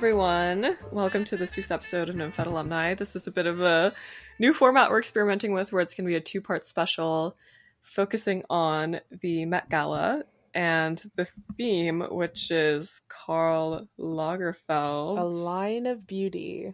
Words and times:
Everyone. 0.00 0.78
Welcome 0.92 1.26
to 1.26 1.36
this 1.36 1.56
week's 1.56 1.70
episode 1.70 2.08
of 2.08 2.16
Nymphet 2.16 2.46
Alumni. 2.46 2.94
This 2.94 3.14
is 3.14 3.26
a 3.26 3.30
bit 3.30 3.44
of 3.44 3.60
a 3.60 3.92
new 4.38 4.54
format 4.54 4.88
we're 4.88 4.98
experimenting 4.98 5.52
with 5.52 5.74
where 5.74 5.82
it's 5.82 5.92
going 5.92 6.06
to 6.06 6.08
be 6.08 6.16
a 6.16 6.22
two 6.22 6.40
part 6.40 6.64
special 6.64 7.36
focusing 7.82 8.42
on 8.48 9.00
the 9.10 9.44
Met 9.44 9.68
Gala 9.68 10.22
and 10.54 11.02
the 11.16 11.28
theme, 11.58 12.00
which 12.00 12.50
is 12.50 13.02
Karl 13.08 13.88
Lagerfeld. 13.98 15.18
A 15.18 15.24
line 15.24 15.84
of 15.84 16.06
beauty. 16.06 16.72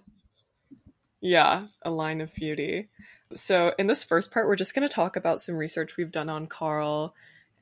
Yeah, 1.20 1.66
a 1.82 1.90
line 1.90 2.20
of 2.20 2.32
beauty. 2.32 2.90
So, 3.34 3.74
in 3.76 3.88
this 3.88 4.04
first 4.04 4.30
part, 4.30 4.46
we're 4.46 4.54
just 4.54 4.72
going 4.72 4.86
to 4.86 4.94
talk 4.94 5.16
about 5.16 5.42
some 5.42 5.56
research 5.56 5.96
we've 5.96 6.12
done 6.12 6.28
on 6.28 6.46
Karl 6.46 7.12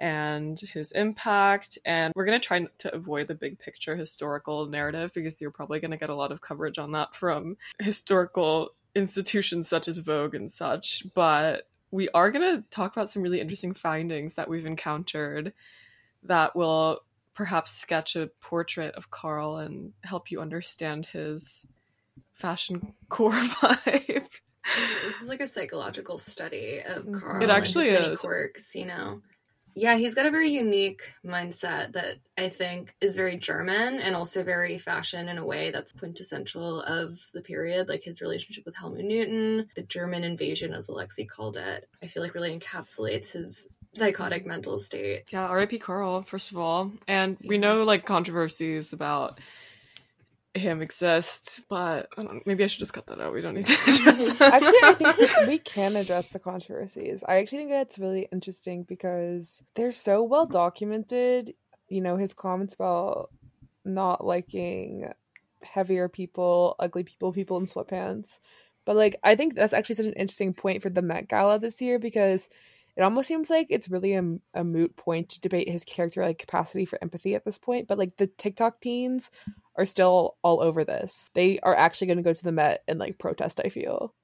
and 0.01 0.59
his 0.59 0.93
impact. 0.93 1.79
And 1.84 2.12
we're 2.15 2.25
going 2.25 2.41
to 2.41 2.47
try 2.47 2.66
to 2.79 2.95
avoid 2.95 3.29
the 3.29 3.34
big 3.34 3.59
picture 3.59 3.97
historical 3.97 4.67
narrative 4.67 5.12
because 5.15 5.41
you're 5.41 5.51
probably 5.51 5.80
going 5.80 5.91
to 5.93 5.97
get 5.97 6.11
a 6.11 6.15
lot 6.15 6.33
of 6.33 6.41
coverage 6.41 6.79
on 6.79 6.93
that 6.93 7.15
from 7.15 7.57
historical 7.80 8.75
institutions 8.95 9.69
such 9.69 9.89
as 9.89 9.98
Vogue 9.98 10.34
and 10.34 10.50
such. 10.50 11.05
But 11.15 11.69
we 11.91 12.09
are 12.11 12.31
going 12.31 12.56
to 12.56 12.65
talk 12.70 12.95
about 12.95 13.11
some 13.11 13.22
really 13.22 13.41
interesting 13.41 13.75
findings 13.75 14.34
that 14.34 14.48
we've 14.48 14.67
encountered 14.67 15.53
that 16.25 16.56
will 16.56 17.00
perhaps 17.34 17.72
sketch 17.72 18.17
a 18.17 18.28
portrait 18.41 18.95
of 18.95 19.11
Karl 19.11 19.56
and 19.56 19.92
help 20.03 20.31
you 20.31 20.41
understand 20.41 21.06
his 21.06 21.67
fashion 22.33 22.95
core 23.09 23.33
vibe. 23.33 24.28
This 25.05 25.20
is 25.22 25.28
like 25.28 25.41
a 25.41 25.47
psychological 25.47 26.19
study 26.19 26.81
of 26.84 27.05
mm-hmm. 27.05 27.19
Karl. 27.19 27.42
It 27.42 27.50
actually 27.50 27.89
is. 27.91 28.20
quirks, 28.20 28.75
you 28.75 28.87
know. 28.87 29.20
Yeah, 29.75 29.97
he's 29.97 30.14
got 30.14 30.27
a 30.27 30.30
very 30.30 30.50
unique 30.50 31.03
mindset 31.25 31.92
that 31.92 32.17
I 32.39 32.48
think 32.48 32.94
is 33.00 33.17
very 33.17 33.36
German 33.36 33.98
and 33.98 34.14
also 34.14 34.42
very 34.42 34.78
fashion 34.78 35.28
in 35.28 35.39
a 35.39 35.44
way 35.44 35.70
that's 35.70 35.92
quintessential 35.92 36.83
of 36.83 37.20
the 37.33 37.42
period, 37.42 37.89
like 37.89 38.03
his 38.03 38.22
relationship 38.22 38.64
with 38.64 38.77
Helmut 38.77 39.05
Newton, 39.05 39.69
the 39.75 39.83
German 39.83 40.22
invasion, 40.25 40.72
as 40.72 40.89
Alexi 40.89 41.28
called 41.28 41.56
it. 41.56 41.89
I 42.03 42.06
feel 42.06 42.22
like 42.22 42.34
really 42.34 42.56
encapsulates 42.56 43.33
his 43.33 43.69
psychotic 43.94 44.47
mental 44.47 44.78
state. 44.78 45.25
Yeah, 45.33 45.47
R.I.P. 45.47 45.78
Karl, 45.78 46.22
first 46.22 46.50
of 46.50 46.59
all. 46.59 46.92
And 47.09 47.36
we 47.44 47.59
know 47.59 47.84
like 47.84 48.06
controversies 48.06 48.92
about 48.92 49.41
him 50.55 50.80
exist, 50.83 51.60
but 51.69 52.08
I 52.16 52.22
don't- 52.22 52.47
maybe 52.47 52.62
I 52.64 52.69
should 52.69 52.78
just 52.78 52.92
cut 52.92 53.06
that 53.06 53.20
out. 53.20 53.33
We 53.34 53.41
don't 53.41 53.55
need 53.55 53.66
to 53.66 53.72
address 53.88 54.33
that. 54.34 54.55
Actually, 54.55 54.78
I 54.83 54.94
think 55.14 55.19
we, 55.19 55.47
we 55.48 55.58
can 55.58 55.97
address 55.97 56.28
the 56.28 56.38
controversies. 56.38 57.24
I 57.27 57.36
actually 57.38 57.58
think 57.58 57.70
that's 57.70 57.98
really 57.98 58.28
interesting 58.33 58.84
because 58.84 59.62
they're 59.75 59.92
so 59.92 60.22
well 60.22 60.47
documented. 60.47 61.55
You 61.88 62.00
know, 62.00 62.16
his 62.16 62.34
comments 62.34 62.75
about 62.75 63.30
not 63.84 64.25
liking 64.25 65.12
heavier 65.62 66.08
people, 66.08 66.77
ugly 66.78 67.05
people, 67.05 67.32
people 67.32 67.56
in 67.58 67.64
sweatpants. 67.64 68.38
But 68.84 68.97
like, 68.97 69.16
I 69.25 69.34
think 69.34 69.55
that's 69.55 69.72
actually 69.72 69.97
such 69.97 70.06
an 70.06 70.12
interesting 70.12 70.55
point 70.55 70.82
for 70.82 70.91
the 70.91 71.02
Met 71.02 71.28
Gala 71.28 71.58
this 71.58 71.80
year 71.80 71.98
because 71.98 72.48
it 72.97 73.03
almost 73.03 73.26
seems 73.26 73.50
like 73.50 73.66
it's 73.70 73.88
really 73.88 74.14
a, 74.14 74.22
a 74.54 74.62
moot 74.62 74.94
point 74.97 75.31
to 75.31 75.41
debate 75.41 75.69
his 75.69 75.84
character 75.84 76.22
like 76.25 76.38
capacity 76.38 76.84
for 76.84 76.98
empathy 77.03 77.34
at 77.34 77.44
this 77.44 77.59
point. 77.59 77.88
But 77.88 77.98
like 77.98 78.19
the 78.19 78.26
TikTok 78.28 78.81
teens 78.81 79.31
are 79.77 79.85
still 79.85 80.37
all 80.43 80.61
over 80.61 80.85
this. 80.85 81.31
They 81.35 81.59
are 81.61 81.75
actually 81.75 82.09
going 82.09 82.19
to 82.19 82.23
go 82.23 82.33
to 82.33 82.45
the 82.45 82.53
Met 82.53 82.83
and 82.87 82.99
like 82.99 83.19
protest. 83.19 83.61
I 83.65 83.69
feel. 83.69 84.15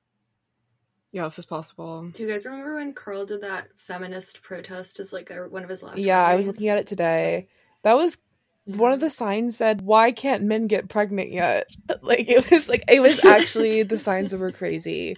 yeah, 1.13 1.25
this 1.25 1.39
is 1.39 1.47
possible. 1.47 2.07
Do 2.09 2.23
you 2.23 2.31
guys 2.31 2.47
remember 2.47 2.77
when 2.77 2.93
Karl 2.93 3.27
did 3.27 3.43
that 3.43 3.69
feminist 3.77 4.43
protest 4.43 5.01
as 5.01 5.13
like 5.13 5.31
a, 5.31 5.49
one 5.49 5.65
of 5.65 5.71
his 5.71 5.83
last 5.83 5.99
Yeah, 5.99 6.25
I 6.25 6.37
was 6.37 6.47
looking 6.47 6.69
at 6.69 6.79
it 6.79 6.87
today. 6.87 7.49
That 7.83 7.95
was 7.95 8.19
one 8.65 8.93
of 8.93 9.01
the 9.01 9.07
mm-hmm. 9.07 9.13
signs 9.13 9.57
said, 9.57 9.81
"Why 9.81 10.13
can't 10.13 10.45
men 10.45 10.67
get 10.67 10.89
pregnant 10.89 11.33
yet?" 11.33 11.67
Like 12.03 12.29
it 12.29 12.51
was 12.51 12.69
like 12.69 12.85
it 12.89 13.01
was 13.01 13.25
actually 13.25 13.83
the 13.83 13.99
signs 13.99 14.31
that 14.31 14.39
were 14.39 14.53
crazy. 14.53 15.17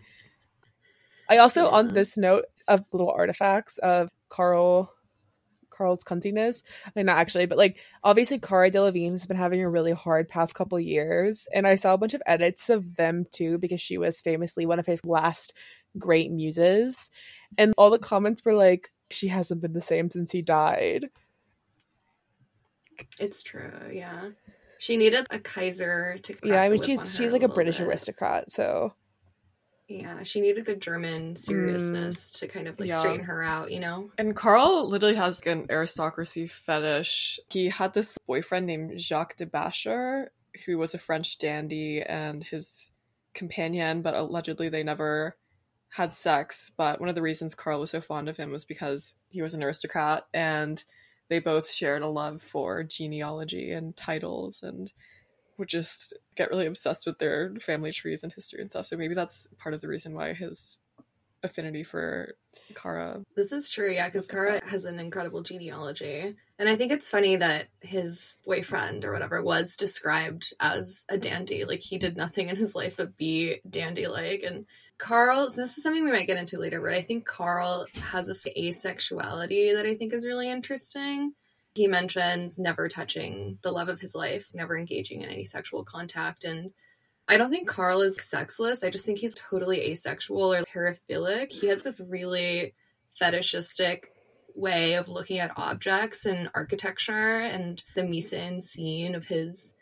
I 1.29 1.39
also 1.39 1.69
on 1.69 1.89
this 1.89 2.17
note 2.17 2.45
of 2.69 2.85
little 2.93 3.11
artifacts 3.11 3.79
of 3.79 4.11
Karl 4.29 4.93
Karl's 5.73 6.05
cuntiness. 6.05 6.63
I 6.87 6.91
mean, 6.95 7.07
not 7.07 7.19
actually, 7.19 7.47
but 7.47 7.59
like 7.59 7.79
obviously 8.05 8.39
Cara 8.39 8.71
Delevingne 8.71 9.13
has 9.13 9.27
been 9.27 9.37
having 9.37 9.61
a 9.61 9.69
really 9.69 9.93
hard 9.93 10.29
past 10.29 10.55
couple 10.55 10.79
years, 10.79 11.49
and 11.55 11.67
I 11.67 11.77
saw 11.77 11.95
a 11.95 11.99
bunch 11.99 12.15
of 12.15 12.23
edits 12.27 12.71
of 12.71 12.97
them 12.97 13.27
too 13.33 13.59
because 13.59 13.81
she 13.81 13.99
was 13.99 14.21
famously 14.21 14.67
one 14.67 14.79
of 14.79 14.87
his 14.87 15.05
last 15.05 15.55
great 15.99 16.31
muses, 16.31 17.11
and 17.59 17.75
all 17.77 17.91
the 17.91 17.99
comments 17.99 18.45
were 18.45 18.55
like, 18.55 18.93
"She 19.11 19.29
hasn't 19.29 19.61
been 19.63 19.73
the 19.73 19.81
same 19.81 20.11
since 20.11 20.33
he 20.33 20.43
died." 20.43 21.11
It's 23.19 23.43
true, 23.43 23.91
yeah. 23.93 24.31
She 24.79 24.97
needed 24.97 25.27
a 25.31 25.39
Kaiser 25.39 26.19
to. 26.23 26.35
yeah, 26.43 26.63
I 26.63 26.69
mean 26.69 26.83
she's 26.83 27.15
she's 27.17 27.33
like 27.33 27.43
a 27.43 27.49
British 27.49 27.79
bit. 27.79 27.87
aristocrat, 27.87 28.51
so 28.51 28.95
Yeah, 29.89 30.23
she 30.23 30.41
needed 30.41 30.65
the 30.65 30.77
German 30.77 31.37
seriousness 31.37 32.33
mm. 32.33 32.39
to 32.41 32.49
kind 32.49 32.69
of 32.69 32.79
like 32.79 32.89
Yeah. 32.89 32.99
straighten 32.99 33.25
her 33.25 33.43
out, 33.43 33.71
you 33.71 33.81
know. 33.81 34.11
And 34.17 34.35
Karl 34.35 34.89
literally 34.89 35.17
has 35.17 35.41
like, 35.41 35.47
an 35.47 35.67
aristocracy 35.71 36.47
fetish. 36.47 37.39
He 37.51 37.69
had 37.69 37.93
this 37.93 38.17
boyfriend 38.27 38.67
named 38.67 38.99
Jacques 39.01 39.37
de 39.37 39.47
Bascher, 39.47 40.29
who 40.65 40.79
was 40.79 40.95
a 40.95 40.99
French 40.99 41.39
dandy 41.39 42.03
and 42.03 42.45
his 42.45 42.91
companion, 43.35 44.03
but 44.03 44.15
allegedly 44.15 44.69
they 44.69 44.83
never 44.83 45.37
had 45.91 46.15
sex. 46.15 46.71
But 46.77 47.01
one 47.01 47.09
of 47.09 47.15
the 47.15 47.23
reasons 47.23 47.55
Karl 47.55 47.81
was 47.81 47.91
so 47.91 48.01
fond 48.01 48.29
of 48.29 48.37
him 48.37 48.51
was 48.51 48.65
because 48.65 49.15
he 49.29 49.43
was 49.43 49.55
an 49.55 49.63
aristocrat 49.63 50.25
and 50.33 50.83
they 51.29 51.39
both 51.39 51.71
shared 51.71 52.03
a 52.03 52.09
love 52.09 52.43
for 52.43 52.83
genealogy 52.83 53.73
and 53.73 53.97
titles 53.97 54.63
and 54.63 54.91
would 55.59 55.69
just 55.69 56.15
get 56.35 56.51
really 56.51 56.67
obsessed 56.67 57.07
with 57.07 57.19
their 57.19 57.55
family 57.57 57.93
trees 57.93 58.23
and 58.23 58.33
history 58.33 58.61
and 58.61 58.71
stuff. 58.71 58.87
So 58.87 58.97
maybe 58.97 59.15
that's 59.15 59.47
part 59.59 59.75
of 59.75 59.81
the 59.81 59.89
reason 59.89 60.15
why 60.15 60.33
his 60.33 60.79
affinity 61.43 61.83
for 61.83 62.35
Cara 62.75 63.23
This 63.37 63.53
is 63.53 63.69
true, 63.69 63.93
yeah, 63.93 64.09
because 64.09 64.27
Cara 64.27 64.61
has 64.67 64.85
an 64.85 64.99
incredible 64.99 65.43
genealogy. 65.43 66.35
And 66.59 66.69
I 66.69 66.77
think 66.77 66.93
it's 66.93 67.11
funny 67.11 67.37
that 67.37 67.69
his 67.81 68.41
boyfriend 68.45 69.05
or 69.05 69.13
whatever 69.13 69.43
was 69.43 69.77
described 69.77 70.55
as 70.61 71.05
a 71.09 71.19
dandy. 71.19 71.65
Like 71.65 71.81
he 71.81 71.99
did 71.99 72.17
nothing 72.17 72.49
in 72.49 72.57
his 72.57 72.75
life 72.75 72.97
but 72.97 73.17
be 73.17 73.61
dandy 73.69 74.07
like. 74.07 74.43
And 74.43 74.67
Karl, 74.99 75.51
this 75.51 75.77
is 75.77 75.83
something 75.83 76.05
we 76.05 76.13
might 76.13 76.29
get 76.29 76.39
into 76.39 76.59
later, 76.59 76.81
but 76.81 76.95
I 76.95 77.01
think 77.01 77.27
Karl 77.27 77.87
has 78.01 78.29
this 78.29 78.47
asexuality 78.57 79.75
that 79.75 79.85
I 79.85 79.95
think 79.95 80.13
is 80.13 80.25
really 80.25 80.49
interesting. 80.49 81.35
He 81.75 81.87
mentions 81.87 82.59
never 82.59 82.89
touching 82.89 83.59
the 83.63 83.73
love 83.73 83.89
of 83.89 84.01
his 84.01 84.15
life, 84.15 84.51
never 84.53 84.77
engaging 84.77 85.23
in 85.23 85.31
any 85.31 85.45
sexual 85.45 85.85
contact. 85.85 86.45
And 86.45 86.73
I 87.29 87.37
don't 87.37 87.51
think 87.51 87.69
Karl 87.69 88.03
is 88.03 88.19
sexless. 88.21 88.85
I 88.85 88.91
just 88.91 89.07
think 89.07 89.19
he's 89.19 89.35
totally 89.35 89.81
asexual 89.81 90.53
or 90.53 90.65
paraphilic. 90.65 91.51
He 91.51 91.69
has 91.69 91.83
this 91.83 92.01
really 92.01 92.75
fetishistic 93.09 94.13
way 94.55 94.95
of 94.95 95.09
looking 95.09 95.39
at 95.39 95.53
objects 95.57 96.27
and 96.27 96.51
architecture 96.55 97.41
and 97.41 97.83
the 97.95 98.05
mise 98.05 98.33
en 98.33 98.61
scene 98.61 99.15
of 99.15 99.27
his 99.27 99.77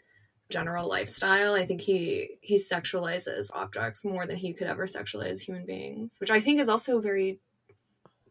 general 0.50 0.88
lifestyle. 0.88 1.54
I 1.54 1.64
think 1.64 1.80
he 1.80 2.36
he 2.40 2.56
sexualizes 2.56 3.48
objects 3.54 4.04
more 4.04 4.26
than 4.26 4.36
he 4.36 4.52
could 4.52 4.66
ever 4.66 4.86
sexualize 4.86 5.40
human 5.40 5.64
beings, 5.64 6.18
which 6.20 6.30
I 6.30 6.40
think 6.40 6.60
is 6.60 6.68
also 6.68 7.00
very. 7.00 7.40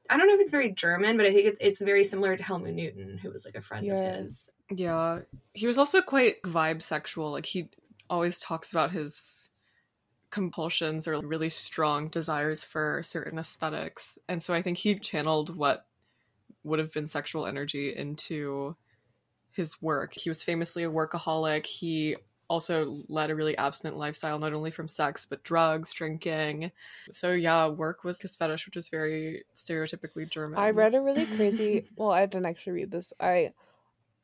I 0.09 0.17
don't 0.17 0.27
know 0.27 0.33
if 0.33 0.39
it's 0.41 0.51
very 0.51 0.71
German, 0.71 1.17
but 1.17 1.25
I 1.25 1.33
think 1.33 1.57
it's 1.59 1.81
very 1.81 2.03
similar 2.03 2.35
to 2.35 2.43
Helmut 2.43 2.73
Newton, 2.73 3.17
who 3.17 3.29
was 3.31 3.45
like 3.45 3.55
a 3.55 3.61
friend 3.61 3.85
Yeah. 3.85 3.93
of 3.93 4.23
his. 4.23 4.49
Yeah, 4.71 5.19
he 5.53 5.67
was 5.67 5.77
also 5.77 6.01
quite 6.01 6.41
vibe 6.43 6.81
sexual. 6.81 7.31
Like 7.31 7.45
he 7.45 7.69
always 8.09 8.39
talks 8.39 8.71
about 8.71 8.91
his 8.91 9.49
compulsions 10.31 11.07
or 11.07 11.19
really 11.21 11.49
strong 11.49 12.07
desires 12.07 12.63
for 12.63 13.01
certain 13.03 13.39
aesthetics. 13.39 14.17
And 14.27 14.41
so 14.43 14.53
I 14.53 14.61
think 14.61 14.77
he 14.77 14.95
channeled 14.95 15.55
what 15.55 15.85
would 16.63 16.79
have 16.79 16.91
been 16.91 17.07
sexual 17.07 17.45
energy 17.45 17.95
into 17.95 18.75
his 19.51 19.81
work. 19.81 20.13
He 20.13 20.29
was 20.29 20.43
famously 20.43 20.83
a 20.83 20.91
workaholic. 20.91 21.65
He 21.65 22.15
also 22.49 23.03
led 23.07 23.29
a 23.29 23.35
really 23.35 23.57
abstinent 23.57 23.97
lifestyle, 23.97 24.39
not 24.39 24.53
only 24.53 24.71
from 24.71 24.87
sex, 24.87 25.25
but 25.25 25.43
drugs, 25.43 25.93
drinking. 25.93 26.71
So 27.11 27.31
yeah, 27.31 27.67
work 27.67 28.03
was 28.03 28.19
his 28.19 28.35
fetish, 28.35 28.65
which 28.65 28.75
is 28.75 28.89
very 28.89 29.43
stereotypically 29.55 30.29
German. 30.29 30.59
I 30.59 30.71
read 30.71 30.95
a 30.95 31.01
really 31.01 31.25
crazy. 31.25 31.87
well, 31.95 32.11
I 32.11 32.25
didn't 32.25 32.47
actually 32.47 32.73
read 32.73 32.91
this. 32.91 33.13
I 33.19 33.53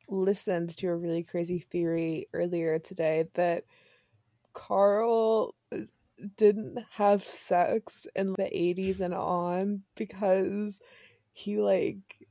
listened 0.08 0.76
to 0.76 0.88
a 0.88 0.96
really 0.96 1.22
crazy 1.22 1.60
theory 1.60 2.26
earlier 2.32 2.78
today 2.78 3.28
that 3.34 3.64
Karl 4.52 5.54
didn't 6.36 6.78
have 6.92 7.22
sex 7.24 8.06
in 8.16 8.32
the 8.32 8.44
80s 8.44 9.00
and 9.00 9.14
on 9.14 9.82
because 9.94 10.80
he 11.32 11.58
like 11.58 12.26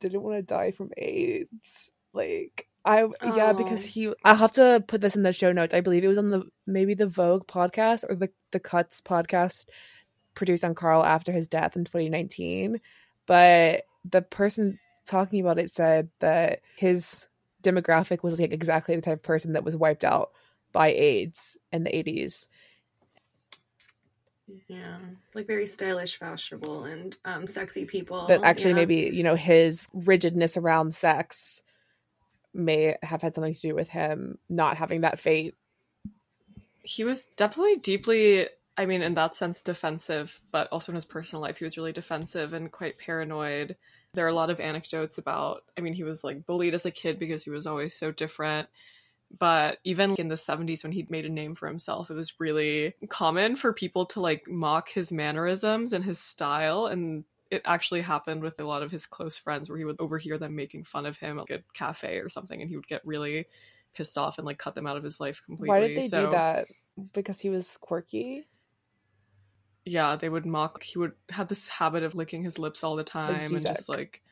didn't 0.00 0.22
want 0.22 0.36
to 0.36 0.42
die 0.42 0.70
from 0.70 0.90
AIDS. 0.96 1.90
Like 2.12 2.68
I 2.88 3.06
yeah, 3.36 3.52
because 3.52 3.84
Oh. 3.84 3.88
he 3.88 4.12
I'll 4.24 4.34
have 4.36 4.52
to 4.52 4.82
put 4.86 5.02
this 5.02 5.14
in 5.14 5.22
the 5.22 5.32
show 5.34 5.52
notes. 5.52 5.74
I 5.74 5.82
believe 5.82 6.04
it 6.04 6.08
was 6.08 6.16
on 6.16 6.30
the 6.30 6.44
maybe 6.66 6.94
the 6.94 7.06
Vogue 7.06 7.46
podcast 7.46 8.02
or 8.08 8.14
the 8.14 8.30
the 8.50 8.58
Cuts 8.58 9.02
podcast 9.02 9.66
produced 10.34 10.64
on 10.64 10.74
Karl 10.74 11.04
after 11.04 11.30
his 11.30 11.48
death 11.48 11.76
in 11.76 11.84
2019. 11.84 12.80
But 13.26 13.82
the 14.08 14.22
person 14.22 14.78
talking 15.04 15.40
about 15.40 15.58
it 15.58 15.70
said 15.70 16.08
that 16.20 16.60
his 16.76 17.28
demographic 17.62 18.22
was 18.22 18.40
like 18.40 18.52
exactly 18.52 18.96
the 18.96 19.02
type 19.02 19.18
of 19.18 19.22
person 19.22 19.52
that 19.52 19.64
was 19.64 19.76
wiped 19.76 20.04
out 20.04 20.30
by 20.72 20.88
AIDS 20.88 21.58
in 21.70 21.84
the 21.84 21.90
80s. 21.90 22.48
Yeah, 24.66 24.96
like 25.34 25.46
very 25.46 25.66
stylish, 25.66 26.16
fashionable, 26.16 26.84
and 26.84 27.14
um, 27.26 27.46
sexy 27.46 27.84
people. 27.84 28.24
But 28.26 28.44
actually, 28.44 28.70
yeah. 28.70 28.76
maybe, 28.76 29.10
you 29.12 29.22
know, 29.22 29.34
his 29.34 29.90
rigidness 29.92 30.56
around 30.56 30.94
sex 30.94 31.62
may 32.58 32.96
have 33.02 33.22
had 33.22 33.34
something 33.34 33.54
to 33.54 33.60
do 33.60 33.74
with 33.74 33.88
him 33.88 34.38
not 34.48 34.76
having 34.76 35.00
that 35.00 35.18
fate. 35.18 35.54
He 36.82 37.04
was 37.04 37.26
definitely 37.26 37.76
deeply, 37.76 38.48
I 38.76 38.86
mean, 38.86 39.02
in 39.02 39.14
that 39.14 39.36
sense, 39.36 39.62
defensive, 39.62 40.40
but 40.50 40.68
also 40.68 40.92
in 40.92 40.96
his 40.96 41.04
personal 41.04 41.42
life, 41.42 41.58
he 41.58 41.64
was 41.64 41.76
really 41.76 41.92
defensive 41.92 42.52
and 42.52 42.72
quite 42.72 42.98
paranoid. 42.98 43.76
There 44.14 44.24
are 44.24 44.30
a 44.30 44.34
lot 44.34 44.50
of 44.50 44.60
anecdotes 44.60 45.18
about, 45.18 45.64
I 45.76 45.80
mean, 45.80 45.92
he 45.92 46.04
was 46.04 46.24
like 46.24 46.46
bullied 46.46 46.74
as 46.74 46.86
a 46.86 46.90
kid 46.90 47.18
because 47.18 47.44
he 47.44 47.50
was 47.50 47.66
always 47.66 47.94
so 47.94 48.10
different 48.10 48.68
but 49.36 49.78
even 49.84 50.14
in 50.14 50.28
the 50.28 50.34
70s 50.36 50.82
when 50.82 50.92
he'd 50.92 51.10
made 51.10 51.26
a 51.26 51.28
name 51.28 51.54
for 51.54 51.68
himself 51.68 52.10
it 52.10 52.14
was 52.14 52.40
really 52.40 52.94
common 53.08 53.56
for 53.56 53.72
people 53.72 54.06
to 54.06 54.20
like 54.20 54.48
mock 54.48 54.88
his 54.88 55.12
mannerisms 55.12 55.92
and 55.92 56.04
his 56.04 56.18
style 56.18 56.86
and 56.86 57.24
it 57.50 57.62
actually 57.64 58.02
happened 58.02 58.42
with 58.42 58.60
a 58.60 58.64
lot 58.66 58.82
of 58.82 58.90
his 58.90 59.06
close 59.06 59.38
friends 59.38 59.68
where 59.68 59.78
he 59.78 59.84
would 59.84 60.00
overhear 60.00 60.38
them 60.38 60.54
making 60.54 60.84
fun 60.84 61.06
of 61.06 61.18
him 61.18 61.38
at 61.38 61.50
a 61.50 61.62
cafe 61.74 62.18
or 62.18 62.28
something 62.28 62.60
and 62.60 62.68
he 62.70 62.76
would 62.76 62.86
get 62.88 63.04
really 63.06 63.46
pissed 63.94 64.18
off 64.18 64.38
and 64.38 64.46
like 64.46 64.58
cut 64.58 64.74
them 64.74 64.86
out 64.86 64.96
of 64.96 65.04
his 65.04 65.20
life 65.20 65.42
completely 65.44 65.68
Why 65.70 65.80
did 65.80 65.96
they 65.96 66.08
so, 66.08 66.24
do 66.26 66.30
that? 66.32 66.66
Because 67.12 67.40
he 67.40 67.50
was 67.50 67.76
quirky? 67.76 68.46
yeah 69.84 70.16
they 70.16 70.28
would 70.28 70.44
mock 70.46 70.82
he 70.82 70.98
would 70.98 71.12
have 71.30 71.48
this 71.48 71.68
habit 71.68 72.02
of 72.02 72.14
licking 72.14 72.42
his 72.42 72.58
lips 72.58 72.84
all 72.84 72.96
the 72.96 73.04
time 73.04 73.54
and 73.56 73.66
just 73.66 73.88
like 73.88 74.22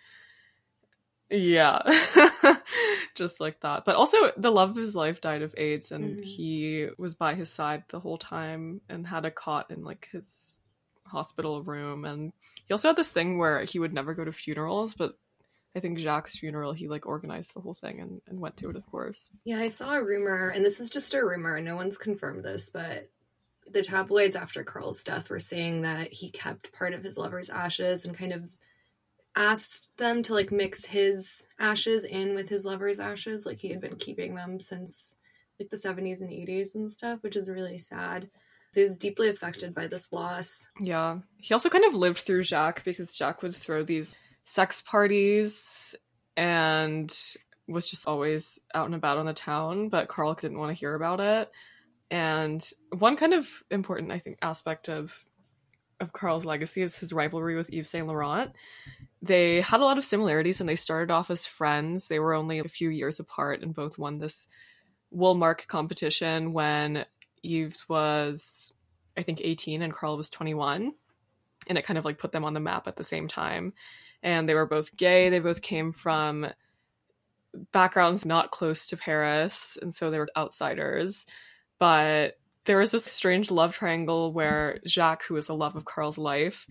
yeah 1.30 1.80
just 3.16 3.40
like 3.40 3.60
that 3.60 3.84
but 3.84 3.96
also 3.96 4.30
the 4.36 4.50
love 4.52 4.70
of 4.70 4.76
his 4.76 4.94
life 4.94 5.20
died 5.20 5.42
of 5.42 5.54
aids 5.58 5.90
and 5.90 6.18
Mhm. 6.18 6.24
he 6.24 6.88
was 6.98 7.14
by 7.16 7.34
his 7.34 7.50
side 7.52 7.82
the 7.88 7.98
whole 7.98 8.18
time 8.18 8.80
and 8.88 9.06
had 9.08 9.24
a 9.24 9.30
cot 9.30 9.68
in 9.70 9.82
like 9.82 10.08
his 10.12 10.60
hospital 11.06 11.62
room 11.62 12.04
and 12.04 12.32
he 12.66 12.72
also 12.72 12.88
had 12.88 12.96
this 12.96 13.12
thing 13.12 13.38
where 13.38 13.64
he 13.64 13.78
would 13.78 13.92
never 13.92 14.14
go 14.14 14.24
to 14.24 14.32
funerals 14.32 14.94
but 14.94 15.16
i 15.74 15.80
think 15.80 15.98
jacques 15.98 16.28
funeral 16.28 16.72
he 16.72 16.88
like 16.88 17.06
organized 17.06 17.54
the 17.54 17.60
whole 17.60 17.74
thing 17.74 18.00
and, 18.00 18.20
and 18.26 18.40
went 18.40 18.56
to 18.56 18.70
it 18.70 18.76
of 18.76 18.86
course 18.86 19.30
Yeah, 19.44 19.58
I 19.58 19.68
saw 19.68 19.94
a 19.94 20.04
rumor, 20.04 20.48
and 20.48 20.64
this 20.64 20.80
is 20.80 20.90
just 20.90 21.14
a 21.14 21.24
rumor, 21.24 21.60
no 21.60 21.76
one's 21.76 21.96
confirmed 21.98 22.44
this, 22.44 22.70
but 22.70 23.08
the 23.70 23.82
tabloids 23.82 24.36
after 24.36 24.62
Karl's 24.64 25.02
death 25.02 25.28
were 25.28 25.40
saying 25.40 25.82
that 25.82 26.12
he 26.12 26.30
kept 26.30 26.72
part 26.72 26.94
of 26.94 27.02
his 27.02 27.18
lover's 27.18 27.50
ashes 27.50 28.04
and 28.04 28.16
kind 28.16 28.32
of 28.32 28.48
asked 29.34 29.96
them 29.98 30.22
to 30.22 30.34
like 30.34 30.50
mix 30.50 30.84
his 30.84 31.46
ashes 31.58 32.04
in 32.04 32.34
with 32.34 32.48
his 32.48 32.64
lover's 32.64 33.00
ashes, 33.00 33.44
like 33.44 33.58
he 33.58 33.68
had 33.68 33.80
been 33.80 33.96
keeping 33.96 34.34
them 34.34 34.60
since 34.60 35.16
like 35.58 35.68
the 35.68 35.76
70s 35.76 36.20
and 36.20 36.30
80s 36.30 36.74
and 36.74 36.90
stuff, 36.90 37.22
which 37.22 37.36
is 37.36 37.48
really 37.50 37.78
sad. 37.78 38.30
Was 38.76 38.96
deeply 38.96 39.28
affected 39.28 39.74
by 39.74 39.86
this 39.86 40.12
loss. 40.12 40.68
Yeah. 40.80 41.18
He 41.38 41.54
also 41.54 41.68
kind 41.68 41.84
of 41.84 41.94
lived 41.94 42.18
through 42.18 42.44
Jacques 42.44 42.84
because 42.84 43.16
Jacques 43.16 43.42
would 43.42 43.54
throw 43.54 43.82
these 43.82 44.14
sex 44.44 44.82
parties 44.82 45.94
and 46.36 47.16
was 47.66 47.90
just 47.90 48.06
always 48.06 48.58
out 48.74 48.86
and 48.86 48.94
about 48.94 49.18
on 49.18 49.26
the 49.26 49.32
town, 49.32 49.88
but 49.88 50.08
Karl 50.08 50.34
didn't 50.34 50.58
want 50.58 50.70
to 50.70 50.78
hear 50.78 50.94
about 50.94 51.20
it. 51.20 51.50
And 52.10 52.68
one 52.96 53.16
kind 53.16 53.34
of 53.34 53.48
important, 53.70 54.12
I 54.12 54.18
think, 54.18 54.38
aspect 54.42 54.88
of 54.88 55.12
of 55.98 56.12
Karl's 56.12 56.44
legacy 56.44 56.82
is 56.82 56.98
his 56.98 57.12
rivalry 57.12 57.56
with 57.56 57.72
Yves 57.72 57.88
Saint 57.88 58.06
Laurent. 58.06 58.52
They 59.22 59.62
had 59.62 59.80
a 59.80 59.84
lot 59.84 59.96
of 59.96 60.04
similarities 60.04 60.60
and 60.60 60.68
they 60.68 60.76
started 60.76 61.10
off 61.10 61.30
as 61.30 61.46
friends. 61.46 62.08
They 62.08 62.20
were 62.20 62.34
only 62.34 62.58
a 62.58 62.64
few 62.64 62.90
years 62.90 63.18
apart 63.18 63.62
and 63.62 63.74
both 63.74 63.98
won 63.98 64.18
this 64.18 64.46
Woolmark 65.14 65.66
competition 65.66 66.52
when 66.52 67.06
Yves 67.46 67.88
was, 67.88 68.74
I 69.16 69.22
think, 69.22 69.40
18 69.42 69.82
and 69.82 69.92
Karl 69.92 70.16
was 70.16 70.30
21. 70.30 70.92
And 71.68 71.78
it 71.78 71.84
kind 71.84 71.98
of 71.98 72.04
like 72.04 72.18
put 72.18 72.32
them 72.32 72.44
on 72.44 72.54
the 72.54 72.60
map 72.60 72.86
at 72.86 72.96
the 72.96 73.04
same 73.04 73.28
time. 73.28 73.72
And 74.22 74.48
they 74.48 74.54
were 74.54 74.66
both 74.66 74.96
gay. 74.96 75.28
They 75.28 75.40
both 75.40 75.62
came 75.62 75.92
from 75.92 76.46
backgrounds 77.72 78.24
not 78.24 78.50
close 78.50 78.86
to 78.88 78.96
Paris. 78.96 79.78
And 79.80 79.94
so 79.94 80.10
they 80.10 80.18
were 80.18 80.28
outsiders. 80.36 81.26
But 81.78 82.38
there 82.64 82.78
was 82.78 82.90
this 82.90 83.04
strange 83.04 83.50
love 83.50 83.74
triangle 83.74 84.32
where 84.32 84.80
Jacques, 84.86 85.24
who 85.24 85.34
was 85.34 85.46
the 85.46 85.54
love 85.54 85.76
of 85.76 85.84
Karl's 85.84 86.18
life, 86.18 86.66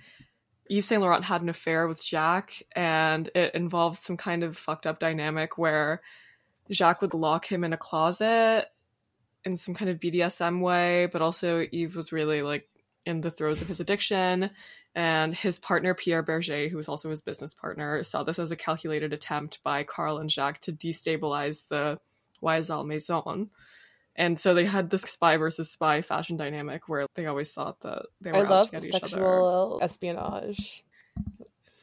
Yves 0.69 0.87
Saint 0.87 1.01
Laurent 1.01 1.23
had 1.23 1.41
an 1.41 1.49
affair 1.49 1.87
with 1.87 2.03
Jacques, 2.03 2.61
and 2.75 3.29
it 3.35 3.53
involved 3.53 3.97
some 3.97 4.17
kind 4.17 4.43
of 4.43 4.57
fucked 4.57 4.87
up 4.87 4.99
dynamic 4.99 5.57
where 5.57 6.01
Jacques 6.71 7.01
would 7.01 7.13
lock 7.13 7.45
him 7.45 7.63
in 7.63 7.73
a 7.73 7.77
closet 7.77 8.65
in 9.45 9.57
some 9.57 9.75
kind 9.75 9.89
of 9.89 9.99
BDSM 9.99 10.61
way, 10.61 11.07
but 11.11 11.21
also 11.21 11.61
Yves 11.71 11.95
was 11.95 12.11
really 12.11 12.41
like 12.41 12.67
in 13.05 13.21
the 13.21 13.31
throes 13.31 13.61
of 13.61 13.67
his 13.67 13.79
addiction. 13.79 14.49
And 14.95 15.35
his 15.35 15.59
partner, 15.59 15.93
Pierre 15.93 16.23
Bergé, 16.23 16.69
who 16.69 16.77
was 16.77 16.87
also 16.87 17.09
his 17.09 17.21
business 17.21 17.53
partner, 17.53 18.01
saw 18.03 18.23
this 18.23 18.39
as 18.39 18.51
a 18.51 18.55
calculated 18.55 19.13
attempt 19.13 19.61
by 19.61 19.83
Karl 19.83 20.17
and 20.17 20.31
Jacques 20.31 20.61
to 20.61 20.71
destabilize 20.71 21.67
the 21.67 21.99
YSL 22.41 22.85
Maison. 22.85 23.49
And 24.15 24.39
so 24.39 24.53
they 24.53 24.65
had 24.65 24.89
this 24.89 25.01
spy 25.01 25.35
versus 25.35 25.69
spy 25.69 26.01
fashion 26.01 26.37
dynamic 26.37 26.87
where 26.87 27.05
they 27.15 27.25
always 27.25 27.51
thought 27.51 27.81
that 27.81 28.05
they 28.21 28.31
were 28.31 28.47
I 28.47 28.59
out 28.59 28.65
to 28.65 28.71
get 28.71 28.85
each 28.85 28.95
other. 28.95 29.07
sexual 29.09 29.79
espionage. 29.81 30.85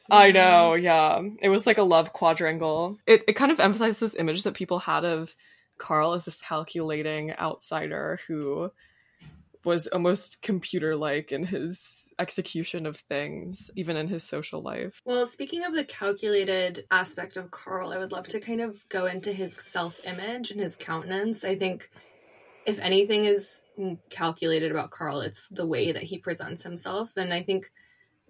I 0.09 0.31
know, 0.31 0.73
yeah. 0.73 1.21
It 1.41 1.49
was 1.49 1.67
like 1.67 1.77
a 1.77 1.83
love 1.83 2.11
quadrangle. 2.13 2.97
It 3.05 3.23
it 3.27 3.33
kind 3.33 3.51
of 3.51 3.59
emphasized 3.59 3.99
this 3.99 4.15
image 4.15 4.43
that 4.43 4.55
people 4.55 4.79
had 4.79 5.05
of 5.05 5.35
Karl 5.77 6.13
is 6.13 6.25
this 6.25 6.41
calculating 6.41 7.33
outsider 7.33 8.19
who 8.27 8.71
was 9.65 9.87
almost 9.87 10.41
computer 10.41 10.95
like 10.95 11.31
in 11.31 11.45
his 11.45 12.13
execution 12.19 12.85
of 12.85 12.97
things, 12.97 13.71
even 13.75 13.95
in 13.95 14.07
his 14.07 14.23
social 14.23 14.61
life. 14.61 15.01
Well, 15.05 15.25
speaking 15.25 15.63
of 15.63 15.73
the 15.73 15.85
calculated 15.85 16.85
aspect 16.91 17.37
of 17.37 17.51
Karl, 17.51 17.93
I 17.93 17.97
would 17.97 18.11
love 18.11 18.27
to 18.29 18.39
kind 18.39 18.61
of 18.61 18.87
go 18.89 19.05
into 19.05 19.31
his 19.31 19.53
self 19.55 19.99
image 20.03 20.51
and 20.51 20.59
his 20.59 20.75
countenance. 20.75 21.43
I 21.43 21.55
think 21.55 21.89
if 22.65 22.79
anything 22.79 23.25
is 23.25 23.65
calculated 24.09 24.71
about 24.71 24.91
Karl, 24.91 25.21
it's 25.21 25.47
the 25.49 25.67
way 25.67 25.91
that 25.91 26.03
he 26.03 26.17
presents 26.17 26.63
himself. 26.63 27.13
And 27.17 27.33
I 27.33 27.41
think 27.43 27.71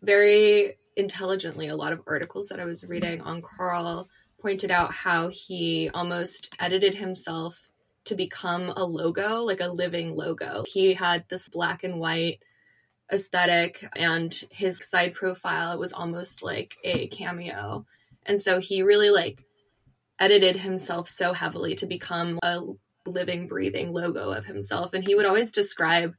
very 0.02 0.78
intelligently, 0.96 1.68
a 1.68 1.76
lot 1.76 1.94
of 1.94 2.02
articles 2.08 2.50
that 2.50 2.60
I 2.60 2.66
was 2.66 2.84
reading 2.84 3.22
on 3.22 3.42
Karl 3.42 4.08
pointed 4.44 4.70
out 4.70 4.94
how 4.94 5.30
he 5.30 5.90
almost 5.94 6.54
edited 6.60 6.94
himself 6.94 7.70
to 8.04 8.14
become 8.14 8.74
a 8.76 8.84
logo, 8.84 9.42
like 9.42 9.62
a 9.62 9.68
living 9.68 10.18
logo. 10.18 10.66
He 10.68 10.94
had 10.94 11.24
this 11.30 11.48
black 11.48 11.86
and 11.86 11.98
white 11.98 12.40
aesthetic 13.12 13.88
and 13.96 14.44
his 14.52 14.78
side 14.86 15.14
profile 15.14 15.80
was 15.80 15.94
almost 15.94 16.44
like 16.44 16.76
a 16.84 17.08
cameo. 17.08 17.86
And 18.26 18.38
so 18.38 18.60
he 18.60 18.84
really 18.84 19.10
like 19.10 19.42
edited 20.20 20.58
himself 20.58 21.08
so 21.08 21.32
heavily 21.32 21.76
to 21.76 21.86
become 21.86 22.38
a 22.44 22.62
living 23.06 23.48
breathing 23.48 23.94
logo 23.94 24.32
of 24.32 24.46
himself 24.46 24.94
and 24.94 25.06
he 25.06 25.16
would 25.16 25.26
always 25.26 25.52
describe 25.52 26.16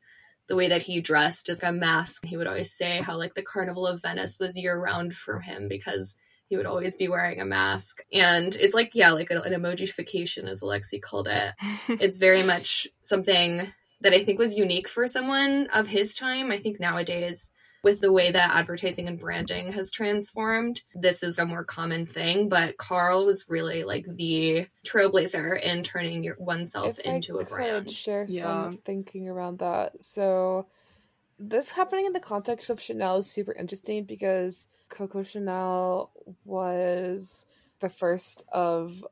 the 0.46 0.56
way 0.56 0.68
that 0.68 0.82
he 0.82 1.00
dressed 1.00 1.48
as 1.48 1.62
a 1.62 1.72
mask. 1.72 2.24
He 2.24 2.36
would 2.36 2.46
always 2.46 2.72
say 2.72 3.02
how 3.02 3.18
like 3.18 3.34
the 3.34 3.42
Carnival 3.42 3.86
of 3.86 4.00
Venice 4.00 4.38
was 4.38 4.58
year 4.58 4.78
round 4.78 5.14
for 5.14 5.40
him 5.40 5.68
because 5.68 6.16
he 6.48 6.56
would 6.56 6.66
always 6.66 6.96
be 6.96 7.08
wearing 7.08 7.40
a 7.40 7.44
mask. 7.44 8.02
And 8.12 8.54
it's 8.56 8.74
like, 8.74 8.94
yeah, 8.94 9.10
like 9.10 9.30
an 9.30 9.38
emojification, 9.38 10.44
as 10.48 10.62
Alexi 10.62 11.00
called 11.00 11.28
it. 11.28 11.54
it's 11.88 12.18
very 12.18 12.42
much 12.42 12.86
something 13.02 13.66
that 14.00 14.12
I 14.12 14.22
think 14.22 14.38
was 14.38 14.54
unique 14.56 14.88
for 14.88 15.06
someone 15.06 15.68
of 15.72 15.88
his 15.88 16.14
time. 16.14 16.50
I 16.50 16.58
think 16.58 16.78
nowadays, 16.78 17.52
with 17.82 18.00
the 18.00 18.12
way 18.12 18.30
that 18.30 18.54
advertising 18.54 19.08
and 19.08 19.18
branding 19.18 19.72
has 19.72 19.90
transformed, 19.90 20.82
this 20.94 21.22
is 21.22 21.38
a 21.38 21.46
more 21.46 21.64
common 21.64 22.06
thing. 22.06 22.48
But 22.48 22.76
Karl 22.76 23.26
was 23.26 23.46
really 23.48 23.84
like 23.84 24.06
the 24.06 24.66
trailblazer 24.86 25.60
in 25.60 25.82
turning 25.82 26.22
your 26.22 26.36
oneself 26.38 26.98
If 26.98 27.06
into 27.06 27.38
I 27.38 27.42
a 27.42 27.46
brand. 27.46 27.90
Share 27.90 28.26
Yeah. 28.28 28.42
some 28.42 28.78
thinking 28.84 29.28
around 29.28 29.58
that. 29.58 30.02
So, 30.02 30.66
this 31.38 31.72
happening 31.72 32.06
in 32.06 32.12
the 32.12 32.20
context 32.20 32.70
of 32.70 32.80
Chanel 32.80 33.18
is 33.18 33.26
super 33.26 33.52
interesting 33.52 34.04
because 34.04 34.68
Coco 34.94 35.22
Chanel 35.22 36.12
was 36.44 37.46
the 37.80 37.88
first 37.88 38.44
of 38.52 39.04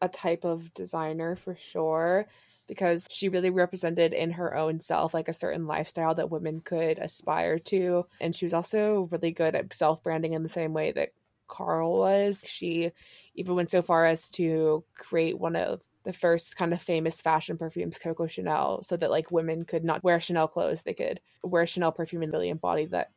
a 0.00 0.08
type 0.08 0.44
of 0.44 0.74
designer 0.74 1.36
for 1.36 1.54
sure 1.54 2.26
because 2.66 3.06
she 3.08 3.28
really 3.28 3.50
represented 3.50 4.12
in 4.12 4.32
her 4.32 4.56
own 4.56 4.80
self 4.80 5.14
like 5.14 5.28
a 5.28 5.32
certain 5.32 5.66
lifestyle 5.66 6.14
that 6.14 6.30
women 6.30 6.60
could 6.60 6.98
aspire 6.98 7.58
to. 7.58 8.04
And 8.20 8.34
she 8.34 8.44
was 8.44 8.54
also 8.54 9.08
really 9.12 9.30
good 9.30 9.54
at 9.54 9.72
self-branding 9.72 10.32
in 10.32 10.42
the 10.42 10.48
same 10.48 10.72
way 10.72 10.90
that 10.92 11.10
Karl 11.46 11.98
was. 11.98 12.42
She 12.44 12.90
even 13.34 13.54
went 13.54 13.70
so 13.70 13.82
far 13.82 14.06
as 14.06 14.30
to 14.32 14.84
create 14.96 15.38
one 15.38 15.54
of 15.54 15.82
the 16.04 16.12
first 16.12 16.56
kind 16.56 16.72
of 16.72 16.82
famous 16.82 17.20
fashion 17.20 17.56
perfumes 17.56 17.98
Coco 17.98 18.26
Chanel 18.26 18.82
so 18.82 18.96
that 18.96 19.10
like 19.10 19.30
women 19.30 19.64
could 19.64 19.84
not 19.84 20.02
wear 20.02 20.20
Chanel 20.20 20.48
clothes. 20.48 20.82
They 20.82 20.94
could 20.94 21.20
wear 21.44 21.66
Chanel 21.66 21.92
perfume 21.92 22.22
and 22.22 22.32
really 22.32 22.48
embody 22.48 22.86
that 22.86 23.12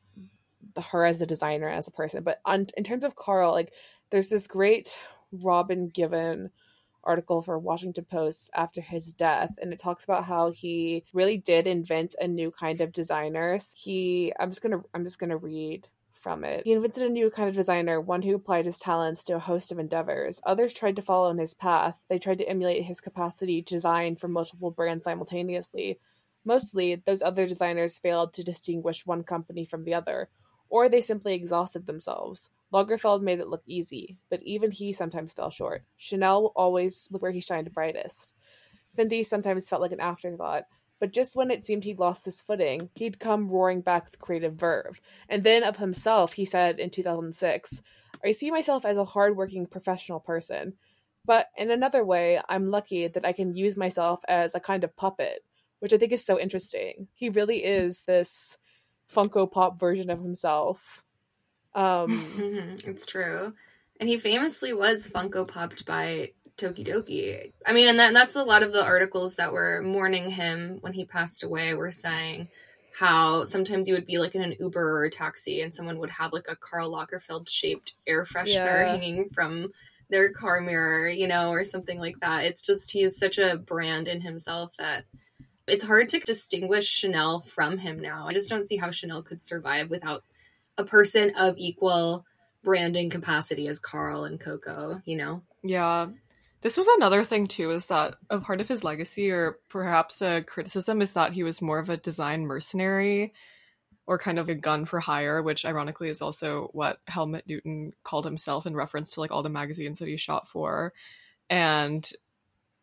her 0.92 1.06
as 1.06 1.22
a 1.22 1.26
designer 1.26 1.70
as 1.70 1.88
a 1.88 1.92
person 1.92 2.24
but 2.24 2.40
on 2.46 2.68
in 2.78 2.84
terms 2.84 3.04
of 3.04 3.16
Karl 3.16 3.52
like 3.52 3.74
there's 4.10 4.30
this 4.30 4.48
great 4.48 4.98
Robin 5.32 5.90
Givhan 5.90 6.50
article 7.04 7.42
for 7.42 7.58
Washington 7.60 8.06
Post 8.06 8.50
after 8.54 8.82
his 8.82 9.14
death 9.14 9.52
and 9.62 9.72
it 9.72 9.80
talks 9.80 10.04
about 10.04 10.26
how 10.26 10.52
he 10.52 11.04
really 11.14 11.38
did 11.38 11.68
invent 11.68 12.16
a 12.20 12.28
new 12.28 12.52
kind 12.52 12.82
of 12.82 12.92
designers. 12.92 13.74
He 13.78 14.34
I'm 14.40 14.50
just 14.50 14.64
to 14.64 14.84
I'm 14.94 15.04
just 15.04 15.20
to 15.20 15.38
read 15.38 15.88
from 16.14 16.44
it. 16.44 16.64
He 16.66 16.74
invented 16.74 17.04
a 17.04 17.10
new 17.10 17.30
kind 17.30 17.48
of 17.48 17.54
designer, 17.54 18.02
one 18.02 18.24
who 18.24 18.34
applied 18.34 18.66
his 18.66 18.80
talents 18.80 19.24
to 19.26 19.36
a 19.36 19.40
host 19.40 19.72
of 19.72 19.78
endeavors. 19.78 20.42
Others 20.44 20.74
tried 20.74 20.96
to 20.96 21.04
follow 21.04 21.30
in 21.30 21.38
his 21.38 21.54
path. 21.54 22.04
They 22.10 22.18
tried 22.18 22.40
to 22.40 22.50
emulate 22.50 22.84
his 22.84 23.00
capacity 23.00 23.62
to 23.62 23.76
design 23.76 24.16
for 24.16 24.28
multiple 24.28 24.72
brands 24.72 25.04
simultaneously. 25.04 26.00
Mostly, 26.44 26.96
those 26.96 27.22
other 27.22 27.46
designers 27.46 28.00
failed 28.00 28.34
to 28.34 28.44
distinguish 28.44 29.06
one 29.06 29.24
company 29.24 29.66
from 29.66 29.84
the 29.84 29.94
other, 29.94 30.30
or 30.70 30.90
they 30.90 31.02
simply 31.02 31.34
exhausted 31.34 31.86
themselves. 31.86 32.50
Lagerfeld 32.74 33.22
made 33.22 33.40
it 33.40 33.48
look 33.48 33.64
easy, 33.66 34.18
but 34.30 34.44
even 34.44 34.72
he 34.72 34.92
sometimes 34.92 35.34
fell 35.34 35.50
short. 35.50 35.84
Chanel 35.98 36.52
always 36.56 37.08
was 37.12 37.22
where 37.22 37.32
he 37.32 37.42
shined 37.42 37.74
brightest. 37.74 38.34
Fendi 38.98 39.26
sometimes 39.26 39.70
felt 39.70 39.82
like 39.82 39.92
an 39.92 40.00
afterthought, 40.00 40.64
but 41.00 41.12
just 41.12 41.36
when 41.36 41.52
it 41.52 41.66
seemed 41.66 41.84
he'd 41.84 42.00
lost 42.00 42.26
his 42.26 42.42
footing, 42.42 42.90
he'd 42.96 43.20
come 43.20 43.50
roaring 43.50 43.82
back 43.82 44.06
with 44.06 44.20
creative 44.20 44.56
verve. 44.56 45.02
And 45.28 45.44
then 45.44 45.64
of 45.64 45.78
himself, 45.78 46.34
he 46.34 46.46
said 46.46 46.80
in 46.80 46.90
2006, 46.90 47.82
I 48.24 48.32
see 48.32 48.50
myself 48.52 48.86
as 48.86 48.98
a 48.98 49.06
hardworking 49.06 49.66
professional 49.68 50.20
person. 50.20 50.74
But 51.26 51.48
in 51.58 51.72
another 51.72 52.04
way, 52.04 52.40
I'm 52.48 52.70
lucky 52.70 53.08
that 53.08 53.26
I 53.26 53.34
can 53.34 53.56
use 53.56 53.76
myself 53.76 54.22
as 54.28 54.54
a 54.56 54.60
kind 54.60 54.84
of 54.84 54.96
puppet, 54.96 55.44
which 55.80 55.92
I 55.92 55.98
think 55.98 56.12
is 56.12 56.24
so 56.24 56.40
interesting. 56.40 57.08
He 57.14 57.30
really 57.30 57.64
is 57.64 58.04
this 58.06 58.58
Funko 59.14 59.50
Pop 59.50 59.80
version 59.80 60.10
of 60.10 60.20
himself. 60.20 61.04
Um, 61.74 62.26
it's 62.86 63.06
true. 63.06 63.54
And 64.00 64.10
he 64.10 64.18
famously 64.18 64.74
was 64.74 65.08
Funko 65.08 65.48
Popped 65.48 65.86
by 65.86 66.32
Tokidoki. 66.58 67.52
I 67.66 67.74
mean, 67.74 67.88
and 67.88 68.00
that, 68.00 68.14
that's 68.14 68.36
a 68.36 68.44
lot 68.44 68.64
of 68.64 68.74
the 68.74 68.84
articles 68.84 69.36
that 69.36 69.52
were 69.52 69.82
mourning 69.82 70.30
him 70.32 70.78
when 70.82 70.94
he 70.94 71.06
passed 71.06 71.44
away 71.44 71.74
were 71.74 71.92
saying 71.92 72.50
how 72.98 73.44
sometimes 73.44 73.88
you 73.88 73.94
would 73.94 74.06
be 74.06 74.20
like 74.20 74.36
in 74.36 74.42
an 74.42 74.56
Uber 74.60 74.98
or 74.98 75.04
a 75.04 75.10
taxi 75.10 75.62
and 75.62 75.76
someone 75.76 76.00
would 76.00 76.10
have 76.12 76.32
like 76.32 76.46
a 76.48 76.56
Karl 76.56 76.92
Lagerfeld 76.92 77.50
shaped 77.50 77.96
air 78.08 78.24
freshener 78.24 78.56
yeah. 78.56 78.86
hanging 78.86 79.28
from 79.30 79.72
their 80.10 80.32
car 80.32 80.62
mirror, 80.62 81.10
you 81.10 81.28
know, 81.28 81.50
or 81.50 81.66
something 81.66 82.00
like 82.00 82.20
that. 82.22 82.46
It's 82.46 82.62
just 82.62 82.92
he's 82.92 83.18
such 83.18 83.38
a 83.38 83.58
brand 83.58 84.08
in 84.08 84.22
himself 84.22 84.78
that 84.78 85.04
it's 85.68 85.84
hard 85.84 86.10
to 86.10 86.20
distinguish 86.20 86.88
Chanel 86.88 87.42
from 87.42 87.78
him 87.78 88.00
now. 88.00 88.28
I 88.28 88.34
just 88.34 88.50
don't 88.50 88.66
see 88.66 88.78
how 88.78 88.92
Chanel 88.92 89.24
could 89.24 89.42
survive 89.42 89.90
without 89.90 90.24
a 90.78 90.84
person 90.84 91.34
of 91.38 91.58
equal 91.58 92.26
branding 92.64 93.10
capacity 93.10 93.68
as 93.68 93.80
Karl 93.80 94.26
and 94.26 94.40
Coco, 94.40 95.02
you 95.06 95.18
know? 95.18 95.42
Yeah. 95.64 96.08
This 96.62 96.78
was 96.78 96.88
another 96.88 97.24
thing 97.24 97.48
too, 97.48 97.72
is 97.72 97.86
that 97.88 98.16
a 98.30 98.40
part 98.40 98.60
of 98.60 98.68
his 98.68 98.84
legacy, 98.84 99.32
or 99.32 99.60
perhaps 99.70 100.22
a 100.22 100.42
criticism, 100.42 101.02
is 101.02 101.14
that 101.14 101.34
he 101.34 101.44
was 101.44 101.62
more 101.62 101.80
of 101.80 101.90
a 101.90 101.98
design 101.98 102.46
mercenary 102.46 103.34
or 104.08 104.18
kind 104.18 104.40
of 104.40 104.50
a 104.50 104.56
gun 104.56 104.86
for 104.86 105.00
hire, 105.00 105.42
which 105.42 105.66
ironically 105.66 106.10
is 106.10 106.22
also 106.22 106.70
what 106.74 107.00
Helmut 107.08 107.48
Newton 107.48 107.92
called 108.04 108.26
himself 108.26 108.66
in 108.66 108.76
reference 108.76 109.12
to 109.12 109.20
like 109.20 109.32
all 109.32 109.44
the 109.44 109.50
magazines 109.50 110.00
that 110.00 110.08
he 110.08 110.18
shot 110.18 110.48
for. 110.48 110.94
And 111.50 112.08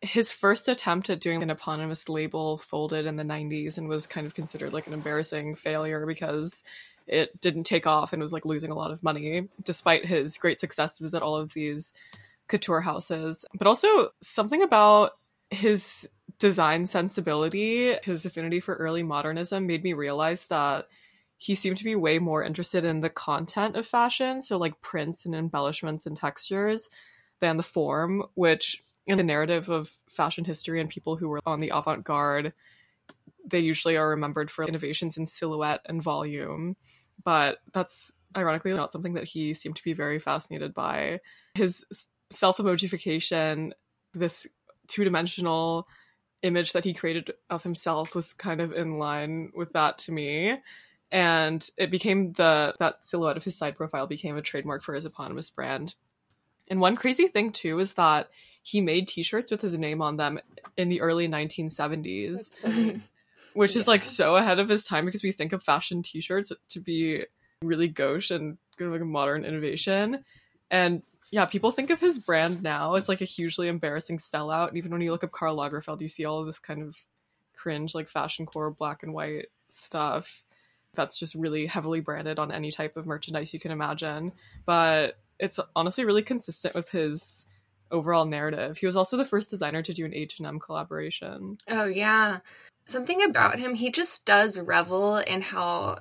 his 0.03 0.33
first 0.33 0.67
attempt 0.67 1.09
at 1.09 1.21
doing 1.21 1.41
an 1.41 1.49
eponymous 1.49 2.09
label 2.09 2.57
folded 2.57 3.05
in 3.05 3.15
the 3.15 3.23
90s 3.23 3.77
and 3.77 3.87
was 3.87 4.05
kind 4.05 4.27
of 4.27 4.35
considered 4.35 4.73
like 4.73 4.85
an 4.85 4.93
embarrassing 4.93 5.55
failure 5.55 6.05
because 6.05 6.61
it 7.07 7.39
didn't 7.39 7.63
take 7.63 7.87
off 7.87 8.11
and 8.11 8.21
was 8.21 8.33
like 8.33 8.45
losing 8.45 8.69
a 8.69 8.75
lot 8.75 8.91
of 8.91 9.01
money 9.01 9.47
despite 9.63 10.05
his 10.05 10.37
great 10.37 10.59
successes 10.59 11.13
at 11.13 11.21
all 11.21 11.37
of 11.37 11.53
these 11.53 11.93
couture 12.49 12.81
houses, 12.81 13.45
but 13.53 13.65
also 13.65 14.09
something 14.21 14.61
about 14.61 15.11
his 15.49 16.09
design 16.37 16.85
sensibility, 16.85 17.95
his 18.03 18.25
affinity 18.25 18.59
for 18.59 18.75
early 18.75 19.03
modernism 19.03 19.65
made 19.65 19.83
me 19.83 19.93
realize 19.93 20.47
that 20.47 20.87
he 21.37 21.55
seemed 21.55 21.77
to 21.77 21.83
be 21.85 21.95
way 21.95 22.19
more 22.19 22.43
interested 22.43 22.83
in 22.83 22.99
the 22.99 23.09
content 23.09 23.77
of 23.77 23.87
fashion, 23.87 24.41
so 24.41 24.57
like 24.57 24.81
prints 24.81 25.25
and 25.25 25.33
embellishments 25.33 26.05
and 26.05 26.17
textures, 26.17 26.89
than 27.39 27.57
the 27.57 27.63
form, 27.63 28.23
which 28.33 28.81
in 29.05 29.17
the 29.17 29.23
narrative 29.23 29.69
of 29.69 29.97
fashion 30.07 30.45
history 30.45 30.79
and 30.79 30.89
people 30.89 31.15
who 31.15 31.29
were 31.29 31.41
on 31.45 31.59
the 31.59 31.71
avant 31.73 32.03
garde, 32.03 32.53
they 33.45 33.59
usually 33.59 33.97
are 33.97 34.09
remembered 34.09 34.49
for 34.49 34.65
innovations 34.65 35.17
in 35.17 35.25
silhouette 35.25 35.81
and 35.87 36.01
volume. 36.01 36.75
But 37.23 37.59
that's 37.73 38.11
ironically 38.35 38.73
not 38.73 38.91
something 38.91 39.13
that 39.13 39.25
he 39.25 39.53
seemed 39.53 39.75
to 39.75 39.83
be 39.83 39.93
very 39.93 40.19
fascinated 40.19 40.73
by. 40.73 41.19
His 41.55 41.85
self 42.29 42.57
emojification, 42.57 43.71
this 44.13 44.47
two 44.87 45.03
dimensional 45.03 45.87
image 46.41 46.73
that 46.73 46.83
he 46.83 46.93
created 46.93 47.31
of 47.49 47.63
himself 47.63 48.15
was 48.15 48.33
kind 48.33 48.61
of 48.61 48.73
in 48.73 48.99
line 48.99 49.51
with 49.55 49.73
that 49.73 49.97
to 49.97 50.11
me. 50.11 50.57
And 51.11 51.67
it 51.77 51.91
became 51.91 52.33
the 52.33 52.75
that 52.79 53.05
silhouette 53.05 53.37
of 53.37 53.43
his 53.43 53.55
side 53.55 53.77
profile 53.77 54.07
became 54.07 54.35
a 54.35 54.41
trademark 54.41 54.83
for 54.83 54.93
his 54.93 55.05
eponymous 55.05 55.49
brand. 55.49 55.95
And 56.67 56.81
one 56.81 56.95
crazy 56.95 57.27
thing 57.27 57.51
too 57.51 57.79
is 57.79 57.93
that 57.93 58.29
he 58.63 58.81
made 58.81 59.07
t-shirts 59.07 59.51
with 59.51 59.61
his 59.61 59.77
name 59.77 60.01
on 60.01 60.17
them 60.17 60.39
in 60.77 60.89
the 60.89 61.01
early 61.01 61.27
1970s. 61.27 62.57
Which 63.53 63.75
yeah. 63.75 63.79
is 63.79 63.87
like 63.87 64.03
so 64.03 64.35
ahead 64.35 64.57
of 64.57 64.67
his 64.67 64.85
time 64.85 65.05
because 65.05 65.21
we 65.21 65.31
think 65.31 65.53
of 65.53 65.61
fashion 65.61 66.01
t-shirts 66.01 66.51
to 66.69 66.79
be 66.79 67.25
really 67.61 67.87
gauche 67.87 68.31
and 68.31 68.57
kind 68.79 68.87
of 68.87 68.93
like 68.93 69.01
a 69.01 69.05
modern 69.05 69.45
innovation. 69.45 70.25
And 70.71 71.03
yeah, 71.31 71.45
people 71.45 71.69
think 71.69 71.91
of 71.91 71.99
his 71.99 72.17
brand 72.17 72.63
now 72.63 72.95
as 72.95 73.07
like 73.07 73.21
a 73.21 73.25
hugely 73.25 73.67
embarrassing 73.67 74.17
sellout. 74.17 74.69
And 74.69 74.77
even 74.77 74.91
when 74.91 75.01
you 75.01 75.11
look 75.11 75.23
up 75.23 75.31
Karl 75.31 75.57
Lagerfeld, 75.57 76.01
you 76.01 76.07
see 76.07 76.25
all 76.25 76.39
of 76.39 76.47
this 76.47 76.57
kind 76.57 76.81
of 76.81 76.97
cringe, 77.55 77.93
like 77.93 78.09
fashion 78.09 78.45
core 78.45 78.71
black 78.71 79.03
and 79.03 79.13
white 79.13 79.47
stuff 79.69 80.43
that's 80.95 81.19
just 81.19 81.35
really 81.35 81.65
heavily 81.65 81.99
branded 81.99 82.39
on 82.39 82.51
any 82.51 82.71
type 82.71 82.97
of 82.97 83.05
merchandise 83.05 83.53
you 83.53 83.59
can 83.59 83.71
imagine. 83.71 84.31
But 84.65 85.17
it's 85.39 85.59
honestly 85.75 86.05
really 86.05 86.21
consistent 86.21 86.75
with 86.75 86.89
his 86.89 87.45
overall 87.93 88.25
narrative. 88.25 88.77
He 88.77 88.85
was 88.85 88.97
also 88.97 89.15
the 89.15 89.25
first 89.25 89.49
designer 89.49 89.81
to 89.83 89.93
do 89.93 90.05
an 90.05 90.13
H&M 90.13 90.59
collaboration. 90.59 91.57
Oh 91.69 91.85
yeah. 91.85 92.39
Something 92.85 93.23
about 93.23 93.59
him, 93.59 93.75
he 93.75 93.91
just 93.91 94.25
does 94.25 94.59
revel 94.59 95.17
in 95.17 95.41
how 95.41 95.99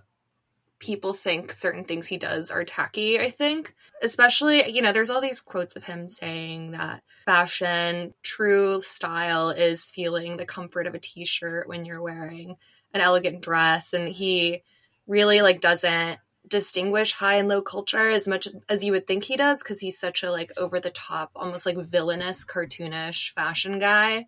people 0.80 1.12
think 1.12 1.52
certain 1.52 1.84
things 1.84 2.08
he 2.08 2.18
does 2.18 2.50
are 2.50 2.64
tacky, 2.64 3.20
I 3.20 3.30
think. 3.30 3.72
Especially, 4.02 4.68
you 4.68 4.82
know, 4.82 4.90
there's 4.90 5.10
all 5.10 5.20
these 5.20 5.40
quotes 5.40 5.76
of 5.76 5.84
him 5.84 6.08
saying 6.08 6.72
that 6.72 7.04
fashion, 7.24 8.14
true 8.22 8.80
style 8.80 9.50
is 9.50 9.90
feeling 9.90 10.36
the 10.36 10.44
comfort 10.44 10.88
of 10.88 10.94
a 10.94 10.98
t-shirt 10.98 11.68
when 11.68 11.84
you're 11.84 12.02
wearing 12.02 12.56
an 12.92 13.00
elegant 13.00 13.42
dress 13.42 13.92
and 13.92 14.08
he 14.08 14.62
really 15.06 15.40
like 15.40 15.60
doesn't 15.60 16.18
distinguish 16.48 17.12
high 17.12 17.36
and 17.36 17.48
low 17.48 17.62
culture 17.62 18.10
as 18.10 18.26
much 18.26 18.48
as 18.68 18.82
you 18.82 18.92
would 18.92 19.06
think 19.06 19.24
he 19.24 19.36
does 19.36 19.58
because 19.58 19.80
he's 19.80 19.98
such 19.98 20.22
a 20.22 20.30
like 20.30 20.52
over 20.58 20.80
the 20.80 20.90
top 20.90 21.30
almost 21.36 21.66
like 21.66 21.78
villainous 21.78 22.44
cartoonish 22.44 23.30
fashion 23.30 23.78
guy 23.78 24.26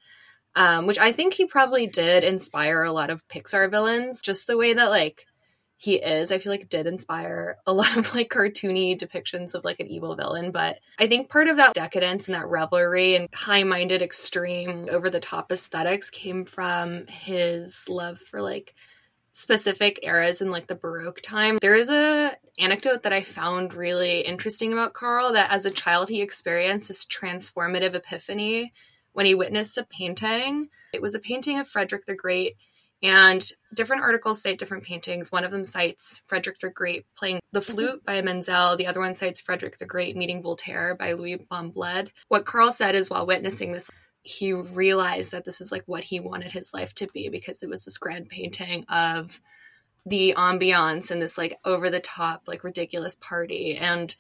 um, 0.55 0.87
which 0.87 0.99
i 0.99 1.13
think 1.13 1.35
he 1.35 1.45
probably 1.45 1.87
did 1.87 2.25
inspire 2.25 2.83
a 2.83 2.93
lot 2.93 3.11
of 3.11 3.27
pixar 3.29 3.71
villains 3.71 4.23
just 4.23 4.47
the 4.47 4.57
way 4.57 4.73
that 4.73 4.91
like 4.91 5.27
he 5.77 5.97
is, 5.97 6.33
I 6.33 6.39
feel 6.39 6.51
like 6.51 6.69
did 6.69 6.87
inspire 6.87 7.59
a 7.67 7.73
lot 7.73 7.97
of 7.97 8.15
like 8.15 8.31
cartoony 8.31 8.99
depictions 8.99 9.55
of 9.55 9.65
like 9.65 9.81
an 9.81 9.89
evil 9.89 10.15
villain. 10.15 10.51
But 10.51 10.79
I 10.99 11.07
think 11.07 11.29
part 11.29 11.49
of 11.49 11.59
that 11.59 11.75
decadence 11.75 12.27
and 12.27 12.35
that 12.35 12.49
revelry 12.49 13.17
and 13.17 13.29
high 13.35 13.65
minded, 13.65 14.01
extreme, 14.01 14.89
over 14.91 15.11
the 15.11 15.21
top 15.21 15.53
aesthetics 15.53 16.09
came 16.09 16.47
from 16.47 17.07
his 17.09 17.85
love 17.89 18.19
for 18.19 18.41
like 18.41 18.75
specific 19.35 19.99
eras 20.05 20.41
in 20.41 20.51
like 20.51 20.69
the 20.69 20.77
Baroque 20.77 21.21
time. 21.21 21.59
There 21.61 21.77
is 21.77 21.91
a 21.91 22.37
anecdote 22.59 23.03
that 23.03 23.13
I 23.13 23.23
found 23.23 23.75
really 23.75 24.21
interesting 24.21 24.73
about 24.73 24.95
karl 24.95 25.33
that 25.33 25.51
as 25.51 25.67
a 25.67 25.73
child 25.73 26.09
he 26.09 26.23
experienced 26.23 26.87
this 26.87 27.05
transformative 27.05 27.95
epiphany 27.95 28.73
when 29.13 29.27
he 29.27 29.35
witnessed 29.35 29.77
a 29.77 29.85
painting. 29.85 30.69
It 30.93 31.03
was 31.03 31.17
a 31.17 31.19
painting 31.19 31.59
of 31.59 31.69
Frederick 31.69 32.07
the 32.07 32.15
Great 32.15 32.57
and 33.03 33.45
different 33.75 34.03
articles 34.03 34.41
cite 34.41 34.59
different 34.59 34.85
paintings. 34.85 35.33
One 35.33 35.45
of 35.45 35.51
them 35.51 35.65
cites 35.65 36.23
Frederick 36.27 36.61
the 36.61 36.71
Great 36.71 37.05
playing 37.17 37.41
the 37.51 37.61
mm-hmm. 37.61 37.73
flute 37.73 38.05
by 38.05 38.23
Menzel. 38.23 38.77
The 38.77 38.87
other 38.87 39.01
one 39.01 39.17
cites 39.17 39.41
Frederick 39.41 39.79
the 39.79 39.85
Great 39.85 40.17
meeting 40.17 40.43
Voltaire 40.43 40.95
by 40.95 41.13
Louis 41.13 41.37
Bombled. 41.37 42.13
What 42.29 42.47
Karl 42.47 42.71
said 42.71 42.95
is 42.95 43.11
while 43.11 43.27
witnessing 43.27 43.73
this, 43.73 43.91
he 44.25 44.55
realized 44.55 45.33
that 45.33 45.45
this 45.45 45.61
is 45.61 45.71
like 45.71 45.85
what 45.85 46.03
he 46.03 46.19
wanted 46.19 46.51
his 46.51 46.73
life 46.73 46.95
to 46.95 47.07
be 47.09 47.29
because 47.29 47.63
it 47.63 47.69
was 47.69 47.85
this 47.85 47.99
grand 47.99 48.31
painting 48.31 48.87
of 48.89 49.39
the 50.07 50.35
ambiance 50.37 51.11
and 51.11 51.21
this 51.21 51.37
like 51.37 51.57
over 51.63 51.91
the 51.91 52.01
top, 52.01 52.43
like 52.47 52.65
ridiculous 52.65 53.17
party. 53.17 53.77
And 53.77 54.15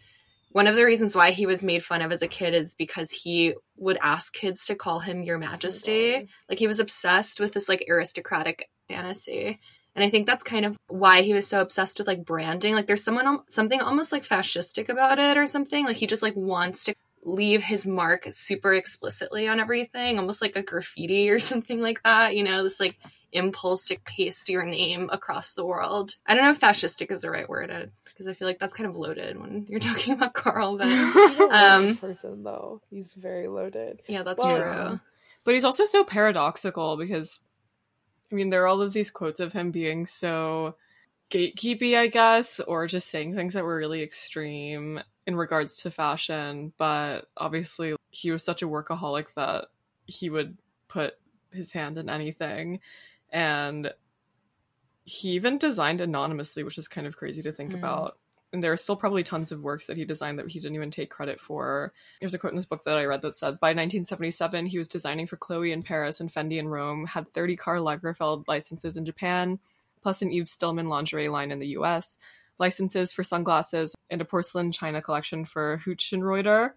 one 0.51 0.67
of 0.67 0.77
the 0.77 0.85
reasons 0.85 1.17
why 1.17 1.31
he 1.31 1.47
was 1.47 1.65
made 1.65 1.83
fun 1.83 2.03
of 2.03 2.13
as 2.13 2.21
a 2.21 2.29
kid 2.29 2.55
is 2.55 2.75
because 2.75 3.11
he 3.11 3.55
would 3.79 3.99
ask 4.03 4.33
kids 4.35 4.67
to 4.67 4.75
call 4.75 5.01
him 5.01 5.23
your 5.23 5.39
majesty. 5.39 6.17
Oh 6.17 6.27
like 6.51 6.59
he 6.59 6.67
was 6.67 6.81
obsessed 6.81 7.41
with 7.41 7.55
this 7.55 7.69
like 7.69 7.87
aristocratic 7.89 8.69
fantasy. 8.89 9.59
And 9.97 10.05
I 10.05 10.11
think 10.11 10.27
that's 10.27 10.45
kind 10.45 10.67
of 10.67 10.77
why 10.87 11.23
he 11.23 11.33
was 11.33 11.47
so 11.47 11.63
obsessed 11.63 11.99
with 11.99 12.09
like 12.09 12.27
branding. 12.27 12.75
Like 12.75 12.87
there's 12.87 13.05
someone 13.05 13.41
something 13.49 13.81
almost 13.81 14.13
like 14.13 14.23
fascistic 14.23 14.91
about 14.91 15.19
it 15.19 15.39
or 15.39 15.47
something. 15.47 15.87
Like 15.87 15.97
he 15.97 16.07
just 16.07 16.23
like 16.23 16.37
wants 16.37 16.85
to 16.85 16.95
leave 17.25 17.63
his 17.63 17.87
mark 17.87 18.27
super 18.33 18.73
explicitly 18.75 19.49
on 19.49 19.59
everything, 19.61 20.19
almost 20.19 20.43
like 20.43 20.57
a 20.57 20.63
graffiti 20.63 21.31
or 21.31 21.41
something 21.41 21.81
like 21.81 22.03
that. 22.03 22.37
You 22.37 22.45
know, 22.45 22.63
this 22.63 22.79
like 22.81 22.97
impulse 23.33 23.87
to 23.87 23.99
paste 24.05 24.49
your 24.49 24.65
name 24.65 25.11
across 25.13 25.55
the 25.55 25.65
world. 25.65 26.15
I 26.25 26.35
don't 26.35 26.45
know 26.45 26.51
if 26.51 26.61
fascistic 26.61 27.11
is 27.11 27.23
the 27.23 27.31
right 27.31 27.49
word 27.49 27.91
because 28.05 28.29
I 28.29 28.35
feel 28.35 28.47
like 28.47 28.61
that's 28.61 28.75
kind 28.75 28.89
of 28.89 28.95
loaded 28.97 29.41
when 29.41 29.67
you're 29.69 29.81
talking 29.91 30.15
about 30.15 30.35
Karl. 30.35 30.77
But 30.77 30.87
He's 30.87 31.39
a 31.39 31.43
loaded 31.43 31.53
um, 31.53 31.97
person 31.97 32.43
though. 32.45 32.81
He's 32.91 33.13
very 33.13 33.49
loaded. 33.49 34.03
yeah, 34.07 34.23
that's 34.23 34.45
Well, 34.45 34.89
true. 34.91 35.01
But 35.43 35.55
he's 35.55 35.65
also 35.65 35.85
so 35.85 36.05
paradoxical 36.05 36.97
because, 36.97 37.41
I 38.31 38.35
mean, 38.35 38.51
there 38.51 38.63
are 38.63 38.67
all 38.67 38.81
of 38.81 38.93
these 38.93 39.11
quotes 39.11 39.41
of 39.41 39.53
him 39.53 39.73
being 39.73 40.07
so 40.07 40.77
gatekeepy, 41.31 41.97
I 41.97 42.07
guess, 42.07 42.61
or 42.61 42.87
just 42.87 43.11
saying 43.11 43.35
things 43.35 43.55
that 43.55 43.65
were 43.65 43.77
really 43.77 44.03
extreme 44.03 45.01
in 45.27 45.37
regards 45.37 45.83
to 45.83 45.91
fashion. 45.91 46.73
But 46.79 47.29
obviously, 47.37 47.97
he 48.11 48.31
was 48.31 48.45
such 48.45 48.63
a 48.63 48.69
workaholic 48.69 49.35
that 49.35 49.67
he 50.07 50.31
would 50.31 50.59
put 50.89 51.15
his 51.53 51.73
hand 51.73 51.99
in 51.99 52.09
anything. 52.09 52.81
And 53.33 53.93
he 55.05 55.31
even 55.31 55.59
designed 55.59 56.01
anonymously, 56.01 56.63
which 56.63 56.79
is 56.79 56.89
kind 56.89 57.07
of 57.07 57.17
crazy 57.17 57.43
to 57.43 57.53
think 57.53 57.73
Mm. 57.73 57.79
about. 57.79 58.19
And 58.53 58.63
there 58.63 58.73
are 58.73 58.77
still 58.77 58.95
probably 58.95 59.25
tons 59.25 59.51
of 59.51 59.63
works 59.65 59.87
that 59.87 59.97
he 59.97 60.05
designed 60.05 60.39
that 60.39 60.49
he 60.49 60.61
didn't 60.61 60.77
even 60.77 60.93
take 60.93 61.11
credit 61.11 61.41
for. 61.41 61.93
There's 62.21 62.35
a 62.35 62.39
quote 62.39 62.53
in 62.53 62.57
this 62.57 62.67
book 62.67 62.85
that 62.85 62.97
I 62.97 63.05
read 63.05 63.23
that 63.23 63.37
said, 63.37 63.59
by 63.59 63.71
1977, 63.71 64.67
he 64.67 64.79
was 64.79 64.87
designing 64.87 65.27
for 65.27 65.37
Chloe 65.37 65.73
in 65.73 65.83
Paris 65.83 66.21
and 66.21 66.33
Fendi 66.33 66.59
in 66.59 66.69
Rome, 66.69 67.07
had 67.07 67.33
30 67.35 67.57
Karl 67.57 67.85
Lagerfeld 67.85 68.45
licenses 68.47 68.97
in 68.97 69.05
Japan, 69.05 69.59
plus 70.05 70.21
an 70.21 70.31
Yves 70.31 70.53
Stillman 70.53 70.91
lingerie 70.91 71.31
line 71.31 71.51
in 71.51 71.59
the 71.59 71.69
US, 71.79 72.19
licenses 72.59 73.13
for 73.13 73.25
sunglasses, 73.25 73.95
and 74.11 74.21
a 74.21 74.25
porcelain 74.25 74.71
china 74.71 75.01
collection 75.01 75.47
for 75.47 75.81
Hutschenreuther. 75.85 76.71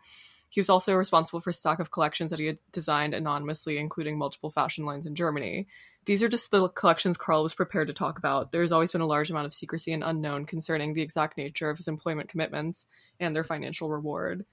He 0.49 0.61
was 0.61 0.69
also 0.69 0.95
responsible 0.95 1.41
for 1.41 1.49
a 1.49 1.53
stock 1.53 1.79
of 1.79 1.91
collections 1.91 2.31
that 2.31 2.39
he 2.39 2.45
had 2.45 2.59
designed 2.71 3.13
anonymously, 3.13 3.77
including 3.77 4.17
multiple 4.17 4.49
fashion 4.49 4.85
lines 4.85 5.05
in 5.05 5.13
Germany. 5.13 5.67
These 6.05 6.23
are 6.23 6.29
just 6.29 6.51
the 6.51 6.69
collections 6.69 7.17
Karl 7.17 7.43
was 7.43 7.53
prepared 7.53 7.87
to 7.87 7.93
talk 7.93 8.17
about. 8.17 8.53
There's 8.53 8.71
always 8.71 8.93
been 8.93 9.01
a 9.01 9.05
large 9.05 9.29
amount 9.29 9.45
of 9.45 9.53
secrecy 9.53 9.91
and 9.91 10.05
unknown 10.05 10.45
concerning 10.45 10.93
the 10.93 11.01
exact 11.01 11.37
nature 11.37 11.69
of 11.69 11.75
his 11.75 11.89
employment 11.89 12.29
commitments 12.29 12.87
and 13.19 13.35
their 13.35 13.43
financial 13.43 13.89
reward. 13.89 14.45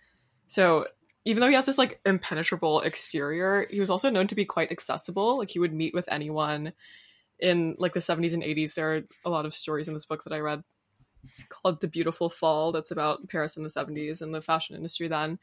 So, 0.48 0.88
even 1.24 1.40
though 1.40 1.48
he 1.48 1.54
has 1.54 1.66
this 1.66 1.78
like 1.78 2.00
impenetrable 2.04 2.80
exterior, 2.80 3.66
he 3.70 3.78
was 3.78 3.88
also 3.88 4.10
known 4.10 4.26
to 4.26 4.34
be 4.34 4.44
quite 4.44 4.72
accessible. 4.72 5.38
Like 5.38 5.50
he 5.50 5.60
would 5.60 5.72
meet 5.72 5.94
with 5.94 6.08
anyone 6.08 6.72
in 7.38 7.76
like 7.78 7.92
the 7.92 8.00
70s 8.00 8.32
and 8.34 8.42
80s. 8.42 8.74
There 8.74 8.94
are 8.94 9.02
a 9.24 9.30
lot 9.30 9.46
of 9.46 9.54
stories 9.54 9.88
in 9.88 9.94
this 9.94 10.06
book 10.06 10.24
that 10.24 10.32
I 10.32 10.38
read 10.38 10.62
called 11.48 11.80
The 11.80 11.88
Beautiful 11.88 12.28
Fall 12.28 12.72
that's 12.72 12.90
about 12.90 13.28
Paris 13.28 13.56
in 13.56 13.62
the 13.62 13.68
70s 13.68 14.20
and 14.20 14.34
the 14.34 14.42
fashion 14.42 14.76
industry 14.76 15.08
then 15.08 15.38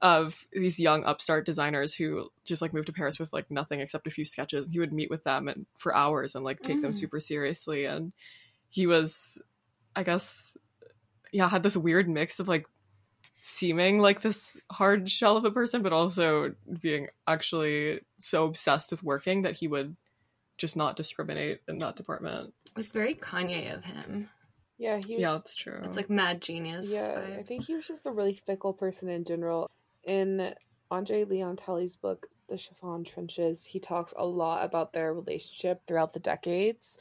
of 0.00 0.46
these 0.52 0.78
young 0.78 1.04
upstart 1.04 1.44
designers 1.44 1.92
who 1.94 2.28
just 2.44 2.62
like 2.62 2.72
moved 2.72 2.86
to 2.86 2.92
Paris 2.92 3.18
with 3.18 3.32
like 3.32 3.50
nothing 3.50 3.80
except 3.80 4.06
a 4.06 4.10
few 4.10 4.24
sketches. 4.24 4.66
And 4.66 4.72
he 4.72 4.78
would 4.78 4.92
meet 4.92 5.10
with 5.10 5.24
them 5.24 5.48
and 5.48 5.66
for 5.76 5.94
hours 5.94 6.34
and 6.34 6.44
like 6.44 6.60
take 6.60 6.80
them 6.80 6.92
Mm. 6.92 6.96
super 6.96 7.20
seriously. 7.20 7.84
And 7.84 8.12
he 8.70 8.86
was, 8.86 9.42
I 9.96 10.04
guess, 10.04 10.56
yeah, 11.32 11.48
had 11.48 11.64
this 11.64 11.76
weird 11.76 12.08
mix 12.08 12.38
of 12.38 12.46
like 12.46 12.66
seeming 13.42 13.98
like 13.98 14.20
this 14.20 14.60
hard 14.70 15.10
shell 15.10 15.36
of 15.36 15.44
a 15.44 15.50
person, 15.50 15.82
but 15.82 15.92
also 15.92 16.54
being 16.80 17.08
actually 17.26 18.00
so 18.18 18.44
obsessed 18.44 18.92
with 18.92 19.02
working 19.02 19.42
that 19.42 19.56
he 19.56 19.66
would 19.66 19.96
just 20.58 20.76
not 20.76 20.96
discriminate 20.96 21.60
in 21.68 21.78
that 21.78 21.96
department. 21.96 22.52
It's 22.76 22.92
very 22.92 23.14
Kanye 23.14 23.74
of 23.74 23.84
him. 23.84 24.28
Yeah, 24.76 24.98
he 25.04 25.14
was 25.14 25.22
yeah, 25.22 25.32
that's 25.32 25.56
true. 25.56 25.80
It's 25.82 25.96
like 25.96 26.10
mad 26.10 26.40
genius. 26.40 26.90
Yeah, 26.90 27.20
I 27.38 27.42
think 27.42 27.64
he 27.64 27.74
was 27.74 27.88
just 27.88 28.06
a 28.06 28.12
really 28.12 28.34
fickle 28.34 28.72
person 28.72 29.08
in 29.08 29.24
general. 29.24 29.70
In 30.04 30.54
Andre 30.90 31.24
Leon 31.24 31.56
Talley's 31.56 31.96
book, 31.96 32.28
The 32.48 32.56
Chiffon 32.56 33.04
Trenches, 33.04 33.64
he 33.66 33.80
talks 33.80 34.14
a 34.16 34.24
lot 34.24 34.64
about 34.64 34.92
their 34.92 35.12
relationship 35.12 35.82
throughout 35.86 36.12
the 36.12 36.20
decades, 36.20 36.98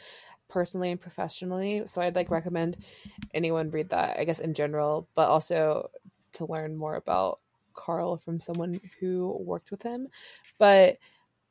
personally 0.50 0.91
and 0.91 1.00
professionally. 1.00 1.84
So 1.86 2.02
I'd 2.02 2.15
like 2.15 2.32
recommend 2.32 2.78
anyone 3.34 3.70
read 3.70 3.89
that, 3.89 4.20
I 4.20 4.24
guess 4.24 4.39
in 4.39 4.54
general, 4.54 5.08
but 5.13 5.30
also 5.30 5.89
to 6.34 6.46
learn 6.46 6.76
more 6.76 6.96
about 6.96 7.39
Karl 7.74 8.17
from 8.17 8.39
someone 8.39 8.82
who 9.00 9.38
worked 9.39 9.72
with 9.72 9.84
him. 9.84 10.08
But 10.58 10.98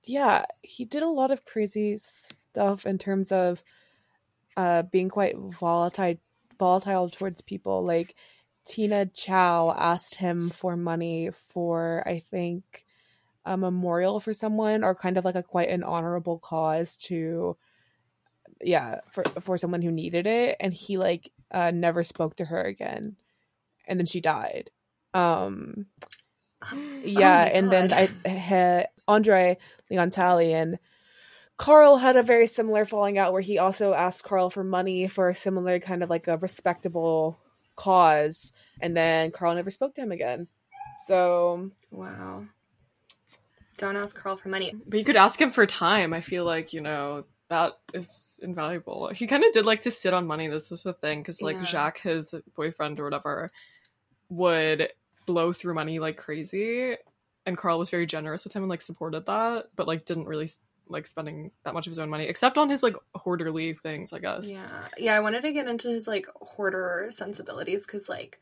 yeah, 0.06 0.46
he 0.62 0.84
did 0.84 1.02
a 1.02 1.08
lot 1.08 1.30
of 1.30 1.44
crazy 1.44 1.98
stuff 1.98 2.86
in 2.86 2.98
terms 2.98 3.32
of 3.32 3.62
uh 4.56 4.82
being 4.82 5.08
quite 5.08 5.36
volatile 5.36 6.16
volatile 6.58 7.10
towards 7.10 7.42
people 7.42 7.84
like 7.84 8.14
Tina 8.66 9.06
Chow 9.06 9.74
asked 9.76 10.16
him 10.16 10.50
for 10.50 10.76
money 10.76 11.30
for 11.48 12.02
I 12.06 12.20
think 12.30 12.84
a 13.44 13.56
memorial 13.56 14.18
for 14.18 14.34
someone 14.34 14.82
or 14.82 14.94
kind 14.94 15.18
of 15.18 15.24
like 15.24 15.34
a 15.36 15.42
quite 15.42 15.68
an 15.68 15.84
honorable 15.84 16.38
cause 16.38 16.96
to 16.96 17.56
yeah 18.62 19.00
for 19.12 19.22
for 19.40 19.58
someone 19.58 19.82
who 19.82 19.92
needed 19.92 20.26
it 20.26 20.56
and 20.58 20.72
he 20.72 20.96
like 20.96 21.30
uh 21.52 21.70
never 21.70 22.02
spoke 22.02 22.36
to 22.36 22.44
her 22.46 22.62
again 22.62 23.16
and 23.86 24.00
then 24.00 24.06
she 24.06 24.20
died. 24.20 24.70
Um 25.14 25.86
yeah 27.04 27.48
Oh 27.52 27.56
and 27.56 27.70
then 27.70 27.92
i 27.92 28.28
had 28.28 28.88
andre 29.08 29.56
leon 29.90 30.10
talley 30.10 30.52
and 30.52 30.78
karl 31.56 31.96
had 31.96 32.16
a 32.16 32.22
very 32.22 32.46
similar 32.46 32.84
falling 32.84 33.18
out 33.18 33.32
where 33.32 33.42
he 33.42 33.58
also 33.58 33.92
asked 33.92 34.24
karl 34.24 34.50
for 34.50 34.64
money 34.64 35.08
for 35.08 35.28
a 35.28 35.34
similar 35.34 35.78
kind 35.80 36.02
of 36.02 36.10
like 36.10 36.28
a 36.28 36.36
respectable 36.38 37.38
cause 37.76 38.52
and 38.80 38.96
then 38.96 39.30
karl 39.30 39.54
never 39.54 39.70
spoke 39.70 39.94
to 39.94 40.00
him 40.00 40.12
again 40.12 40.48
so 41.04 41.70
Wow. 41.90 42.46
Don't 43.78 43.96
ask 43.96 44.16
Karl 44.16 44.36
for 44.36 44.48
money. 44.48 44.72
But 44.86 44.98
you 44.98 45.04
could 45.04 45.16
ask 45.16 45.40
him 45.40 45.50
for 45.50 45.66
time. 45.66 46.12
I 46.12 46.20
feel 46.20 46.44
like, 46.44 46.72
you 46.72 46.80
know, 46.80 47.24
that 47.48 47.74
is 47.92 48.40
invaluable. 48.42 49.10
He 49.14 49.26
kind 49.26 49.44
of 49.44 49.52
did 49.52 49.66
like 49.66 49.82
to 49.82 49.90
sit 49.90 50.14
on 50.14 50.26
money. 50.26 50.48
This 50.48 50.70
was 50.70 50.82
the 50.82 50.94
thing. 50.94 51.20
Because, 51.20 51.42
like, 51.42 51.56
Yeah. 51.56 51.64
Jacques, 51.64 52.00
his 52.00 52.34
boyfriend 52.54 52.98
or 52.98 53.04
whatever, 53.04 53.50
would 54.30 54.88
blow 55.26 55.52
through 55.52 55.74
money 55.74 55.98
like 55.98 56.16
crazy. 56.16 56.96
And 57.46 57.56
Karl 57.56 57.78
was 57.78 57.88
very 57.88 58.06
generous 58.06 58.44
with 58.44 58.52
him 58.52 58.64
and, 58.64 58.70
like, 58.70 58.82
supported 58.82 59.24
that. 59.26 59.68
But, 59.76 59.86
like, 59.86 60.04
didn't 60.04 60.26
really, 60.26 60.50
like, 60.88 61.06
spending 61.06 61.52
that 61.62 61.72
much 61.72 61.86
of 61.86 61.92
his 61.92 61.98
own 61.98 62.10
money. 62.10 62.26
Except 62.26 62.58
on 62.58 62.68
his, 62.68 62.82
like, 62.82 62.96
hoarderly 63.14 63.72
things, 63.78 64.12
I 64.12 64.18
guess. 64.18 64.46
Yeah. 64.48 64.66
Yeah, 64.98 65.14
I 65.14 65.20
wanted 65.20 65.42
to 65.42 65.52
get 65.52 65.68
into 65.68 65.88
his 65.88 66.06
like 66.08 66.26
hoarder 66.40 67.08
sensibilities 67.10 67.86
because 67.86 68.08
like 68.08 68.40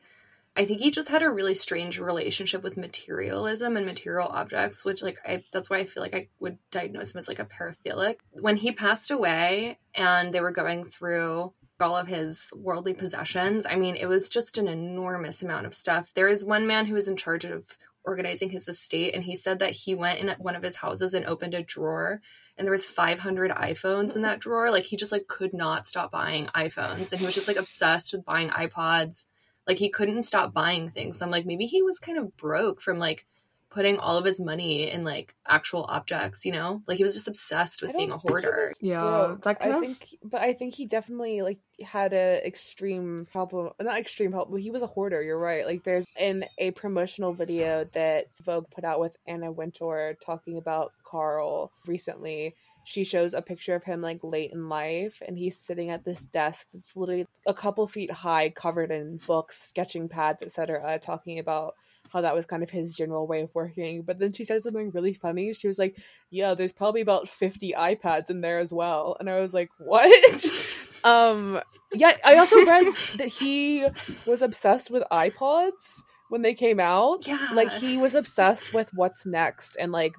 I 0.57 0.65
think 0.65 0.81
he 0.81 0.91
just 0.91 1.09
had 1.09 1.23
a 1.23 1.31
really 1.31 1.55
strange 1.55 1.99
relationship 1.99 2.63
with 2.63 2.77
materialism 2.77 3.77
and 3.77 3.85
material 3.87 4.29
objects, 4.29 4.85
which 4.85 5.03
like 5.03 5.19
I 5.27 5.45
that's 5.53 5.69
why 5.69 5.79
I 5.79 5.85
feel 5.85 6.03
like 6.03 6.15
I 6.15 6.29
would 6.39 6.59
diagnose 6.71 7.15
him 7.15 7.19
as 7.19 7.29
like 7.29 7.41
a 7.41 7.45
paraphilic. 7.45 8.21
When 8.33 8.57
he 8.57 8.73
passed 8.73 9.11
away 9.11 9.79
and 9.95 10.33
they 10.33 10.41
were 10.41 10.53
going 10.53 10.85
through 10.85 11.53
all 11.81 11.97
of 11.97 12.07
his 12.07 12.51
worldly 12.55 12.95
possessions, 12.95 13.67
I 13.67 13.77
mean, 13.77 13.97
it 13.97 14.07
was 14.07 14.29
just 14.29 14.59
an 14.59 14.69
enormous 14.69 15.43
amount 15.43 15.67
of 15.67 15.75
stuff. 15.75 16.13
There 16.15 16.29
is 16.29 16.45
one 16.45 16.67
man 16.67 16.87
who 16.87 16.95
was 16.95 17.09
in 17.09 17.17
charge 17.17 17.45
of 17.45 17.79
organizing 18.05 18.51
his 18.51 18.69
estate 18.69 19.15
and 19.15 19.25
he 19.25 19.37
said 19.37 19.59
that 19.59 19.73
he 19.73 19.95
went 19.95 20.19
in 20.19 20.35
one 20.39 20.57
of 20.57 20.63
his 20.63 20.77
houses 20.77 21.15
and 21.15 21.25
opened 21.27 21.55
a 21.55 21.63
drawer 21.63 22.21
and 22.57 22.67
there 22.67 22.73
was 22.73 22.85
500 22.85 23.51
iPhones 23.51 24.15
in 24.15 24.23
that 24.23 24.39
drawer. 24.39 24.71
Like 24.71 24.85
he 24.85 24.97
just 24.97 25.13
like 25.13 25.27
could 25.27 25.53
not 25.53 25.89
stop 25.89 26.11
buying 26.11 26.47
iPhones, 26.55 27.11
and 27.11 27.21
he 27.21 27.27
was 27.27 27.35
just 27.35 27.49
like 27.49 27.57
obsessed 27.57 28.13
with 28.13 28.25
buying 28.25 28.51
iPods. 28.51 29.27
Like 29.67 29.79
he 29.79 29.89
couldn't 29.89 30.23
stop 30.23 30.53
buying 30.53 30.91
things. 30.91 31.19
So 31.19 31.25
I'm 31.25 31.31
like, 31.31 31.47
maybe 31.47 31.67
he 31.67 31.83
was 31.83 31.99
kind 31.99 32.19
of 32.19 32.37
broke 32.37 32.81
from 32.81 32.99
like 32.99 33.27
putting 33.75 33.99
all 33.99 34.17
of 34.17 34.25
his 34.25 34.41
money 34.41 34.89
in 34.91 35.03
like 35.05 35.35
actual 35.47 35.85
objects. 35.89 36.47
You 36.47 36.53
know, 36.53 36.83
like 36.87 36.97
he 36.97 37.03
was 37.03 37.15
just 37.15 37.29
obsessed 37.29 37.83
with 37.83 37.93
being 37.93 38.11
a 38.11 38.13
don't 38.13 38.21
think 38.23 38.41
he 38.41 38.47
hoarder. 38.47 38.73
Yeah, 38.81 39.01
broke. 39.03 39.43
that 39.43 39.61
kind 39.61 39.73
I 39.73 39.77
of- 39.77 39.83
think, 39.83 40.09
but 40.23 40.41
I 40.41 40.53
think 40.53 40.75
he 40.75 40.87
definitely 40.87 41.43
like 41.43 41.59
had 41.85 42.13
a 42.13 42.47
extreme 42.47 43.27
problem. 43.31 43.71
Not 43.81 43.99
extreme 43.99 44.33
help, 44.33 44.51
but 44.51 44.61
he 44.61 44.71
was 44.71 44.83
a 44.83 44.87
hoarder. 44.87 45.21
You're 45.23 45.39
right. 45.39 45.67
Like 45.67 45.83
there's 45.85 46.07
in 46.19 46.45
a 46.59 46.71
promotional 46.71 47.33
video 47.33 47.85
that 47.93 48.27
Vogue 48.43 48.67
put 48.71 48.85
out 48.85 49.01
with 49.01 49.17
Anna 49.27 49.51
Wintour 49.51 50.17
talking 50.25 50.57
about 50.57 50.93
Karl 51.05 51.73
recently. 51.87 52.55
She 52.87 53.03
shows 53.03 53.33
a 53.33 53.41
picture 53.41 53.75
of 53.75 53.83
him 53.85 54.03
like 54.03 54.21
late 54.23 54.53
in 54.53 54.69
life, 54.69 55.23
and 55.27 55.39
he's 55.39 55.59
sitting 55.59 55.89
at 55.89 56.05
this 56.05 56.27
desk 56.27 56.69
that's 56.75 56.97
literally 56.99 57.27
a 57.47 57.55
couple 57.55 57.87
feet 57.87 58.11
high, 58.11 58.51
covered 58.51 58.91
in 58.91 59.17
books, 59.27 59.59
sketching 59.59 60.07
pads, 60.09 60.43
etc., 60.43 60.99
talking 60.99 61.39
about 61.39 61.77
how 62.15 62.23
that 62.23 62.35
was 62.35 62.47
kind 62.47 62.63
of 62.63 62.71
his 62.71 62.95
general 62.95 63.27
way 63.27 63.43
of 63.43 63.55
working. 63.55 64.03
But 64.03 64.19
then 64.19 64.33
she 64.33 64.45
said 64.45 64.63
something 64.63 64.93
really 64.93 65.13
funny. 65.13 65.53
She 65.53 65.67
was 65.67 65.79
like, 65.79 65.99
"Yeah, 66.31 66.55
there's 66.55 66.73
probably 66.73 67.03
about 67.03 67.29
50 67.29 67.75
iPads 67.77 68.31
in 68.31 68.41
there 68.41 68.61
as 68.61 68.73
well." 68.73 69.17
And 69.21 69.29
I 69.29 69.41
was 69.41 69.53
like, 69.53 69.69
"What?" 69.79 70.47
um 71.05 71.61
yeah, 71.93 72.17
I 72.25 72.37
also 72.37 72.65
read 72.65 72.87
that 73.19 73.29
he 73.29 73.87
was 74.27 74.41
obsessed 74.41 74.91
with 74.91 75.03
iPods 75.13 76.03
when 76.31 76.43
they 76.43 76.55
came 76.55 76.81
out. 76.81 77.27
Yeah. 77.27 77.49
Like 77.53 77.71
he 77.71 77.97
was 77.97 78.15
obsessed 78.15 78.73
with 78.73 78.89
what's 78.95 79.27
next 79.27 79.77
and 79.77 79.93
like 79.93 80.15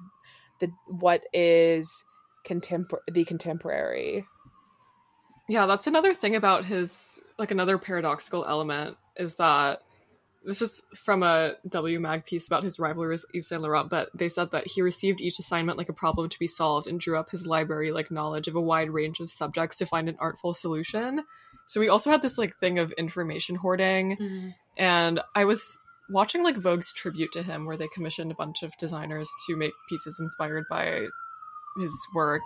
the 0.60 0.70
what 0.86 1.24
is 1.32 2.04
contempor 2.46 2.98
the 3.10 3.24
contemporary. 3.24 4.24
Yeah, 5.48 5.66
that's 5.66 5.86
another 5.86 6.14
thing 6.14 6.36
about 6.36 6.64
his 6.64 7.20
like 7.38 7.50
another 7.50 7.78
paradoxical 7.78 8.44
element 8.46 8.96
is 9.16 9.36
that 9.36 9.82
this 10.46 10.62
is 10.62 10.82
from 10.94 11.22
a 11.22 11.54
W 11.68 12.00
Mag 12.00 12.24
piece 12.24 12.46
about 12.46 12.62
his 12.62 12.78
rivalry 12.78 13.10
with 13.10 13.24
Yves 13.34 13.48
Saint 13.48 13.62
Laurent, 13.62 13.90
but 13.90 14.08
they 14.14 14.28
said 14.28 14.52
that 14.52 14.66
he 14.66 14.80
received 14.80 15.20
each 15.20 15.38
assignment 15.38 15.76
like 15.76 15.88
a 15.88 15.92
problem 15.92 16.28
to 16.28 16.38
be 16.38 16.46
solved 16.46 16.86
and 16.86 17.00
drew 17.00 17.18
up 17.18 17.30
his 17.30 17.46
library 17.46 17.92
like 17.92 18.10
knowledge 18.10 18.48
of 18.48 18.54
a 18.54 18.60
wide 18.60 18.90
range 18.90 19.20
of 19.20 19.30
subjects 19.30 19.76
to 19.78 19.86
find 19.86 20.08
an 20.08 20.16
artful 20.20 20.54
solution. 20.54 21.22
So 21.66 21.80
we 21.80 21.88
also 21.88 22.10
had 22.10 22.22
this 22.22 22.38
like 22.38 22.56
thing 22.58 22.78
of 22.78 22.92
information 22.92 23.56
hoarding, 23.56 24.16
Mm-hmm. 24.16 24.48
and 24.76 25.20
I 25.34 25.44
was 25.44 25.78
watching 26.08 26.44
like 26.44 26.56
Vogue's 26.56 26.92
tribute 26.92 27.32
to 27.32 27.42
him, 27.42 27.66
where 27.66 27.76
they 27.76 27.88
commissioned 27.88 28.30
a 28.30 28.36
bunch 28.36 28.62
of 28.62 28.76
designers 28.78 29.28
to 29.46 29.56
make 29.56 29.72
pieces 29.88 30.18
inspired 30.20 30.64
by 30.70 31.08
his 31.76 32.06
work. 32.14 32.42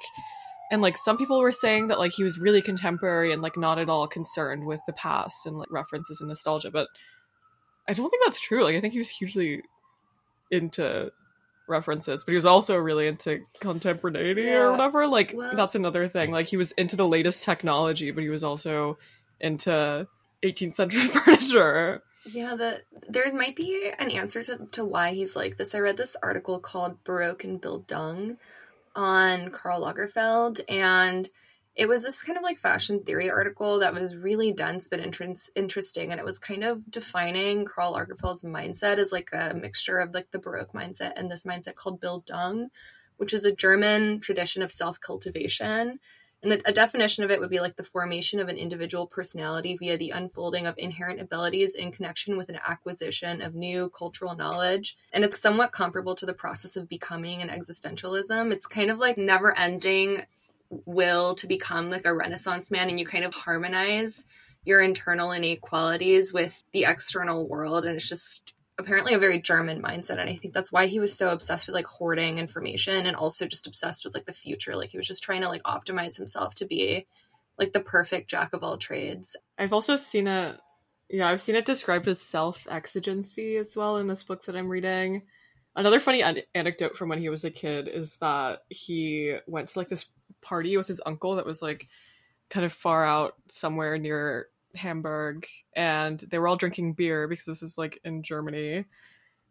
And 0.72 0.80
like 0.80 0.96
some 0.96 1.18
people 1.18 1.40
were 1.40 1.52
saying 1.52 1.88
that 1.88 1.98
like 1.98 2.12
he 2.12 2.22
was 2.22 2.38
really 2.38 2.62
contemporary 2.62 3.32
and 3.32 3.42
like 3.42 3.56
not 3.58 3.78
at 3.78 3.90
all 3.90 4.06
concerned 4.06 4.64
with 4.64 4.80
the 4.86 4.92
past 4.92 5.44
and 5.44 5.58
like 5.58 5.70
references 5.70 6.20
and 6.20 6.28
nostalgia, 6.28 6.70
but 6.70 6.88
I 7.90 7.94
don't 7.94 8.08
think 8.08 8.22
that's 8.24 8.40
true. 8.40 8.62
Like 8.64 8.76
I 8.76 8.80
think 8.80 8.92
he 8.92 8.98
was 8.98 9.08
hugely 9.10 9.62
into 10.50 11.12
references, 11.68 12.24
but 12.24 12.32
he 12.32 12.36
was 12.36 12.46
also 12.46 12.76
really 12.76 13.06
into 13.06 13.40
contemporaneity 13.60 14.42
Yeah. 14.42 14.62
or 14.62 14.70
whatever. 14.72 15.06
Like 15.06 15.32
Well- 15.34 15.54
that's 15.56 15.74
another 15.74 16.08
thing. 16.08 16.30
Like 16.30 16.46
he 16.46 16.56
was 16.56 16.72
into 16.72 16.96
the 16.96 17.06
latest 17.06 17.44
technology, 17.44 18.10
but 18.10 18.22
he 18.22 18.28
was 18.30 18.42
also 18.44 18.98
into 19.40 20.06
18th 20.42 20.74
century 20.74 21.00
furniture. 21.08 22.02
Yeah, 22.30 22.54
the 22.56 22.82
there 23.08 23.32
might 23.32 23.56
be 23.56 23.90
an 23.98 24.10
answer 24.10 24.42
to, 24.42 24.66
to 24.72 24.84
why 24.84 25.14
he's 25.14 25.34
like 25.36 25.56
this. 25.56 25.74
I 25.74 25.78
read 25.78 25.96
this 25.96 26.16
article 26.22 26.60
called 26.60 27.02
Baroque 27.04 27.44
and 27.44 27.60
Bildung 27.62 28.36
on 28.94 29.50
Karl 29.50 29.82
Lagerfeld, 29.82 30.60
and 30.68 31.28
it 31.80 31.88
was 31.88 32.04
this 32.04 32.22
kind 32.22 32.36
of 32.36 32.44
like 32.44 32.58
fashion 32.58 33.00
theory 33.00 33.30
article 33.30 33.78
that 33.78 33.94
was 33.94 34.14
really 34.14 34.52
dense 34.52 34.86
but 34.86 35.00
interest, 35.00 35.48
interesting, 35.56 36.10
and 36.10 36.20
it 36.20 36.26
was 36.26 36.38
kind 36.38 36.62
of 36.62 36.90
defining 36.90 37.64
Karl 37.64 37.94
Lagerfeld's 37.94 38.44
mindset 38.44 38.98
as 38.98 39.12
like 39.12 39.30
a 39.32 39.54
mixture 39.54 39.98
of 39.98 40.12
like 40.12 40.30
the 40.30 40.38
Baroque 40.38 40.74
mindset 40.74 41.12
and 41.16 41.30
this 41.30 41.44
mindset 41.44 41.76
called 41.76 41.98
Bildung, 41.98 42.66
which 43.16 43.32
is 43.32 43.46
a 43.46 43.56
German 43.56 44.20
tradition 44.20 44.62
of 44.62 44.70
self 44.70 45.00
cultivation. 45.00 45.98
And 46.42 46.52
the, 46.52 46.60
a 46.66 46.72
definition 46.72 47.24
of 47.24 47.30
it 47.30 47.40
would 47.40 47.48
be 47.48 47.60
like 47.60 47.76
the 47.76 47.82
formation 47.82 48.40
of 48.40 48.48
an 48.48 48.58
individual 48.58 49.06
personality 49.06 49.74
via 49.74 49.96
the 49.96 50.10
unfolding 50.10 50.66
of 50.66 50.74
inherent 50.76 51.18
abilities 51.18 51.74
in 51.74 51.92
connection 51.92 52.36
with 52.36 52.50
an 52.50 52.60
acquisition 52.66 53.40
of 53.40 53.54
new 53.54 53.88
cultural 53.88 54.36
knowledge. 54.36 54.98
And 55.14 55.24
it's 55.24 55.40
somewhat 55.40 55.72
comparable 55.72 56.14
to 56.16 56.26
the 56.26 56.34
process 56.34 56.76
of 56.76 56.90
becoming 56.90 57.40
an 57.40 57.48
existentialism. 57.48 58.52
It's 58.52 58.66
kind 58.66 58.90
of 58.90 58.98
like 58.98 59.16
never 59.16 59.56
ending 59.56 60.26
will 60.70 61.34
to 61.34 61.46
become 61.46 61.90
like 61.90 62.06
a 62.06 62.14
renaissance 62.14 62.70
man 62.70 62.88
and 62.88 62.98
you 62.98 63.06
kind 63.06 63.24
of 63.24 63.34
harmonize 63.34 64.24
your 64.64 64.80
internal 64.80 65.32
innate 65.32 65.60
qualities 65.60 66.32
with 66.32 66.62
the 66.72 66.84
external 66.84 67.48
world 67.48 67.84
and 67.84 67.96
it's 67.96 68.08
just 68.08 68.54
apparently 68.78 69.12
a 69.12 69.18
very 69.18 69.40
german 69.40 69.82
mindset 69.82 70.18
and 70.18 70.30
i 70.30 70.34
think 70.34 70.54
that's 70.54 70.72
why 70.72 70.86
he 70.86 71.00
was 71.00 71.12
so 71.12 71.30
obsessed 71.30 71.66
with 71.66 71.74
like 71.74 71.86
hoarding 71.86 72.38
information 72.38 73.06
and 73.06 73.16
also 73.16 73.46
just 73.46 73.66
obsessed 73.66 74.04
with 74.04 74.14
like 74.14 74.26
the 74.26 74.32
future 74.32 74.76
like 74.76 74.90
he 74.90 74.96
was 74.96 75.08
just 75.08 75.22
trying 75.22 75.40
to 75.40 75.48
like 75.48 75.62
optimize 75.64 76.16
himself 76.16 76.54
to 76.54 76.66
be 76.66 77.06
like 77.58 77.72
the 77.72 77.80
perfect 77.80 78.30
jack 78.30 78.52
of 78.52 78.62
all 78.62 78.78
trades 78.78 79.36
I've 79.60 79.74
also 79.74 79.96
seen 79.96 80.26
it. 80.26 80.58
Yeah, 81.10 81.28
I've 81.28 81.42
seen 81.42 81.54
it 81.54 81.66
described 81.66 82.08
as 82.08 82.20
self 82.20 82.66
exigency 82.70 83.56
as 83.56 83.76
well 83.76 83.98
in 83.98 84.06
this 84.06 84.22
book 84.22 84.44
that 84.44 84.56
I'm 84.56 84.68
reading. 84.68 85.22
Another 85.76 86.00
funny 86.00 86.22
an- 86.22 86.42
anecdote 86.54 86.96
from 86.96 87.08
when 87.08 87.20
he 87.20 87.28
was 87.28 87.44
a 87.44 87.50
kid 87.50 87.88
is 87.88 88.18
that 88.18 88.62
he 88.68 89.36
went 89.46 89.68
to 89.68 89.78
like 89.78 89.88
this 89.88 90.06
party 90.40 90.76
with 90.76 90.88
his 90.88 91.00
uncle 91.06 91.36
that 91.36 91.46
was 91.46 91.62
like 91.62 91.88
kind 92.48 92.66
of 92.66 92.72
far 92.72 93.04
out 93.04 93.34
somewhere 93.48 93.96
near 93.98 94.48
Hamburg, 94.74 95.46
and 95.74 96.18
they 96.18 96.38
were 96.38 96.48
all 96.48 96.56
drinking 96.56 96.94
beer 96.94 97.28
because 97.28 97.44
this 97.46 97.62
is 97.62 97.78
like 97.78 98.00
in 98.04 98.22
Germany 98.22 98.84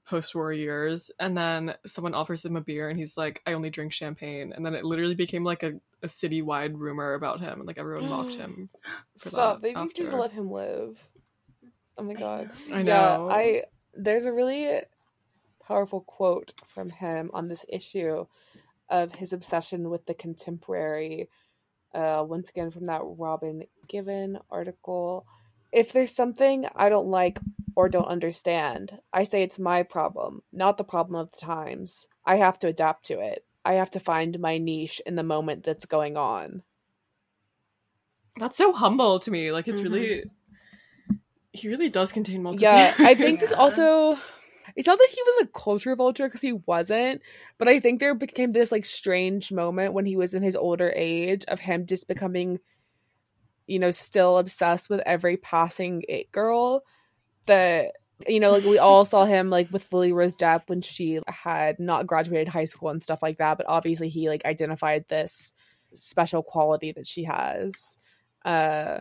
post 0.05 0.33
war 0.33 0.51
years. 0.51 1.11
And 1.19 1.37
then 1.37 1.75
someone 1.85 2.13
offers 2.13 2.43
him 2.43 2.55
a 2.55 2.61
beer, 2.61 2.89
and 2.89 2.99
he's 2.99 3.15
like, 3.17 3.41
I 3.45 3.53
only 3.53 3.69
drink 3.69 3.93
champagne. 3.93 4.53
And 4.53 4.65
then 4.65 4.75
it 4.75 4.83
literally 4.83 5.15
became 5.15 5.43
like 5.43 5.63
a, 5.63 5.73
a 6.03 6.07
citywide 6.07 6.73
rumor 6.75 7.13
about 7.13 7.39
him, 7.39 7.59
and 7.59 7.67
like 7.67 7.77
everyone 7.77 8.09
mocked 8.09 8.33
him. 8.33 8.69
for 9.17 9.29
Stop. 9.29 9.61
They 9.61 9.73
need 9.73 9.89
to 9.95 10.03
just 10.03 10.13
let 10.13 10.31
him 10.31 10.51
live. 10.51 10.97
Oh 11.97 12.03
my 12.03 12.13
I 12.13 12.19
god. 12.19 12.49
know. 12.69 12.75
I 12.75 12.81
Yeah, 12.81 13.17
know. 13.17 13.29
I 13.29 13.63
there's 13.93 14.25
a 14.25 14.33
really 14.33 14.81
powerful 15.69 16.01
quote 16.01 16.51
from 16.67 16.89
him 16.89 17.29
on 17.33 17.47
this 17.47 17.63
issue 17.69 18.25
of 18.89 19.15
his 19.15 19.31
obsession 19.31 19.89
with 19.89 20.05
the 20.07 20.15
contemporary. 20.15 21.29
Uh, 21.93 22.23
once 22.27 22.49
again 22.49 22.71
from 22.71 22.87
that 22.87 23.01
Robin 23.03 23.63
Givhan 23.87 24.41
article. 24.49 25.25
If 25.71 25.93
there's 25.93 26.13
something 26.15 26.65
I 26.75 26.89
don't 26.89 27.07
like 27.07 27.39
or 27.75 27.87
don't 27.87 28.05
understand, 28.07 28.99
I 29.13 29.23
say 29.23 29.43
it's 29.43 29.59
my 29.59 29.83
problem, 29.83 30.41
not 30.51 30.77
the 30.77 30.83
problem 30.83 31.15
of 31.15 31.31
the 31.31 31.37
times. 31.37 32.07
I 32.25 32.37
have 32.37 32.57
to 32.59 32.67
adapt 32.67 33.05
to 33.07 33.19
it. 33.19 33.45
I 33.63 33.73
have 33.73 33.91
to 33.91 33.99
find 33.99 34.39
my 34.39 34.57
niche 34.57 35.01
in 35.05 35.15
the 35.15 35.23
moment 35.23 35.63
that's 35.63 35.85
going 35.85 36.17
on. 36.17 36.63
That's 38.37 38.57
so 38.57 38.73
humble 38.73 39.19
to 39.19 39.31
me. 39.31 39.51
Like 39.51 39.67
it's 39.67 39.81
Mhm. 39.81 39.83
really 39.83 40.23
he 41.51 41.67
really 41.67 41.89
does 41.89 42.11
contain 42.11 42.43
multiple. 42.43 42.67
Yeah, 42.67 42.93
I 42.99 43.15
think 43.15 43.39
this 43.41 43.53
also. 43.53 44.17
It's 44.79 44.87
not 44.87 44.97
that 44.97 45.09
he 45.09 45.21
was 45.25 45.43
a 45.43 45.47
culture 45.47 45.93
vulture 45.93 46.29
because 46.29 46.39
he 46.39 46.53
wasn't, 46.53 47.21
but 47.57 47.67
I 47.67 47.81
think 47.81 47.99
there 47.99 48.15
became 48.15 48.53
this 48.53 48.71
like 48.71 48.85
strange 48.85 49.51
moment 49.51 49.91
when 49.91 50.05
he 50.05 50.15
was 50.15 50.33
in 50.33 50.41
his 50.41 50.55
older 50.55 50.93
age 50.95 51.43
of 51.49 51.59
him 51.59 51.85
just 51.85 52.07
becoming, 52.07 52.59
you 53.67 53.77
know, 53.77 53.91
still 53.91 54.37
obsessed 54.37 54.89
with 54.89 55.01
every 55.05 55.35
passing 55.35 56.05
it 56.07 56.31
girl. 56.31 56.83
That 57.45 57.91
you 58.25 58.39
know, 58.39 58.51
like 58.51 58.63
we 58.63 58.77
all 58.79 59.03
saw 59.03 59.25
him 59.25 59.49
like 59.49 59.69
with 59.69 59.91
Lily 59.91 60.13
Rose 60.13 60.37
Depp 60.37 60.69
when 60.69 60.81
she 60.81 61.19
had 61.27 61.77
not 61.77 62.07
graduated 62.07 62.47
high 62.47 62.63
school 62.63 62.87
and 62.87 63.03
stuff 63.03 63.21
like 63.21 63.39
that, 63.39 63.57
but 63.57 63.67
obviously 63.67 64.07
he 64.07 64.29
like 64.29 64.45
identified 64.45 65.03
this 65.09 65.51
special 65.91 66.41
quality 66.41 66.93
that 66.93 67.05
she 67.05 67.25
has. 67.25 67.99
Uh 68.45 68.99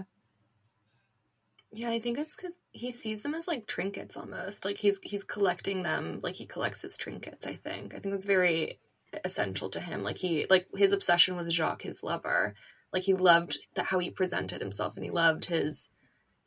Yeah, 1.78 1.90
I 1.90 2.00
think 2.00 2.18
it's 2.18 2.34
because 2.34 2.62
he 2.72 2.90
sees 2.90 3.22
them 3.22 3.36
as 3.36 3.46
like 3.46 3.68
trinkets 3.68 4.16
almost. 4.16 4.64
Like 4.64 4.78
he's 4.78 4.98
he's 5.00 5.22
collecting 5.22 5.84
them 5.84 6.18
like 6.24 6.34
he 6.34 6.44
collects 6.44 6.82
his 6.82 6.96
trinkets. 6.96 7.46
I 7.46 7.54
think. 7.54 7.94
I 7.94 8.00
think 8.00 8.12
that's 8.12 8.26
very 8.26 8.80
essential 9.24 9.70
to 9.70 9.80
him. 9.80 10.02
Like 10.02 10.18
he 10.18 10.46
like 10.50 10.66
his 10.74 10.92
obsession 10.92 11.36
with 11.36 11.48
Jacques, 11.52 11.82
his 11.82 12.02
lover. 12.02 12.56
Like 12.92 13.04
he 13.04 13.14
loved 13.14 13.58
the, 13.76 13.84
how 13.84 14.00
he 14.00 14.10
presented 14.10 14.60
himself, 14.60 14.96
and 14.96 15.04
he 15.04 15.12
loved 15.12 15.44
his 15.44 15.90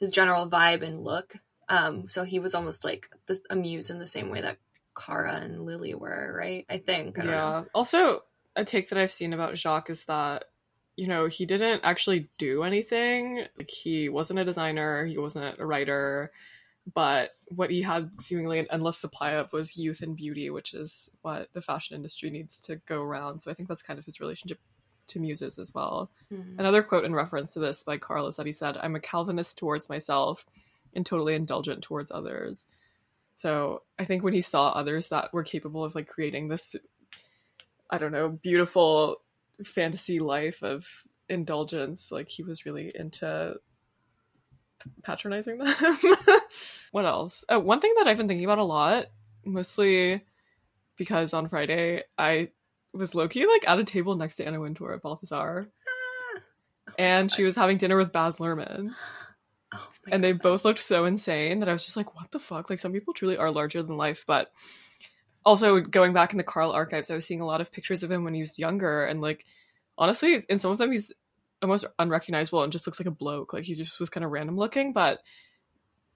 his 0.01 0.11
general 0.11 0.49
vibe 0.49 0.81
and 0.81 1.01
look. 1.01 1.35
Um, 1.69 2.09
so 2.09 2.25
he 2.25 2.39
was 2.39 2.53
almost 2.53 2.83
like 2.83 3.07
this, 3.27 3.41
a 3.49 3.55
muse 3.55 3.89
in 3.89 3.99
the 3.99 4.07
same 4.07 4.31
way 4.31 4.41
that 4.41 4.57
Cara 4.97 5.35
and 5.35 5.65
Lily 5.65 5.95
were, 5.95 6.35
right? 6.37 6.65
I 6.69 6.79
think. 6.79 7.17
I 7.17 7.23
yeah. 7.23 7.31
know. 7.31 7.65
Also, 7.73 8.23
a 8.57 8.65
take 8.65 8.89
that 8.89 8.99
I've 8.99 9.13
seen 9.13 9.31
about 9.31 9.57
Jacques 9.57 9.89
is 9.89 10.03
that 10.05 10.43
you 10.95 11.07
know 11.07 11.27
he 11.27 11.45
didn't 11.45 11.81
actually 11.83 12.29
do 12.37 12.63
anything. 12.63 13.45
Like 13.57 13.69
he 13.69 14.09
wasn't 14.09 14.39
a 14.39 14.45
designer. 14.45 15.05
He 15.05 15.17
wasn't 15.17 15.59
a 15.59 15.65
writer. 15.65 16.31
But 16.93 17.35
what 17.49 17.69
he 17.69 17.83
had 17.83 18.09
seemingly 18.19 18.57
an 18.57 18.67
endless 18.71 18.97
supply 18.97 19.31
of 19.33 19.53
was 19.53 19.77
youth 19.77 20.01
and 20.01 20.15
beauty, 20.15 20.49
which 20.49 20.73
is 20.73 21.11
what 21.21 21.53
the 21.53 21.61
fashion 21.61 21.95
industry 21.95 22.31
needs 22.31 22.59
to 22.61 22.77
go 22.77 23.01
around. 23.01 23.39
So 23.39 23.51
I 23.51 23.53
think 23.53 23.69
that's 23.69 23.83
kind 23.83 23.99
of 23.99 24.05
his 24.05 24.19
relationship 24.19 24.59
to 25.07 25.19
muses 25.19 25.59
as 25.59 25.73
well. 25.73 26.09
Mhm. 26.31 26.57
Another 26.57 26.81
quote 26.81 27.05
in 27.05 27.13
reference 27.13 27.53
to 27.53 27.59
this 27.59 27.83
by 27.83 27.97
Karl 27.97 28.27
is 28.27 28.37
that 28.37 28.47
he 28.47 28.51
said, 28.51 28.77
I'm 28.77 28.95
a 28.95 28.99
Calvinist 28.99 29.57
towards 29.57 29.89
myself 29.89 30.45
and 30.93 31.05
totally 31.05 31.35
indulgent 31.35 31.83
towards 31.83 32.11
others. 32.11 32.65
So 33.35 33.83
I 33.99 34.05
think 34.05 34.23
when 34.23 34.33
he 34.33 34.41
saw 34.41 34.69
others 34.69 35.07
that 35.09 35.33
were 35.33 35.43
capable 35.43 35.83
of 35.83 35.95
like 35.95 36.07
creating 36.07 36.47
this, 36.47 36.75
I 37.89 37.97
don't 37.97 38.11
know, 38.11 38.29
beautiful 38.29 39.21
fantasy 39.63 40.19
life 40.19 40.63
of 40.63 40.87
indulgence, 41.29 42.11
like 42.11 42.29
he 42.29 42.43
was 42.43 42.65
really 42.65 42.91
into 42.93 43.55
patronizing 45.03 45.57
them. 45.59 45.71
what 46.91 47.05
else? 47.05 47.45
Oh, 47.49 47.59
one 47.59 47.79
thing 47.79 47.93
that 47.97 48.07
I've 48.07 48.17
been 48.17 48.27
thinking 48.27 48.45
about 48.45 48.57
a 48.57 48.63
lot, 48.63 49.07
mostly 49.45 50.23
because 50.97 51.33
on 51.33 51.49
Friday 51.49 52.03
I 52.17 52.49
was 52.93 53.15
Loki 53.15 53.45
like 53.45 53.67
at 53.67 53.79
a 53.79 53.83
table 53.83 54.15
next 54.15 54.35
to 54.35 54.45
Anna 54.45 54.59
Wintour 54.59 54.93
at 54.93 55.01
Balthazar 55.01 55.67
Ah. 56.37 56.41
and 56.99 57.31
she 57.31 57.43
was 57.43 57.55
having 57.55 57.77
dinner 57.77 57.97
with 57.97 58.11
Baz 58.11 58.37
Luhrmann, 58.39 58.89
Oh 59.73 59.89
and 60.11 60.21
they 60.21 60.33
both 60.33 60.65
looked 60.65 60.79
so 60.79 61.05
insane 61.05 61.59
that 61.59 61.69
I 61.69 61.71
was 61.73 61.85
just 61.85 61.95
like, 61.95 62.13
"What 62.15 62.29
the 62.31 62.39
fuck?" 62.39 62.69
Like 62.69 62.79
some 62.79 62.91
people 62.91 63.13
truly 63.13 63.37
are 63.37 63.51
larger 63.51 63.81
than 63.81 63.95
life, 63.95 64.25
but 64.27 64.51
also 65.45 65.79
going 65.79 66.13
back 66.13 66.31
in 66.31 66.37
the 66.37 66.43
Karl 66.43 66.71
archives, 66.71 67.09
I 67.09 67.15
was 67.15 67.25
seeing 67.25 67.41
a 67.41 67.45
lot 67.45 67.61
of 67.61 67.71
pictures 67.71 68.03
of 68.03 68.11
him 68.11 68.23
when 68.23 68.33
he 68.33 68.41
was 68.41 68.59
younger, 68.59 69.05
and 69.05 69.21
like 69.21 69.45
honestly, 69.97 70.43
in 70.49 70.59
some 70.59 70.71
of 70.71 70.77
them, 70.77 70.91
he's 70.91 71.13
almost 71.61 71.85
unrecognizable 71.99 72.63
and 72.63 72.71
just 72.71 72.87
looks 72.87 72.99
like 72.99 73.07
a 73.07 73.11
bloke. 73.11 73.53
Like 73.53 73.63
he 73.63 73.75
just 73.75 73.99
was 73.99 74.09
kind 74.09 74.23
of 74.23 74.31
random 74.31 74.57
looking, 74.57 74.93
but 74.93 75.21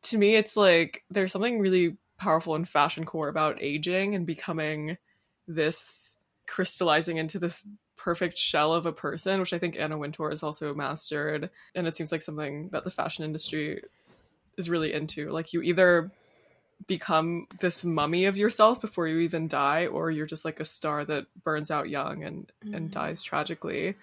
to 0.03 0.17
me, 0.17 0.35
it's 0.35 0.57
like 0.57 1.03
there's 1.09 1.31
something 1.31 1.59
really 1.59 1.97
powerful 2.17 2.55
in 2.55 2.65
fashion 2.65 3.05
core 3.05 3.27
about 3.27 3.61
aging 3.61 4.15
and 4.15 4.25
becoming 4.25 4.97
this 5.47 6.17
crystallizing 6.47 7.17
into 7.17 7.39
this 7.39 7.63
perfect 7.97 8.37
shell 8.37 8.73
of 8.73 8.85
a 8.85 8.93
person, 8.93 9.39
which 9.39 9.53
I 9.53 9.57
think 9.57 9.77
Anna 9.79 9.97
Wintour 9.97 10.29
has 10.29 10.43
also 10.43 10.73
mastered. 10.73 11.49
And 11.73 11.87
it 11.87 11.95
seems 11.95 12.11
like 12.11 12.21
something 12.21 12.69
that 12.69 12.83
the 12.83 12.91
fashion 12.91 13.25
industry 13.25 13.81
is 14.57 14.69
really 14.69 14.93
into. 14.93 15.31
Like 15.31 15.53
you 15.53 15.61
either 15.61 16.11
become 16.87 17.47
this 17.61 17.83
mummy 17.85 18.25
of 18.25 18.37
yourself 18.37 18.81
before 18.81 19.07
you 19.07 19.19
even 19.19 19.47
die 19.47 19.87
or 19.87 20.11
you're 20.11 20.25
just 20.25 20.45
like 20.45 20.59
a 20.59 20.65
star 20.65 21.05
that 21.05 21.25
burns 21.43 21.71
out 21.71 21.89
young 21.89 22.23
and 22.23 22.51
and 22.73 22.89
Mhm. 22.89 22.91
dies 22.91 23.21
tragically 23.23 23.95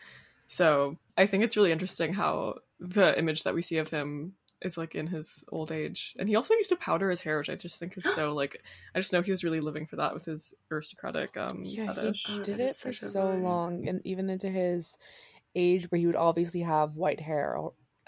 so 0.47 0.97
i 1.17 1.27
think 1.27 1.45
it's 1.45 1.57
really 1.57 1.73
interesting 1.73 2.13
how 2.13 2.57
the 2.81 3.17
image 3.19 3.45
that 3.45 3.55
we 3.55 3.63
see 3.63 3.79
of 3.79 3.89
him 3.89 4.35
is 4.63 4.77
like 4.79 4.95
in 4.95 5.07
his 5.07 5.45
old 5.51 5.71
age 5.73 6.15
and 6.19 6.29
he 6.29 6.37
also 6.37 6.55
used 6.55 6.71
to 6.71 6.77
powder 6.77 7.11
his 7.11 7.21
hair 7.21 7.39
which 7.39 7.51
i 7.51 7.55
just 7.55 7.79
think 7.79 7.97
is 7.97 8.05
so 8.15 8.35
like 8.35 8.63
i 8.95 8.99
just 9.01 9.13
know 9.13 9.23
he 9.23 9.31
was 9.31 9.45
really 9.45 9.61
living 9.61 9.87
for 9.87 9.97
that 9.97 10.15
with 10.15 10.25
his 10.25 10.55
aristocratic 10.71 11.37
um 11.37 11.65
Yeah, 11.65 11.87
fetish 11.87 12.27
he 12.27 12.33
Oh, 12.41 12.45
did 12.45 12.59
that 12.59 12.61
it 12.61 12.71
is 12.71 12.79
for 12.79 12.93
so 12.93 13.21
vibe. 13.21 13.43
long, 13.43 13.89
and 13.89 14.01
even 14.05 14.29
into 14.31 14.49
his 14.49 14.97
age 15.55 15.91
where 15.91 15.99
he 15.99 16.07
would 16.07 16.17
obviously 16.17 16.61
have 16.63 16.97
white 16.97 17.21
hair 17.21 17.57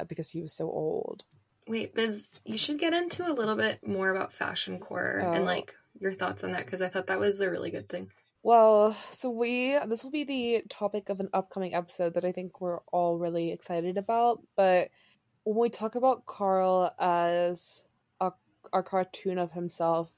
because 0.09 0.31
he 0.31 0.41
was 0.43 0.53
so 0.53 0.71
old. 0.71 1.25
Wait, 1.67 1.95
Biz, 1.95 2.29
you 2.45 2.59
should 2.59 2.79
get 2.79 2.93
into 2.93 3.27
a 3.27 3.33
little 3.33 3.57
bit 3.57 3.87
more 3.87 4.11
about 4.11 4.33
fashion 4.33 4.79
core 4.79 5.23
Oh. 5.25 5.33
and 5.33 5.45
like 5.45 5.75
your 6.01 6.13
thoughts 6.13 6.45
on 6.45 6.53
that 6.53 6.67
because 6.67 6.83
I 6.83 6.89
thought 6.89 7.07
that 7.07 7.19
was 7.19 7.41
a 7.41 7.51
really 7.51 7.71
good 7.71 7.89
thing. 7.89 8.11
Well, 8.43 8.95
so 9.11 9.31
we 9.31 9.79
this 9.87 10.05
will 10.05 10.11
be 10.11 10.25
the 10.25 10.65
topic 10.69 11.09
of 11.09 11.21
an 11.21 11.31
upcoming 11.33 11.75
episode 11.75 12.13
that 12.15 12.25
I 12.27 12.33
think 12.33 12.61
we're 12.61 12.81
all 12.93 13.17
really 13.17 13.51
excited 13.51 13.97
about. 13.97 14.43
But 14.57 14.91
when 15.45 15.57
we 15.57 15.71
talk 15.71 15.95
about 15.95 16.27
Karl 16.27 16.93
as 16.99 17.85
a, 18.21 18.33
a 18.73 18.83
cartoon 18.83 19.39
of 19.39 19.53
himself, 19.53 20.11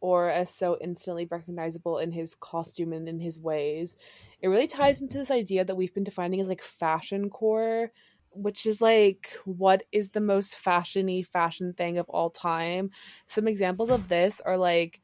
or 0.00 0.30
as 0.30 0.48
so 0.48 0.78
instantly 0.80 1.26
recognizable 1.30 1.98
in 1.98 2.12
his 2.12 2.34
costume 2.34 2.92
and 2.94 3.08
in 3.08 3.20
his 3.20 3.38
ways, 3.38 3.96
it 4.40 4.48
really 4.48 4.66
ties 4.66 5.00
into 5.02 5.18
this 5.18 5.30
idea 5.30 5.64
that 5.64 5.74
we've 5.76 5.92
been 5.94 6.04
defining 6.04 6.40
as 6.40 6.48
like 6.48 6.62
fashion 6.62 7.28
core, 7.28 7.90
which 8.36 8.66
is 8.66 8.80
like 8.80 9.36
what 9.44 9.84
is 9.92 10.10
the 10.10 10.20
most 10.20 10.56
fashiony 10.62 11.26
fashion 11.26 11.72
thing 11.72 11.98
of 11.98 12.08
all 12.08 12.30
time. 12.30 12.90
Some 13.26 13.48
examples 13.48 13.90
of 13.90 14.08
this 14.08 14.40
are 14.40 14.56
like 14.56 15.00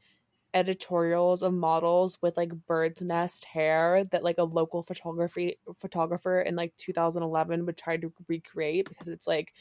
editorials 0.53 1.41
of 1.41 1.53
models 1.53 2.17
with 2.21 2.37
like 2.37 2.53
bird's 2.67 3.01
nest 3.01 3.43
hair 3.45 4.03
that 4.11 4.23
like 4.23 4.37
a 4.37 4.43
local 4.43 4.83
photography 4.83 5.57
photographer 5.77 6.41
in 6.41 6.55
like 6.55 6.75
2011 6.77 7.65
would 7.65 7.75
try 7.75 7.97
to 7.97 8.13
recreate 8.27 8.87
because 8.87 9.07
it's 9.07 9.25
like 9.25 9.51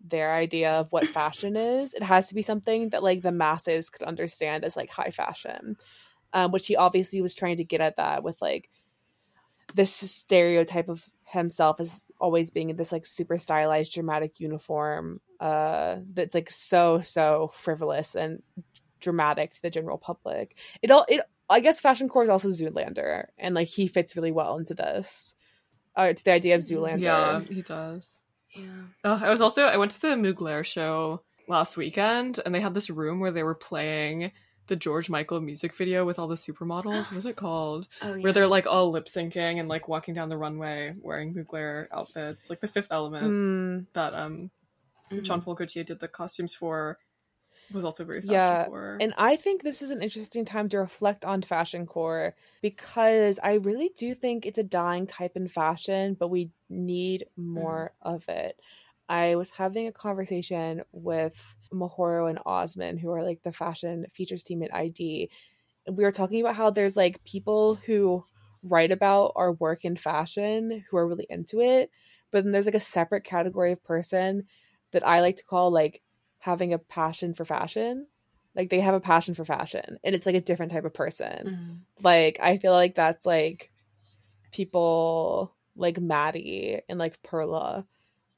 their 0.00 0.32
idea 0.32 0.70
of 0.74 0.92
what 0.92 1.08
fashion 1.08 1.56
is 1.56 1.92
it 1.92 2.04
has 2.04 2.28
to 2.28 2.36
be 2.36 2.42
something 2.42 2.90
that 2.90 3.02
like 3.02 3.20
the 3.20 3.32
masses 3.32 3.90
could 3.90 4.06
understand 4.06 4.64
as 4.64 4.76
like 4.76 4.90
high 4.90 5.10
fashion 5.10 5.76
um, 6.32 6.52
which 6.52 6.68
he 6.68 6.76
obviously 6.76 7.20
was 7.20 7.34
trying 7.34 7.56
to 7.56 7.64
get 7.64 7.80
at 7.80 7.96
that 7.96 8.22
with 8.22 8.40
like 8.40 8.70
this 9.74 9.92
stereotype 9.92 10.88
of 10.88 11.10
himself 11.24 11.80
as 11.80 12.06
always 12.18 12.50
being 12.50 12.70
in 12.70 12.76
this 12.76 12.92
like 12.92 13.06
super 13.06 13.38
stylized 13.38 13.94
dramatic 13.94 14.40
uniform 14.40 15.20
uh 15.40 15.96
that's 16.14 16.34
like 16.34 16.50
so 16.50 17.00
so 17.00 17.50
frivolous 17.54 18.16
and 18.16 18.42
dramatic 19.00 19.54
to 19.54 19.62
the 19.62 19.70
general 19.70 19.98
public. 19.98 20.56
It 20.82 20.90
all 20.90 21.06
it 21.08 21.20
I 21.48 21.60
guess 21.60 21.80
fashion 21.80 22.08
core 22.08 22.24
is 22.24 22.28
also 22.28 22.48
Zoolander, 22.48 23.26
and 23.38 23.54
like 23.54 23.68
he 23.68 23.86
fits 23.86 24.14
really 24.16 24.32
well 24.32 24.58
into 24.58 24.74
this, 24.74 25.34
uh, 25.96 26.12
to 26.12 26.24
the 26.24 26.32
idea 26.32 26.54
of 26.56 26.60
Zoolander. 26.60 27.00
yeah 27.00 27.40
he 27.40 27.62
does 27.62 28.20
Yeah. 28.54 28.64
Oh, 29.04 29.20
I 29.22 29.30
was 29.30 29.40
also 29.40 29.64
I 29.64 29.76
went 29.76 29.92
to 29.92 30.00
the 30.00 30.08
Mugler 30.08 30.64
show 30.64 31.22
last 31.48 31.76
weekend, 31.76 32.40
and 32.44 32.54
they 32.54 32.60
had 32.60 32.74
this 32.74 32.90
room 32.90 33.20
where 33.20 33.30
they 33.30 33.44
were 33.44 33.54
playing 33.54 34.32
the 34.68 34.76
George 34.76 35.10
Michael 35.10 35.40
music 35.40 35.74
video 35.74 36.04
with 36.04 36.18
all 36.18 36.28
the 36.28 36.34
supermodels. 36.36 37.10
What 37.10 37.12
was 37.12 37.26
it 37.26 37.36
called? 37.36 37.88
Oh 38.02 38.14
yeah. 38.14 38.22
Where 38.22 38.32
they're 38.32 38.46
like 38.46 38.66
all 38.66 38.90
lip 38.90 39.06
syncing 39.06 39.58
and 39.58 39.68
like 39.68 39.88
walking 39.88 40.14
down 40.14 40.28
the 40.28 40.36
runway 40.36 40.94
wearing 41.00 41.34
Mugler 41.34 41.88
outfits, 41.92 42.48
like 42.48 42.60
the 42.60 42.68
Fifth 42.68 42.92
Element 42.92 43.32
Mm, 43.32 43.86
that 43.94 44.14
um 44.14 44.50
Mhm. 45.10 45.22
Jean 45.22 45.40
Paul 45.40 45.54
Gaultier 45.54 45.84
did 45.84 46.00
the 46.00 46.08
costumes 46.08 46.54
for 46.54 46.98
was 47.72 47.84
also 47.84 48.04
very 48.04 48.20
fashion 48.20 48.30
Yeah, 48.36 48.64
for. 48.66 48.98
and 49.00 49.14
I 49.18 49.36
think 49.36 49.62
this 49.62 49.82
is 49.82 49.90
an 49.90 50.02
interesting 50.02 50.44
time 50.44 50.68
to 50.70 50.78
reflect 50.78 51.24
on 51.24 51.42
fashion 51.42 51.86
core 51.86 52.34
because 52.62 53.38
I 53.42 53.54
really 53.54 53.90
do 53.96 54.14
think 54.14 54.46
it's 54.46 54.58
a 54.58 54.62
dying 54.62 55.06
type 55.06 55.36
in 55.36 55.48
fashion, 55.48 56.14
but 56.18 56.28
we 56.28 56.50
need 56.70 57.26
more 57.36 57.92
of 58.02 58.28
it. 58.28 58.58
I 59.08 59.36
was 59.36 59.50
having 59.50 59.86
a 59.86 59.92
conversation 59.92 60.82
with 60.92 61.56
Mahoro 61.72 62.28
and 62.28 62.38
Osman, 62.44 62.98
who 62.98 63.10
are 63.10 63.22
like 63.22 63.42
the 63.42 63.52
fashion 63.52 64.06
features 64.12 64.44
team 64.44 64.62
at 64.62 64.74
ID. 64.74 65.30
We 65.90 66.04
were 66.04 66.12
talking 66.12 66.40
about 66.40 66.56
how 66.56 66.70
there's 66.70 66.96
like 66.96 67.24
people 67.24 67.76
who 67.76 68.24
write 68.62 68.90
about 68.92 69.32
our 69.36 69.52
work 69.52 69.84
in 69.84 69.96
fashion 69.96 70.84
who 70.90 70.96
are 70.96 71.06
really 71.06 71.26
into 71.30 71.60
it, 71.60 71.90
but 72.30 72.44
then 72.44 72.52
there's 72.52 72.66
like 72.66 72.74
a 72.74 72.80
separate 72.80 73.24
category 73.24 73.72
of 73.72 73.82
person 73.82 74.44
that 74.92 75.06
I 75.06 75.20
like 75.20 75.36
to 75.36 75.44
call 75.44 75.70
like 75.70 76.02
having 76.38 76.72
a 76.72 76.78
passion 76.78 77.34
for 77.34 77.44
fashion. 77.44 78.06
Like 78.54 78.70
they 78.70 78.80
have 78.80 78.94
a 78.94 79.00
passion 79.00 79.34
for 79.34 79.44
fashion 79.44 79.98
and 80.02 80.14
it's 80.14 80.26
like 80.26 80.34
a 80.34 80.40
different 80.40 80.72
type 80.72 80.84
of 80.84 80.94
person. 80.94 81.46
Mhm. 81.98 82.04
Like 82.04 82.38
I 82.40 82.58
feel 82.58 82.72
like 82.72 82.94
that's 82.94 83.24
like 83.24 83.70
people 84.52 85.54
like 85.76 86.00
Maddie 86.00 86.80
and 86.88 86.98
like 86.98 87.22
Perla. 87.22 87.86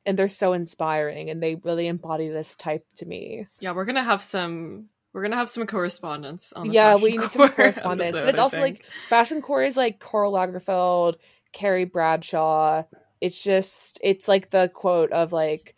And 0.06 0.18
they're 0.18 0.28
so 0.28 0.52
inspiring 0.54 1.28
and 1.28 1.42
they 1.42 1.56
really 1.56 1.86
embody 1.86 2.28
this 2.28 2.56
type 2.56 2.86
to 2.96 3.06
me. 3.06 3.46
yeah, 3.60 3.72
we're 3.72 3.84
gonna 3.84 4.02
have 4.02 4.22
some 4.22 4.88
we're 5.12 5.22
gonna 5.22 5.36
have 5.36 5.50
some 5.50 5.66
correspondence 5.66 6.52
on 6.52 6.68
the 6.68 6.74
yeah, 6.74 6.96
we 6.96 7.16
need 7.16 7.30
some 7.30 7.48
correspondence. 7.52 8.10
episode, 8.10 8.24
but 8.24 8.28
it's 8.30 8.38
I 8.38 8.42
also 8.42 8.56
think. 8.58 8.78
like 8.78 8.86
fashion 9.08 9.42
core 9.42 9.62
is 9.62 9.76
like 9.76 9.98
Karl 9.98 10.32
Lagerfeld, 10.32 11.16
Carrie 11.52 11.84
Bradshaw. 11.84 12.84
It's 13.20 13.42
just 13.42 13.98
it's 14.02 14.28
like 14.28 14.50
the 14.50 14.70
quote 14.72 15.12
of 15.12 15.32
like 15.32 15.74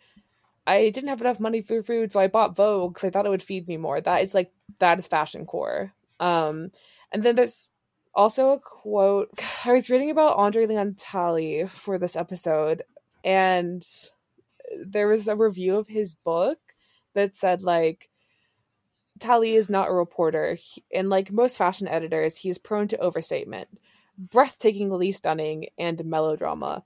I 0.65 0.89
didn't 0.89 1.09
have 1.09 1.21
enough 1.21 1.39
money 1.39 1.61
for 1.61 1.83
food, 1.83 2.11
so 2.11 2.19
I 2.19 2.27
bought 2.27 2.55
Vogue 2.55 2.93
because 2.93 3.05
I 3.05 3.09
thought 3.09 3.25
it 3.25 3.29
would 3.29 3.43
feed 3.43 3.67
me 3.67 3.77
more. 3.77 3.99
That 3.99 4.23
is 4.23 4.33
like 4.33 4.51
that 4.79 4.99
is 4.99 5.07
fashion 5.07 5.45
core. 5.45 5.93
Um, 6.19 6.71
and 7.11 7.23
then 7.23 7.35
there's 7.35 7.69
also 8.15 8.51
a 8.51 8.59
quote 8.59 9.29
I 9.65 9.73
was 9.73 9.89
reading 9.89 10.11
about 10.11 10.37
Andre 10.37 10.65
Leon 10.67 10.95
Talley 10.97 11.67
for 11.67 11.97
this 11.97 12.15
episode, 12.15 12.83
and 13.23 13.85
there 14.85 15.07
was 15.07 15.27
a 15.27 15.35
review 15.35 15.75
of 15.77 15.87
his 15.87 16.15
book 16.15 16.57
that 17.13 17.37
said 17.37 17.61
like 17.61 18.09
Talley 19.19 19.53
is 19.55 19.69
not 19.69 19.89
a 19.89 19.93
reporter, 19.93 20.55
He- 20.55 20.83
and 20.93 21.09
like 21.09 21.31
most 21.31 21.57
fashion 21.57 21.87
editors, 21.87 22.37
he 22.37 22.49
is 22.49 22.57
prone 22.57 22.87
to 22.89 22.97
overstatement, 22.97 23.67
breathtakingly 24.19 25.13
stunning, 25.13 25.67
and 25.77 26.03
melodrama. 26.05 26.83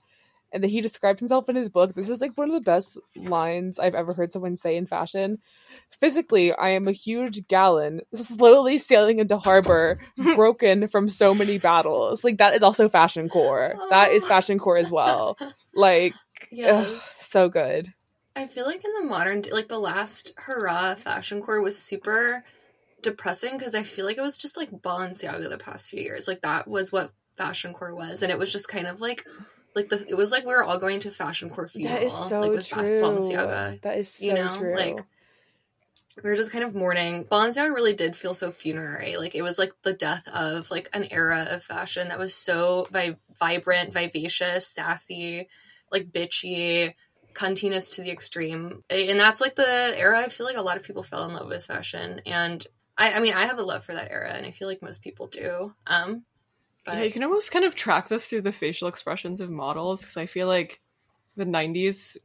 And 0.52 0.62
then 0.62 0.70
he 0.70 0.80
described 0.80 1.18
himself 1.18 1.48
in 1.48 1.56
his 1.56 1.68
book. 1.68 1.94
This 1.94 2.08
is 2.08 2.20
like 2.22 2.36
one 2.36 2.48
of 2.48 2.54
the 2.54 2.60
best 2.60 2.98
lines 3.16 3.78
I've 3.78 3.94
ever 3.94 4.14
heard 4.14 4.32
someone 4.32 4.56
say 4.56 4.76
in 4.76 4.86
fashion. 4.86 5.38
Physically, 6.00 6.54
I 6.54 6.70
am 6.70 6.88
a 6.88 6.92
huge 6.92 7.46
gallon, 7.48 8.00
slowly 8.14 8.78
sailing 8.78 9.18
into 9.18 9.36
harbor, 9.36 9.98
broken 10.34 10.88
from 10.88 11.10
so 11.10 11.34
many 11.34 11.58
battles. 11.58 12.24
Like 12.24 12.38
that 12.38 12.54
is 12.54 12.62
also 12.62 12.88
fashion 12.88 13.28
core. 13.28 13.74
That 13.90 14.12
is 14.12 14.24
Oh. 14.24 14.28
fashion 14.28 14.58
core 14.58 14.78
as 14.78 14.90
well. 14.90 15.36
Like, 15.74 16.14
Yes. 16.50 17.02
so 17.26 17.48
good. 17.48 17.92
I 18.36 18.46
feel 18.46 18.66
like 18.66 18.84
in 18.84 18.92
the 19.00 19.08
modern, 19.08 19.42
like 19.50 19.68
the 19.68 19.78
last 19.78 20.32
hurrah 20.36 20.94
fashion 20.94 21.42
core 21.42 21.60
was 21.60 21.76
super 21.76 22.44
depressing 23.02 23.56
because 23.58 23.74
I 23.74 23.82
feel 23.82 24.04
like 24.04 24.18
it 24.18 24.22
was 24.22 24.38
just 24.38 24.56
like 24.56 24.70
Balenciaga 24.70 25.48
the 25.48 25.58
past 25.58 25.90
few 25.90 26.00
years. 26.00 26.28
Like 26.28 26.42
that 26.42 26.68
was 26.68 26.92
what 26.92 27.12
fashion 27.36 27.72
core 27.72 27.94
was, 27.94 28.22
and 28.22 28.30
it 28.30 28.38
was 28.38 28.52
just 28.52 28.68
kind 28.68 28.86
of 28.86 29.00
like, 29.00 29.24
like 29.74 29.88
the 29.88 30.06
it 30.08 30.16
was 30.16 30.30
like 30.30 30.44
we 30.44 30.52
were 30.52 30.64
all 30.64 30.78
going 30.78 31.00
to 31.00 31.10
fashion 31.10 31.50
core 31.50 31.68
funeral. 31.68 31.96
That 31.96 32.04
is 32.04 32.12
so 32.12 32.40
like, 32.40 32.52
with 32.52 32.66
true. 32.66 33.00
Balenciaga. 33.00 33.80
That 33.82 33.98
is 33.98 34.08
so 34.08 34.26
you 34.26 34.34
know, 34.34 34.56
true. 34.56 34.76
like 34.76 35.04
we 36.22 36.30
were 36.30 36.36
just 36.36 36.52
kind 36.52 36.64
of 36.64 36.74
mourning. 36.74 37.24
Balenciaga 37.24 37.74
really 37.74 37.94
did 37.94 38.16
feel 38.16 38.34
so 38.34 38.50
funerary. 38.50 39.16
Like 39.16 39.34
it 39.34 39.42
was 39.42 39.58
like 39.58 39.72
the 39.82 39.92
death 39.92 40.26
of 40.28 40.70
like 40.70 40.88
an 40.92 41.08
era 41.10 41.46
of 41.50 41.62
fashion 41.62 42.08
that 42.08 42.18
was 42.18 42.34
so 42.34 42.86
vi- 42.90 43.16
vibrant, 43.38 43.92
vivacious, 43.92 44.66
sassy, 44.66 45.48
like 45.90 46.10
bitchy, 46.10 46.94
cuntiness 47.34 47.94
to 47.94 48.02
the 48.02 48.10
extreme. 48.10 48.82
And 48.90 49.18
that's 49.18 49.40
like 49.40 49.54
the 49.54 49.94
era 49.96 50.20
I 50.20 50.28
feel 50.28 50.46
like 50.46 50.56
a 50.56 50.62
lot 50.62 50.76
of 50.76 50.82
people 50.82 51.02
fell 51.02 51.24
in 51.26 51.34
love 51.34 51.48
with 51.48 51.64
fashion. 51.64 52.20
And 52.26 52.66
I, 52.96 53.12
I 53.12 53.20
mean, 53.20 53.34
I 53.34 53.46
have 53.46 53.58
a 53.58 53.62
love 53.62 53.84
for 53.84 53.94
that 53.94 54.10
era, 54.10 54.32
and 54.32 54.44
I 54.44 54.50
feel 54.50 54.66
like 54.68 54.82
most 54.82 55.02
people 55.02 55.28
do. 55.28 55.72
Um, 55.86 56.24
but 56.84 56.96
Yeah, 56.96 57.04
you 57.04 57.12
can 57.12 57.22
almost 57.22 57.52
kind 57.52 57.64
of 57.64 57.74
track 57.74 58.08
this 58.08 58.28
through 58.28 58.42
the 58.42 58.52
facial 58.52 58.88
expressions 58.88 59.40
of 59.40 59.50
models 59.50 60.00
because 60.00 60.16
I 60.16 60.26
feel 60.26 60.46
like 60.46 60.80
the 61.36 61.46
90s 61.46 62.16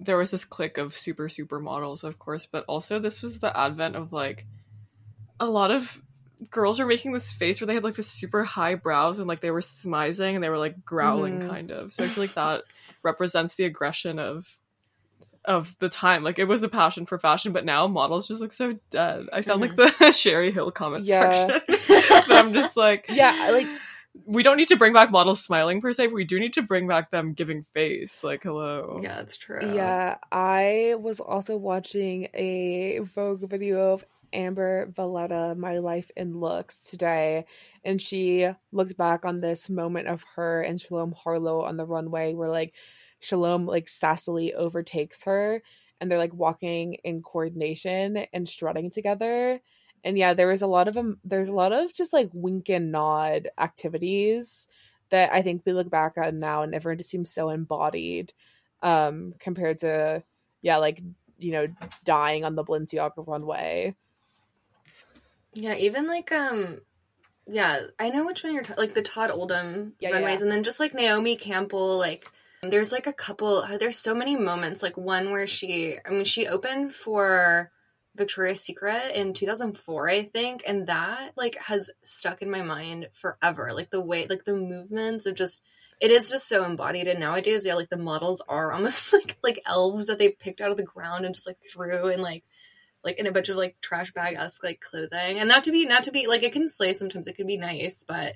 there 0.00 0.16
was 0.16 0.32
this 0.32 0.44
clique 0.44 0.78
of 0.78 0.92
super 0.92 1.28
super 1.28 1.60
models 1.60 2.02
of 2.02 2.18
course 2.18 2.46
but 2.46 2.64
also 2.66 2.98
this 2.98 3.22
was 3.22 3.38
the 3.38 3.56
advent 3.56 3.94
of 3.94 4.12
like 4.12 4.46
a 5.38 5.46
lot 5.46 5.70
of 5.70 6.02
girls 6.50 6.78
were 6.78 6.86
making 6.86 7.12
this 7.12 7.32
face 7.32 7.60
where 7.60 7.66
they 7.66 7.74
had 7.74 7.84
like 7.84 7.94
this 7.94 8.10
super 8.10 8.44
high 8.44 8.74
brows 8.74 9.18
and 9.18 9.28
like 9.28 9.40
they 9.40 9.50
were 9.50 9.60
smizing 9.60 10.34
and 10.34 10.42
they 10.42 10.48
were 10.48 10.58
like 10.58 10.84
growling 10.84 11.40
Mhm. 11.40 11.48
kind 11.48 11.70
of 11.70 11.92
so 11.92 12.04
i 12.04 12.08
feel 12.08 12.24
like 12.24 12.34
that 12.34 12.62
represents 13.02 13.54
the 13.54 13.64
aggression 13.64 14.18
of 14.18 14.58
of 15.44 15.76
the 15.78 15.88
time 15.88 16.22
like 16.22 16.38
it 16.38 16.46
was 16.46 16.62
a 16.62 16.68
passion 16.68 17.04
for 17.04 17.18
fashion 17.18 17.52
but 17.52 17.64
now 17.64 17.86
models 17.88 18.28
just 18.28 18.40
look 18.40 18.52
so 18.52 18.78
dead 18.90 19.26
i 19.32 19.40
sound 19.40 19.60
like 19.60 19.74
the 19.74 20.12
sherri 20.16 20.52
hill 20.52 20.70
comment 20.70 21.04
Yeah. 21.04 21.32
section 21.32 21.60
but 22.28 22.32
i'm 22.36 22.52
just 22.52 22.76
like 22.76 23.06
yeah, 23.08 23.48
like 23.52 23.66
we 24.26 24.42
don't 24.42 24.58
need 24.58 24.68
to 24.68 24.76
bring 24.76 24.92
back 24.92 25.10
models 25.10 25.42
smiling 25.42 25.80
per 25.80 25.90
se, 25.90 26.08
but 26.08 26.14
we 26.14 26.24
do 26.24 26.38
need 26.38 26.52
to 26.52 26.62
bring 26.62 26.86
back 26.86 27.10
them 27.10 27.32
giving 27.32 27.62
face. 27.62 28.22
Like, 28.22 28.42
hello. 28.42 29.00
yeah, 29.02 29.20
it's 29.20 29.38
true. 29.38 29.74
Yeah, 29.74 30.18
I 30.30 30.96
was 31.00 31.18
also 31.18 31.56
watching 31.56 32.28
a 32.34 32.98
Vogue 32.98 33.48
video 33.48 33.94
of 33.94 34.04
Amber 34.32 34.86
Valletta, 34.94 35.54
My 35.56 35.78
Life 35.78 36.10
in 36.16 36.38
Looks, 36.38 36.76
today, 36.78 37.46
and 37.84 38.00
she 38.00 38.48
looked 38.72 38.96
back 38.96 39.24
on 39.24 39.40
this 39.40 39.68
moment 39.70 40.08
of 40.08 40.24
her 40.36 40.62
and 40.62 40.80
Shalom 40.80 41.12
Harlow 41.12 41.62
on 41.62 41.76
the 41.76 41.86
runway 41.86 42.34
where 42.34 42.50
like 42.50 42.74
Shalom 43.20 43.66
like 43.66 43.86
sassily 43.86 44.52
overtakes 44.54 45.24
her 45.24 45.62
and 46.00 46.10
they're 46.10 46.18
like 46.18 46.34
walking 46.34 46.94
in 47.04 47.22
coordination 47.22 48.16
and 48.32 48.48
strutting 48.48 48.90
together. 48.90 49.60
And 50.04 50.18
yeah, 50.18 50.34
there 50.34 50.48
was 50.48 50.62
a 50.62 50.66
lot 50.66 50.88
of 50.88 50.96
um, 50.96 51.18
there's 51.24 51.48
a 51.48 51.54
lot 51.54 51.72
of 51.72 51.94
just 51.94 52.12
like 52.12 52.30
wink 52.32 52.68
and 52.68 52.90
nod 52.92 53.48
activities 53.58 54.68
that 55.10 55.32
I 55.32 55.42
think 55.42 55.62
we 55.64 55.72
look 55.72 55.90
back 55.90 56.14
on 56.18 56.38
now 56.40 56.62
and 56.62 56.74
everyone 56.74 56.98
just 56.98 57.10
seems 57.10 57.30
so 57.32 57.50
embodied 57.50 58.32
um 58.82 59.34
compared 59.38 59.78
to 59.78 60.24
yeah, 60.62 60.78
like 60.78 61.02
you 61.38 61.52
know, 61.52 61.66
dying 62.04 62.44
on 62.44 62.54
the 62.54 62.64
Balenciaga 62.64 63.26
runway. 63.26 63.94
Yeah, 65.54 65.74
even 65.74 66.06
like 66.06 66.32
um 66.32 66.80
yeah, 67.46 67.86
I 67.98 68.10
know 68.10 68.24
which 68.24 68.44
one 68.44 68.54
you're 68.54 68.64
like 68.76 68.94
the 68.94 69.02
Todd 69.02 69.30
Oldham 69.30 69.94
Yeah, 69.98 70.10
runways 70.12 70.38
yeah. 70.38 70.42
and 70.42 70.50
then 70.50 70.62
just 70.62 70.80
like 70.80 70.94
Naomi 70.94 71.36
Campbell 71.36 71.98
like 71.98 72.26
there's 72.62 72.92
like 72.92 73.06
a 73.06 73.12
couple 73.12 73.64
oh, 73.68 73.78
there's 73.78 73.98
so 73.98 74.14
many 74.14 74.36
moments 74.36 74.82
like 74.82 74.96
one 74.96 75.30
where 75.30 75.46
she 75.46 75.96
I 76.06 76.10
mean 76.10 76.24
she 76.24 76.46
opened 76.46 76.94
for 76.94 77.70
Victoria's 78.14 78.60
Secret 78.60 79.16
in 79.16 79.34
2004 79.34 80.08
I 80.08 80.24
think 80.24 80.62
and 80.66 80.86
that 80.86 81.32
like 81.36 81.56
has 81.56 81.90
stuck 82.02 82.42
in 82.42 82.50
my 82.50 82.62
mind 82.62 83.08
forever 83.12 83.72
like 83.74 83.90
the 83.90 84.00
way 84.00 84.26
like 84.28 84.44
the 84.44 84.54
movements 84.54 85.26
of 85.26 85.34
just 85.34 85.64
it 86.00 86.10
is 86.10 86.30
just 86.30 86.48
so 86.48 86.64
embodied 86.64 87.08
and 87.08 87.20
nowadays 87.20 87.66
yeah 87.66 87.74
like 87.74 87.90
the 87.90 87.96
models 87.96 88.42
are 88.48 88.72
almost 88.72 89.12
like 89.12 89.38
like 89.42 89.62
elves 89.66 90.06
that 90.06 90.18
they 90.18 90.28
picked 90.28 90.60
out 90.60 90.70
of 90.70 90.76
the 90.76 90.82
ground 90.84 91.24
and 91.24 91.34
just 91.34 91.46
like 91.46 91.58
threw 91.68 92.08
and 92.08 92.22
like 92.22 92.44
like 93.04 93.18
in 93.18 93.26
a 93.26 93.32
bunch 93.32 93.48
of 93.48 93.56
like 93.56 93.76
trash 93.80 94.12
bag 94.12 94.36
esque 94.38 94.62
like 94.64 94.80
clothing. 94.80 95.38
And 95.38 95.48
not 95.48 95.64
to 95.64 95.72
be 95.72 95.84
not 95.86 96.04
to 96.04 96.12
be 96.12 96.26
like 96.26 96.42
it 96.42 96.52
can 96.52 96.68
slay 96.68 96.92
sometimes, 96.92 97.26
it 97.28 97.36
can 97.36 97.46
be 97.46 97.56
nice, 97.56 98.04
but 98.06 98.34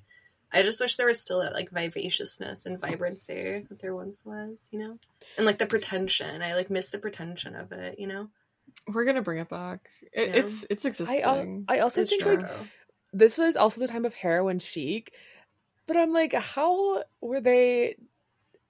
I 0.53 0.63
just 0.63 0.81
wish 0.81 0.97
there 0.97 1.07
was 1.07 1.21
still 1.21 1.41
that 1.41 1.53
like 1.53 1.71
vivaciousness 1.71 2.67
and 2.67 2.81
vibrancy 2.81 3.67
that 3.69 3.79
there 3.81 3.95
once 3.95 4.25
was, 4.25 4.69
you 4.73 4.79
know? 4.79 4.99
And 5.37 5.45
like 5.47 5.59
the 5.59 5.67
pretension. 5.67 6.41
I 6.43 6.55
like 6.55 6.71
miss 6.71 6.91
the 6.91 6.99
pretension 6.99 7.57
of 7.57 7.73
it, 7.73 7.99
you 7.99 8.07
know? 8.07 8.29
We're 8.89 9.05
gonna 9.05 9.23
bring 9.23 9.39
it 9.41 9.49
back. 9.49 9.81
It, 10.13 10.29
Yeah. 10.29 10.35
It's 10.37 10.65
it's 10.71 10.85
I 10.85 10.89
existing. 10.89 11.23
al- 11.23 11.65
I 11.69 11.81
also 11.81 12.01
It's 12.03 12.11
think 12.11 12.23
true. 12.23 12.37
like 12.39 12.51
this 13.13 13.39
was 13.39 13.57
also 13.57 13.81
the 13.81 13.89
time 13.89 14.05
of 14.05 14.15
heroin 14.15 14.59
chic, 14.59 15.13
but 15.87 15.97
I'm 15.97 16.13
like, 16.13 16.33
how 16.35 17.03
were 17.21 17.41
they? 17.41 17.97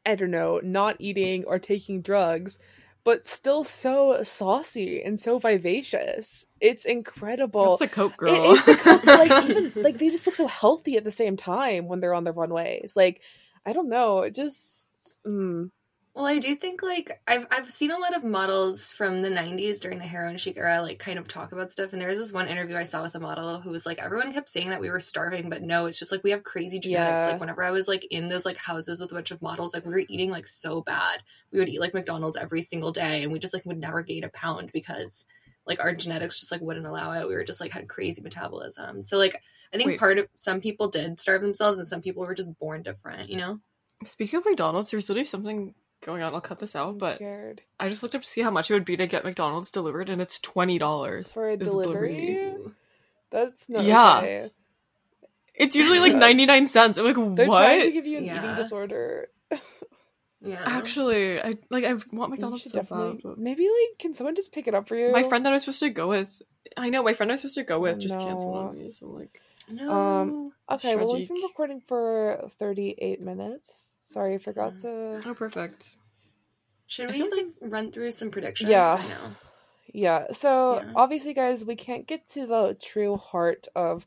I 0.04 0.14
don't 0.14 0.30
know, 0.30 0.60
not 0.62 0.96
eating 1.00 1.44
or 1.44 1.58
taking 1.58 2.00
drugs, 2.00 2.58
but 3.06 3.24
still 3.26 3.62
so 3.64 4.20
saucy 4.24 5.00
and 5.02 5.20
so 5.20 5.38
vivacious. 5.38 6.44
It's 6.60 6.84
incredible. 6.84 7.74
It's 7.74 7.80
the 7.80 7.88
Coke 7.88 8.16
It 8.26 8.42
girl. 8.42 8.52
is 8.52 8.64
the 8.64 8.74
co- 8.74 9.00
like 9.06 9.30
even 9.40 9.72
like 9.84 9.98
they 9.98 10.08
just 10.10 10.26
look 10.26 10.34
so 10.34 10.48
healthy 10.48 10.96
at 10.96 11.04
the 11.04 11.12
same 11.12 11.36
time 11.36 11.86
when 11.86 12.00
they're 12.00 12.14
on 12.14 12.24
the 12.24 12.32
runways. 12.32 12.94
Like 12.96 13.22
I 13.64 13.72
don't 13.72 13.88
know, 13.88 14.20
it 14.22 14.34
just 14.34 15.20
mm, 15.24 15.70
Well, 16.16 16.24
I 16.24 16.38
do 16.38 16.56
think 16.56 16.82
like 16.82 17.20
I've 17.28 17.46
I've 17.50 17.70
seen 17.70 17.90
a 17.90 17.98
lot 17.98 18.16
of 18.16 18.24
models 18.24 18.90
from 18.90 19.20
the 19.20 19.28
'90s 19.28 19.80
during 19.80 19.98
the 19.98 20.06
heroin 20.06 20.38
chic 20.38 20.56
era, 20.56 20.80
like 20.80 20.98
kind 20.98 21.18
of 21.18 21.28
talk 21.28 21.52
about 21.52 21.70
stuff. 21.70 21.92
And 21.92 22.00
there 22.00 22.08
was 22.08 22.16
this 22.16 22.32
one 22.32 22.48
interview 22.48 22.74
I 22.74 22.84
saw 22.84 23.02
with 23.02 23.14
a 23.16 23.20
model 23.20 23.60
who 23.60 23.68
was 23.68 23.84
like, 23.84 23.98
everyone 23.98 24.32
kept 24.32 24.48
saying 24.48 24.70
that 24.70 24.80
we 24.80 24.88
were 24.88 24.98
starving, 24.98 25.50
but 25.50 25.60
no, 25.60 25.84
it's 25.84 25.98
just 25.98 26.10
like 26.10 26.24
we 26.24 26.30
have 26.30 26.42
crazy 26.42 26.80
genetics. 26.80 27.26
Yeah. 27.26 27.32
Like 27.32 27.40
whenever 27.40 27.62
I 27.62 27.70
was 27.70 27.86
like 27.86 28.06
in 28.06 28.28
those 28.28 28.46
like 28.46 28.56
houses 28.56 28.98
with 28.98 29.10
a 29.10 29.14
bunch 29.14 29.30
of 29.30 29.42
models, 29.42 29.74
like 29.74 29.84
we 29.84 29.92
were 29.92 30.04
eating 30.08 30.30
like 30.30 30.46
so 30.46 30.80
bad. 30.80 31.22
We 31.52 31.58
would 31.58 31.68
eat 31.68 31.82
like 31.82 31.92
McDonald's 31.92 32.38
every 32.38 32.62
single 32.62 32.92
day, 32.92 33.22
and 33.22 33.30
we 33.30 33.38
just 33.38 33.52
like 33.52 33.66
would 33.66 33.78
never 33.78 34.02
gain 34.02 34.24
a 34.24 34.30
pound 34.30 34.70
because 34.72 35.26
like 35.66 35.84
our 35.84 35.94
genetics 35.94 36.40
just 36.40 36.50
like 36.50 36.62
wouldn't 36.62 36.86
allow 36.86 37.12
it. 37.12 37.28
We 37.28 37.34
were 37.34 37.44
just 37.44 37.60
like 37.60 37.72
had 37.72 37.88
crazy 37.88 38.22
metabolism. 38.22 39.02
So 39.02 39.18
like 39.18 39.42
I 39.74 39.76
think 39.76 39.88
Wait. 39.88 40.00
part 40.00 40.16
of 40.16 40.28
some 40.34 40.62
people 40.62 40.88
did 40.88 41.20
starve 41.20 41.42
themselves, 41.42 41.78
and 41.78 41.86
some 41.86 42.00
people 42.00 42.24
were 42.24 42.34
just 42.34 42.58
born 42.58 42.82
different. 42.82 43.28
You 43.28 43.36
know. 43.36 43.60
Speaking 44.04 44.38
of 44.38 44.46
McDonald's, 44.46 44.90
there's 44.90 45.10
literally 45.10 45.26
something 45.26 45.74
going 46.06 46.22
on. 46.22 46.32
I'll 46.34 46.40
cut 46.40 46.58
this 46.58 46.74
out, 46.74 46.88
I'm 46.88 46.98
but 46.98 47.16
scared 47.16 47.60
I 47.78 47.88
just 47.90 48.02
looked 48.02 48.14
up 48.14 48.22
to 48.22 48.28
see 48.28 48.40
how 48.40 48.50
much 48.50 48.70
it 48.70 48.74
would 48.74 48.84
be 48.86 48.96
to 48.96 49.06
get 49.06 49.24
McDonald's 49.24 49.70
delivered, 49.70 50.08
and 50.08 50.22
it's 50.22 50.38
twenty 50.38 50.78
dollars 50.78 51.32
for 51.32 51.48
a 51.50 51.56
delivery. 51.58 52.54
That's 53.30 53.68
not 53.68 53.84
Yeah. 53.84 54.18
okay. 54.18 54.50
It's 55.54 55.74
usually 55.76 55.98
like 56.00 56.14
ninety 56.14 56.46
nine 56.46 56.68
cents. 56.68 56.96
I'm 56.98 57.04
like, 57.04 57.36
They're 57.36 57.46
trying 57.46 57.82
to 57.82 57.90
give 57.90 58.06
you 58.06 58.18
an 58.18 58.24
Yeah. 58.24 58.38
eating 58.42 58.54
disorder. 58.56 59.28
Yeah. 60.42 60.62
Actually, 60.64 61.40
I 61.42 61.56
like 61.70 61.84
I 61.84 61.94
want 62.12 62.30
McDonald's 62.30 62.62
should 62.62 62.72
so 62.72 62.80
definitely 62.80 63.14
bad. 63.14 63.22
but- 63.22 63.38
maybe 63.38 63.64
like 63.64 63.98
can 63.98 64.14
someone 64.14 64.36
just 64.36 64.52
pick 64.52 64.68
it 64.68 64.74
up 64.74 64.86
for 64.86 64.94
you? 64.94 65.10
My 65.10 65.24
friend 65.24 65.44
that 65.44 65.50
I 65.52 65.56
was 65.56 65.64
supposed 65.64 65.80
to 65.80 65.90
go 65.90 66.08
with, 66.08 66.40
I 66.76 66.88
know 66.90 67.02
my 67.02 67.14
friend 67.14 67.32
I 67.32 67.34
was 67.34 67.40
supposed 67.40 67.56
to 67.56 67.64
go 67.64 67.80
with 67.80 67.96
Oh, 67.96 68.00
just 68.00 68.18
canceled 68.20 68.54
on 68.56 68.78
me. 68.78 68.92
So 68.92 69.06
I'm 69.06 69.14
like, 69.14 69.40
No. 69.68 69.90
Um, 69.90 70.52
Okay, 70.70 70.94
well 70.94 71.12
we've 71.14 71.26
been 71.26 71.42
recording 71.42 71.80
for 71.80 72.48
thirty 72.58 72.94
eight 72.98 73.20
minutes. 73.20 73.95
Sorry, 74.06 74.34
I 74.34 74.38
forgot 74.38 74.78
to. 74.78 75.20
oh, 75.26 75.34
perfect. 75.34 75.96
Should 76.86 77.10
we 77.10 77.22
like 77.28 77.46
run 77.60 77.90
through 77.90 78.12
some 78.12 78.30
predictions? 78.30 78.70
Yeah. 78.70 78.96
I. 79.00 79.30
Yeah, 79.92 80.30
so 80.30 80.76
Yeah. 80.76 80.92
obviously, 80.94 81.34
guys, 81.34 81.64
we 81.64 81.74
can't 81.74 82.06
get 82.06 82.28
to 82.28 82.46
the 82.46 82.76
true 82.80 83.16
heart 83.16 83.66
of 83.74 84.06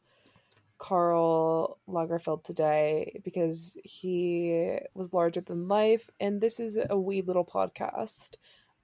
Karl 0.78 1.78
Lagerfeld 1.88 2.46
today 2.46 3.20
because 3.26 3.78
he 3.84 4.78
was 4.94 5.12
larger 5.12 5.42
than 5.42 5.68
life, 5.68 6.10
and 6.22 6.40
this 6.40 6.62
is 6.62 6.80
a 6.90 6.98
wee 6.98 7.22
little 7.22 7.44
podcast. 7.46 8.38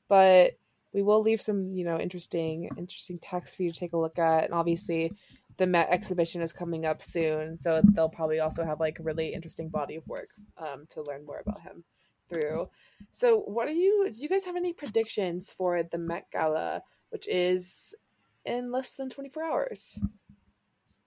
But 0.09 0.57
we 0.91 1.01
will 1.01 1.21
leave 1.21 1.41
some, 1.41 1.71
you 1.73 1.85
know, 1.85 1.97
interesting, 1.97 2.65
interesting 2.77 3.19
text 3.19 3.55
for 3.55 3.63
you 3.63 3.71
to 3.71 3.79
take 3.79 3.93
a 3.93 3.97
look 3.97 4.19
at, 4.19 4.43
and 4.43 4.53
obviously, 4.53 5.13
the 5.57 5.67
Met 5.67 5.89
exhibition 5.89 6.41
is 6.41 6.51
coming 6.51 6.85
up 6.85 7.01
soon, 7.01 7.57
so 7.57 7.81
they'll 7.93 8.09
probably 8.09 8.39
also 8.39 8.65
have 8.65 8.79
like 8.79 8.99
a 8.99 9.03
really 9.03 9.33
interesting 9.33 9.69
body 9.69 9.95
of 9.95 10.07
work 10.07 10.29
um, 10.57 10.85
to 10.89 11.01
learn 11.01 11.25
more 11.25 11.41
about 11.45 11.61
him 11.61 11.83
through. 12.29 12.69
So, 13.11 13.39
what 13.39 13.67
are 13.67 13.73
you? 13.73 14.09
Do 14.11 14.19
you 14.19 14.29
guys 14.29 14.45
have 14.45 14.55
any 14.55 14.73
predictions 14.73 15.51
for 15.51 15.81
the 15.83 15.97
Met 15.97 16.27
Gala, 16.31 16.81
which 17.09 17.27
is 17.27 17.95
in 18.43 18.71
less 18.71 18.93
than 18.93 19.09
twenty 19.09 19.29
four 19.29 19.43
hours? 19.43 19.99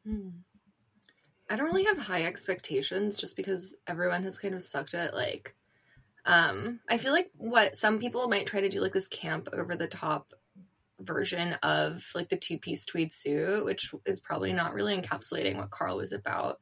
Hmm. 0.05 0.29
I 1.51 1.57
don't 1.57 1.67
really 1.67 1.85
have 1.85 1.99
high 1.99 2.25
expectations 2.25 3.17
just 3.17 3.37
because 3.37 3.75
everyone 3.87 4.23
has 4.25 4.39
kind 4.39 4.55
of 4.55 4.63
sucked 4.63 4.95
at 4.95 5.15
like 5.15 5.55
um 6.27 6.81
I 6.89 6.99
feel 6.99 7.13
like 7.13 7.31
what 7.37 7.77
some 7.77 7.99
people 7.99 8.29
might 8.29 8.47
try 8.47 8.61
to 8.61 8.69
do 8.69 8.81
like 8.81 8.93
this 8.93 9.09
camp 9.09 9.49
over 9.53 9.77
the 9.77 9.87
top 9.87 10.35
version 11.01 11.55
of 11.63 12.05
like 12.15 12.29
the 12.29 12.37
two-piece 12.37 12.87
tweed 12.87 13.13
suit, 13.13 13.65
which 13.65 13.93
is 14.07 14.21
probably 14.21 14.53
not 14.53 14.75
really 14.75 15.01
encapsulating 15.01 15.57
what 15.57 15.71
Karl 15.71 15.97
was 15.97 16.13
about. 16.13 16.61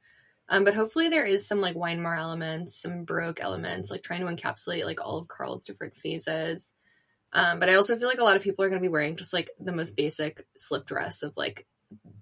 Um, 0.48 0.64
but 0.64 0.74
hopefully 0.74 1.08
there 1.08 1.26
is 1.26 1.46
some 1.46 1.60
like 1.60 1.74
Weimar 1.74 2.16
elements, 2.16 2.80
some 2.80 3.04
Baroque 3.04 3.40
elements, 3.40 3.90
like 3.90 4.02
trying 4.02 4.20
to 4.20 4.26
encapsulate 4.26 4.84
like 4.84 5.00
all 5.00 5.18
of 5.18 5.28
Karl's 5.28 5.64
different 5.64 5.96
phases. 5.96 6.74
Um, 7.32 7.58
but 7.58 7.68
I 7.68 7.74
also 7.74 7.96
feel 7.96 8.08
like 8.08 8.20
a 8.20 8.24
lot 8.24 8.36
of 8.36 8.42
people 8.42 8.64
are 8.64 8.68
going 8.68 8.80
to 8.80 8.86
be 8.86 8.92
wearing 8.92 9.16
just 9.16 9.32
like 9.32 9.50
the 9.58 9.72
most 9.72 9.96
basic 9.96 10.46
slip 10.56 10.86
dress 10.86 11.22
of 11.22 11.32
like 11.36 11.66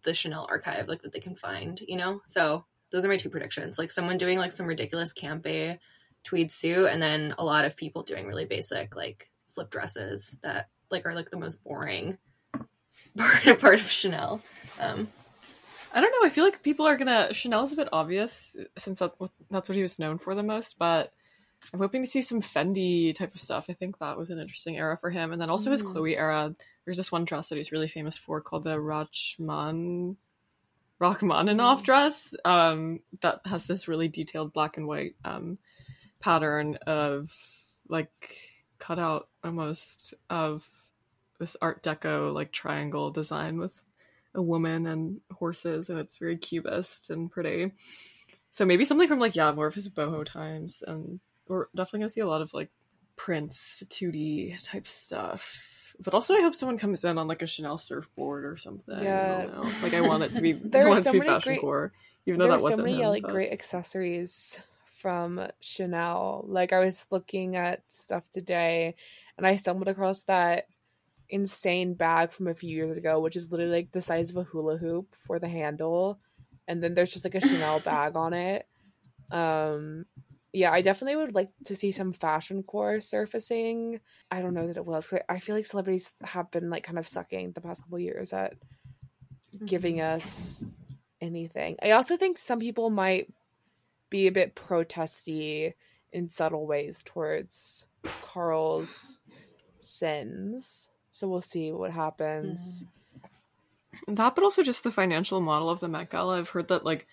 the 0.05 0.15
Chanel 0.15 0.47
archive, 0.49 0.89
like 0.89 1.03
that 1.03 1.13
they 1.13 1.21
can 1.21 1.37
find, 1.37 1.81
you 1.87 1.97
know? 1.97 2.21
So 2.27 2.65
those 2.91 3.05
are 3.05 3.09
my 3.09 3.17
two 3.17 3.31
predictions. 3.31 3.79
Like 3.79 3.91
someone 3.91 4.17
doing 4.17 4.39
like 4.39 4.53
some 4.53 4.67
ridiculous 4.67 5.13
campy 5.13 5.79
tweed 6.23 6.51
suit, 6.51 6.87
and 6.87 7.03
then 7.03 7.35
a 7.39 7.45
lot 7.45 7.67
of 7.67 7.77
people 7.77 8.03
doing 8.03 8.27
really 8.27 8.47
basic 8.47 8.97
like 8.97 9.31
slip 9.45 9.71
dresses 9.71 10.39
that 10.43 10.71
like 10.91 11.07
are 11.07 11.15
like 11.15 11.31
the 11.31 11.37
most 11.37 11.63
boring 11.65 12.19
part, 13.17 13.61
part 13.61 13.75
of 13.81 13.91
Chanel. 13.91 14.41
Um, 14.81 15.09
I 15.93 16.01
don't 16.01 16.11
know. 16.11 16.27
I 16.27 16.31
feel 16.31 16.45
like 16.45 16.63
people 16.63 16.87
are 16.87 16.97
gonna. 16.97 17.33
Chanel's 17.33 17.73
a 17.73 17.77
bit 17.77 17.89
obvious 17.93 18.57
since 18.77 18.99
that, 18.99 19.13
that's 19.51 19.69
what 19.69 19.77
he 19.77 19.83
was 19.83 19.99
known 19.99 20.19
for 20.19 20.35
the 20.35 20.43
most, 20.43 20.79
but 20.79 21.13
I'm 21.73 21.81
hoping 21.81 22.03
to 22.05 22.11
see 22.11 22.21
some 22.23 22.43
Fendi 22.43 23.15
type 23.15 23.35
of 23.35 23.41
stuff. 23.41 23.67
I 23.71 23.75
think 23.75 23.99
that 23.99 24.19
was 24.19 24.31
an 24.31 24.39
interesting 24.41 24.77
era 24.77 24.97
for 24.97 25.11
him, 25.11 25.33
and 25.33 25.41
then 25.41 25.51
also 25.51 25.71
his 25.71 25.83
Mm. 25.85 25.93
Chloe 25.93 26.17
era. 26.17 26.55
There's 26.85 26.97
this 26.97 27.13
one 27.13 27.25
dress 27.25 27.49
that 27.49 27.57
he's 27.57 27.73
really 27.73 27.89
famous 27.89 28.19
for 28.19 28.41
called 28.41 28.65
the 28.65 28.77
Rachman 28.77 30.17
Rachmaninoff 31.01 31.81
Mm. 31.81 31.85
dress. 31.85 32.35
Um, 32.45 33.01
that 33.21 33.41
has 33.45 33.67
this 33.67 33.89
really 33.89 34.09
detailed 34.09 34.53
black 34.53 34.77
and 34.77 34.87
white 34.87 35.15
um 35.25 35.59
pattern 36.21 36.77
of 36.87 37.33
like 37.89 38.37
cut 38.85 38.99
out 38.99 39.29
almost 39.43 40.13
of 40.29 40.63
this 41.39 41.57
Art 41.63 41.83
Deco 41.83 42.33
like 42.35 42.53
triangle 42.53 43.11
design 43.11 43.59
with 43.59 43.75
a 44.35 44.43
woman 44.43 44.87
and 44.87 45.21
horses, 45.33 45.89
and 45.91 45.99
it's 45.99 46.19
very 46.19 46.37
cubist 46.37 47.09
and 47.11 47.31
pretty. 47.31 47.73
So 48.51 48.65
maybe 48.65 48.85
something 48.85 49.09
from 49.09 49.21
like 49.21 49.37
yeah, 49.37 49.53
more 49.53 49.67
of 49.67 49.75
his 49.75 49.89
boho 49.89 50.25
times, 50.25 50.83
and 50.87 51.21
we're 51.49 51.67
definitely 51.75 52.01
gonna 52.01 52.11
see 52.11 52.21
a 52.21 52.27
lot 52.27 52.43
of 52.43 52.53
like 52.53 52.71
prints 53.17 53.83
2D 53.91 54.63
type 54.65 54.87
stuff. 54.87 55.95
But 56.01 56.13
also, 56.13 56.35
I 56.35 56.41
hope 56.41 56.55
someone 56.57 56.79
comes 56.79 57.05
in 57.05 57.19
on 57.19 57.29
like 57.29 57.43
a 57.43 57.47
Chanel 57.47 57.79
surfboard 57.79 58.45
or 58.45 58.57
something. 58.57 58.99
Yeah. 59.03 59.39
I 59.39 59.43
don't 59.47 59.55
know. 59.65 59.71
Like 59.83 59.95
I 59.95 60.01
want 60.01 60.25
it 60.25 60.33
to 60.35 60.41
be, 60.41 60.53
There 60.53 60.83
I 60.83 60.87
are 60.87 60.89
want 60.91 61.05
so 61.05 61.13
to 61.13 61.21
be 61.21 61.21
many 61.21 61.31
fashion 61.33 61.51
great- 61.53 61.61
core, 61.61 61.93
even 62.27 62.41
though 62.41 62.49
that 62.49 62.61
so 62.61 62.65
wasn't 62.65 62.85
many 62.87 62.97
him. 62.97 63.03
yeah, 63.03 63.09
like 63.09 63.23
but- 63.23 63.31
great 63.33 63.53
accessories 63.53 64.61
from 65.05 65.49
Chanel. 65.61 66.47
Like 66.49 66.73
I 66.73 66.83
was 66.83 67.07
looking 67.11 67.57
at 67.57 67.83
stuff 67.91 68.25
today, 68.31 68.95
and 69.37 69.47
I 69.47 69.57
stumbled 69.57 69.89
across 69.89 70.23
that 70.23 70.65
insane 71.29 71.93
bag 71.93 72.33
from 72.33 72.47
a 72.49 72.55
few 72.55 72.71
years 72.75 72.97
ago, 72.97 73.21
which 73.21 73.37
is 73.37 73.51
literally 73.53 73.71
like 73.83 73.93
the 73.93 74.01
size 74.01 74.31
of 74.31 74.39
a 74.39 74.45
hula 74.45 74.79
hoop 74.79 75.15
for 75.27 75.39
the 75.39 75.47
handle, 75.49 76.19
and 76.67 76.83
then 76.83 76.95
there's 76.95 77.13
just 77.13 77.23
like 77.27 77.35
a 77.35 77.41
Chanel 77.47 77.81
bag 77.85 78.17
on 78.17 78.33
it. 78.33 78.67
Um, 79.31 80.07
yeah, 80.55 80.73
I 80.73 80.81
definitely 80.81 81.17
would 81.17 81.35
like 81.35 81.51
to 81.67 81.75
see 81.75 81.93
some 81.93 82.15
fashion 82.15 82.63
core 82.63 83.03
surfacing. 83.03 84.01
I 84.31 84.41
don't 84.41 84.55
know 84.55 84.67
that 84.67 84.79
it 84.79 84.87
will. 84.87 85.03
'cause 85.03 85.21
I 85.29 85.39
feel 85.39 85.55
like 85.55 85.67
celebrities 85.67 86.15
have 86.23 86.51
been 86.51 86.71
like 86.71 86.85
kind 86.85 86.99
of 86.99 87.07
sucking 87.07 87.53
the 87.53 87.61
past 87.61 87.83
couple 87.83 87.99
years 87.99 88.33
at 88.33 88.55
giving 89.67 90.01
us 90.01 90.65
anything. 91.21 91.77
I 91.83 91.91
also 91.91 92.17
think 92.17 92.39
some 92.39 92.59
people 92.59 92.89
might 92.89 93.29
be 94.15 94.29
a 94.29 94.33
bit 94.33 94.55
protesty 94.55 95.75
in 96.13 96.31
subtle 96.31 96.69
ways 96.69 97.03
towards 97.05 97.85
Karl's 98.23 99.19
sins. 99.81 100.89
So 101.11 101.27
we'll 101.27 101.41
see 101.41 101.73
what 101.73 101.91
happens. 101.91 102.87
Mm. 104.07 104.15
That, 104.15 104.37
but 104.37 104.45
also 104.45 104.63
just 104.63 104.85
the 104.85 104.93
financial 104.93 105.41
model 105.41 105.69
of 105.69 105.81
the 105.81 105.89
Met 105.89 106.11
Gala. 106.11 106.39
I've 106.39 106.49
heard 106.49 106.69
that 106.69 106.85
like 106.85 107.09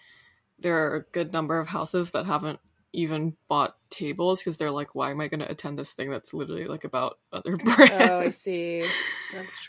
there 0.60 0.78
are 0.92 0.98
a 0.98 1.02
good 1.12 1.34
number 1.34 1.58
of 1.58 1.70
houses 1.70 2.12
that 2.12 2.28
haven't 2.28 2.60
even 2.94 3.36
bought 3.48 3.76
tables 3.90 4.40
because 4.40 4.58
they're 4.58 4.72
like, 4.72 4.94
why 4.96 5.12
am 5.12 5.22
I 5.22 5.28
going 5.28 5.40
to 5.40 5.50
attend 5.50 5.80
this 5.80 5.94
thing 5.94 6.10
that's 6.10 6.34
literally 6.34 6.66
like 6.66 6.84
about 6.84 7.18
other 7.32 7.56
brands? 7.64 7.94
Oh, 7.98 8.20
I 8.20 8.30
see. 8.32 8.84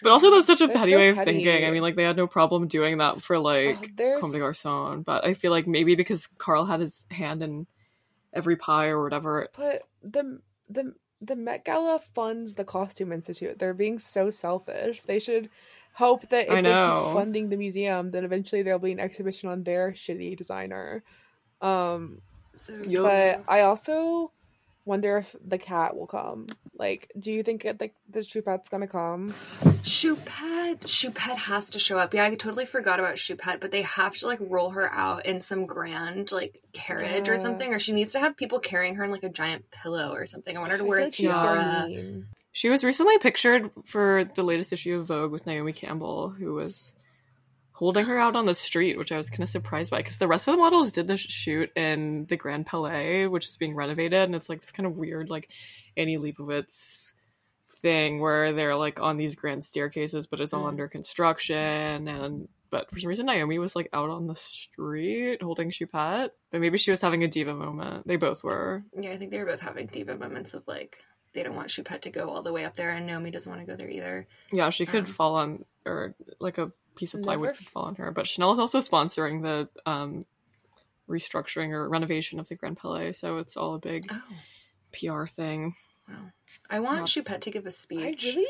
But 0.02 0.10
also, 0.12 0.30
that's 0.32 0.46
such 0.48 0.60
a 0.60 0.66
That's 0.66 0.78
petty 0.78 0.92
so 0.92 0.98
way 0.98 1.08
of 1.10 1.16
petty. 1.18 1.32
thinking. 1.32 1.64
I 1.64 1.70
mean, 1.70 1.82
like 1.82 1.94
they 1.96 2.02
had 2.04 2.16
no 2.16 2.26
problem 2.26 2.66
doing 2.66 2.98
that 2.98 3.22
for 3.22 3.38
like 3.38 3.92
Oh, 4.00 4.18
Comme 4.20 4.32
des 4.32 4.38
Garçons, 4.40 5.04
but 5.04 5.24
I 5.24 5.34
feel 5.34 5.52
like 5.52 5.66
maybe 5.66 5.94
because 5.94 6.26
Karl 6.38 6.64
had 6.64 6.80
his 6.80 7.04
hand 7.10 7.42
in 7.42 7.66
every 8.32 8.56
pie 8.56 8.88
or 8.88 9.02
whatever. 9.02 9.48
but 9.56 9.82
the 10.02 10.40
the 10.68 10.94
the 11.20 11.36
Met 11.36 11.64
Gala 11.64 12.00
funds 12.00 12.54
the 12.54 12.64
Costume 12.64 13.12
Institute. 13.12 13.58
They're 13.60 13.74
being 13.74 14.00
so 14.00 14.30
selfish. 14.30 15.02
They 15.02 15.20
should 15.20 15.48
hope 15.94 16.26
that 16.30 16.46
if 16.46 16.50
I 16.52 16.62
they 16.62 16.70
keep 16.70 17.12
funding 17.14 17.48
the 17.50 17.56
museum, 17.56 18.10
then 18.10 18.24
eventually 18.24 18.62
there'll 18.62 18.80
be 18.80 18.90
an 18.90 18.98
exhibition 18.98 19.48
on 19.48 19.62
their 19.62 19.92
shitty 19.92 20.36
designer. 20.36 21.04
Um, 21.60 22.20
So 22.54 22.74
Yup. 22.86 23.02
but 23.04 23.44
I 23.52 23.62
also 23.62 24.32
wonder 24.84 25.18
if 25.18 25.34
the 25.44 25.58
cat 25.58 25.96
will 25.96 26.06
come. 26.06 26.48
Like, 26.74 27.10
do 27.18 27.32
you 27.32 27.42
think 27.42 27.64
it, 27.64 27.80
like 27.80 27.94
the 28.10 28.20
Choupette's 28.20 28.68
gonna 28.68 28.86
come? 28.88 29.34
Choupette, 29.84 30.80
Choupette 30.80 31.36
has 31.38 31.70
to 31.70 31.78
show 31.78 31.98
up. 31.98 32.14
Yeah, 32.14 32.24
I 32.24 32.34
totally 32.34 32.64
forgot 32.66 32.98
about 32.98 33.16
Choupette, 33.16 33.60
but 33.60 33.70
they 33.70 33.82
have 33.82 34.16
to 34.16 34.26
like 34.26 34.38
roll 34.40 34.70
her 34.70 34.90
out 34.92 35.26
in 35.26 35.40
some 35.40 35.66
grand 35.66 36.32
like 36.32 36.60
carriage 36.72 37.28
Yeah. 37.28 37.34
or 37.34 37.36
something, 37.36 37.72
or 37.72 37.78
she 37.78 37.92
needs 37.92 38.12
to 38.12 38.20
have 38.20 38.36
people 38.36 38.58
carrying 38.58 38.96
her 38.96 39.04
in 39.04 39.10
like 39.10 39.24
a 39.24 39.28
giant 39.28 39.70
pillow 39.70 40.12
or 40.12 40.26
something. 40.26 40.56
I 40.56 40.60
want 40.60 40.72
her 40.72 40.78
to 40.78 40.84
I 40.84 40.86
wear 40.86 41.00
a 41.00 41.04
like 41.04 41.14
she's 41.14 41.32
so 41.32 41.42
tiara. 41.42 41.88
She 42.52 42.68
was 42.68 42.84
recently 42.84 43.18
pictured 43.18 43.70
for 43.86 44.24
the 44.34 44.42
latest 44.42 44.72
issue 44.72 44.98
of 45.00 45.06
Vogue 45.06 45.32
with 45.32 45.46
Naomi 45.46 45.72
Campbell, 45.72 46.28
who 46.28 46.52
was 46.54 46.94
holding 47.82 48.04
her 48.04 48.16
out 48.16 48.36
on 48.36 48.46
the 48.46 48.54
street, 48.54 48.96
which 48.96 49.10
I 49.10 49.16
was 49.16 49.28
kind 49.28 49.42
of 49.42 49.48
surprised 49.48 49.90
by 49.90 49.96
because 49.98 50.18
the 50.18 50.28
rest 50.28 50.46
of 50.46 50.52
the 50.54 50.58
models 50.58 50.92
did 50.92 51.08
the 51.08 51.16
shoot 51.16 51.68
in 51.74 52.26
the 52.26 52.36
Grand 52.36 52.64
Palais, 52.64 53.26
which 53.26 53.46
is 53.46 53.56
being 53.56 53.74
renovated, 53.74 54.20
and 54.22 54.36
it's 54.36 54.48
like 54.48 54.60
this 54.60 54.70
kind 54.70 54.86
of 54.86 54.96
weird, 54.96 55.28
like 55.30 55.48
Annie 55.96 56.16
Leibovitz 56.16 57.12
thing 57.68 58.20
where 58.20 58.52
they're 58.52 58.76
like 58.76 59.00
on 59.00 59.16
these 59.16 59.34
grand 59.34 59.64
staircases, 59.64 60.28
but 60.28 60.40
it's 60.40 60.52
all 60.52 60.64
Mm. 60.64 60.68
under 60.68 60.86
construction 60.88 62.06
and. 62.08 62.48
But 62.70 62.90
for 62.90 62.98
some 62.98 63.08
reason, 63.10 63.26
Naomi 63.26 63.58
was 63.58 63.76
like 63.76 63.90
out 63.92 64.08
on 64.08 64.28
the 64.28 64.34
street 64.34 65.42
holding 65.42 65.70
Choupette. 65.70 66.30
But 66.50 66.60
maybe 66.62 66.78
she 66.78 66.90
was 66.90 67.02
having 67.02 67.22
a 67.22 67.28
diva 67.28 67.52
moment. 67.52 68.06
They 68.06 68.16
both 68.16 68.42
were. 68.42 68.82
Yeah, 68.98 69.10
I 69.10 69.18
think 69.18 69.30
they 69.30 69.36
were 69.38 69.44
both 69.44 69.60
having 69.60 69.88
diva 69.88 70.16
moments 70.16 70.54
of 70.54 70.62
like 70.66 70.96
they 71.34 71.42
don't 71.42 71.54
want 71.54 71.68
Choupette 71.68 72.00
to 72.02 72.10
go 72.10 72.30
all 72.30 72.42
the 72.42 72.52
way 72.52 72.64
up 72.64 72.74
there, 72.74 72.88
and 72.90 73.06
Naomi 73.06 73.30
doesn't 73.30 73.50
want 73.52 73.60
to 73.60 73.70
go 73.70 73.76
there 73.76 73.90
either. 73.90 74.26
Yeah, 74.52 74.70
she 74.70 74.86
could 74.86 75.00
Um, 75.04 75.12
fall 75.12 75.34
on, 75.34 75.64
or 75.84 76.14
like 76.40 76.56
a 76.56 76.72
piece 76.96 77.14
of 77.14 77.22
plywood 77.22 77.46
Never 77.46 77.56
could 77.56 77.66
fall 77.66 77.84
on 77.84 77.94
her. 77.96 78.10
But 78.10 78.26
Chanel 78.26 78.52
is 78.52 78.58
also 78.58 78.80
sponsoring 78.80 79.42
the 79.42 79.68
um, 79.90 80.20
restructuring 81.08 81.70
or 81.70 81.88
renovation 81.88 82.40
of 82.40 82.48
the 82.48 82.56
Grand 82.56 82.76
Palais, 82.76 83.12
so 83.12 83.38
it's 83.38 83.56
all 83.56 83.74
a 83.74 83.78
big 83.78 84.06
Oh, 84.10 84.22
PR 84.92 85.26
thing. 85.26 85.74
Wow. 86.08 86.16
I 86.70 86.80
want 86.80 87.00
Lots. 87.00 87.14
Choupette 87.14 87.40
to 87.42 87.50
give 87.50 87.66
a 87.66 87.70
speech. 87.70 88.26
I 88.26 88.28
really 88.30 88.46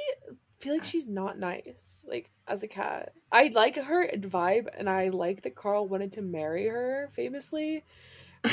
feel 0.60 0.74
like 0.74 0.84
she's 0.84 1.06
not 1.06 1.38
nice, 1.38 2.04
like 2.08 2.30
as 2.46 2.62
a 2.62 2.68
cat. 2.68 3.12
I 3.30 3.50
like 3.54 3.76
her 3.76 4.08
vibe, 4.08 4.68
and 4.76 4.88
I 4.88 5.08
like 5.08 5.42
that 5.42 5.54
Karl 5.54 5.86
wanted 5.86 6.12
to 6.14 6.22
marry 6.22 6.66
her 6.68 7.10
famously, 7.12 7.84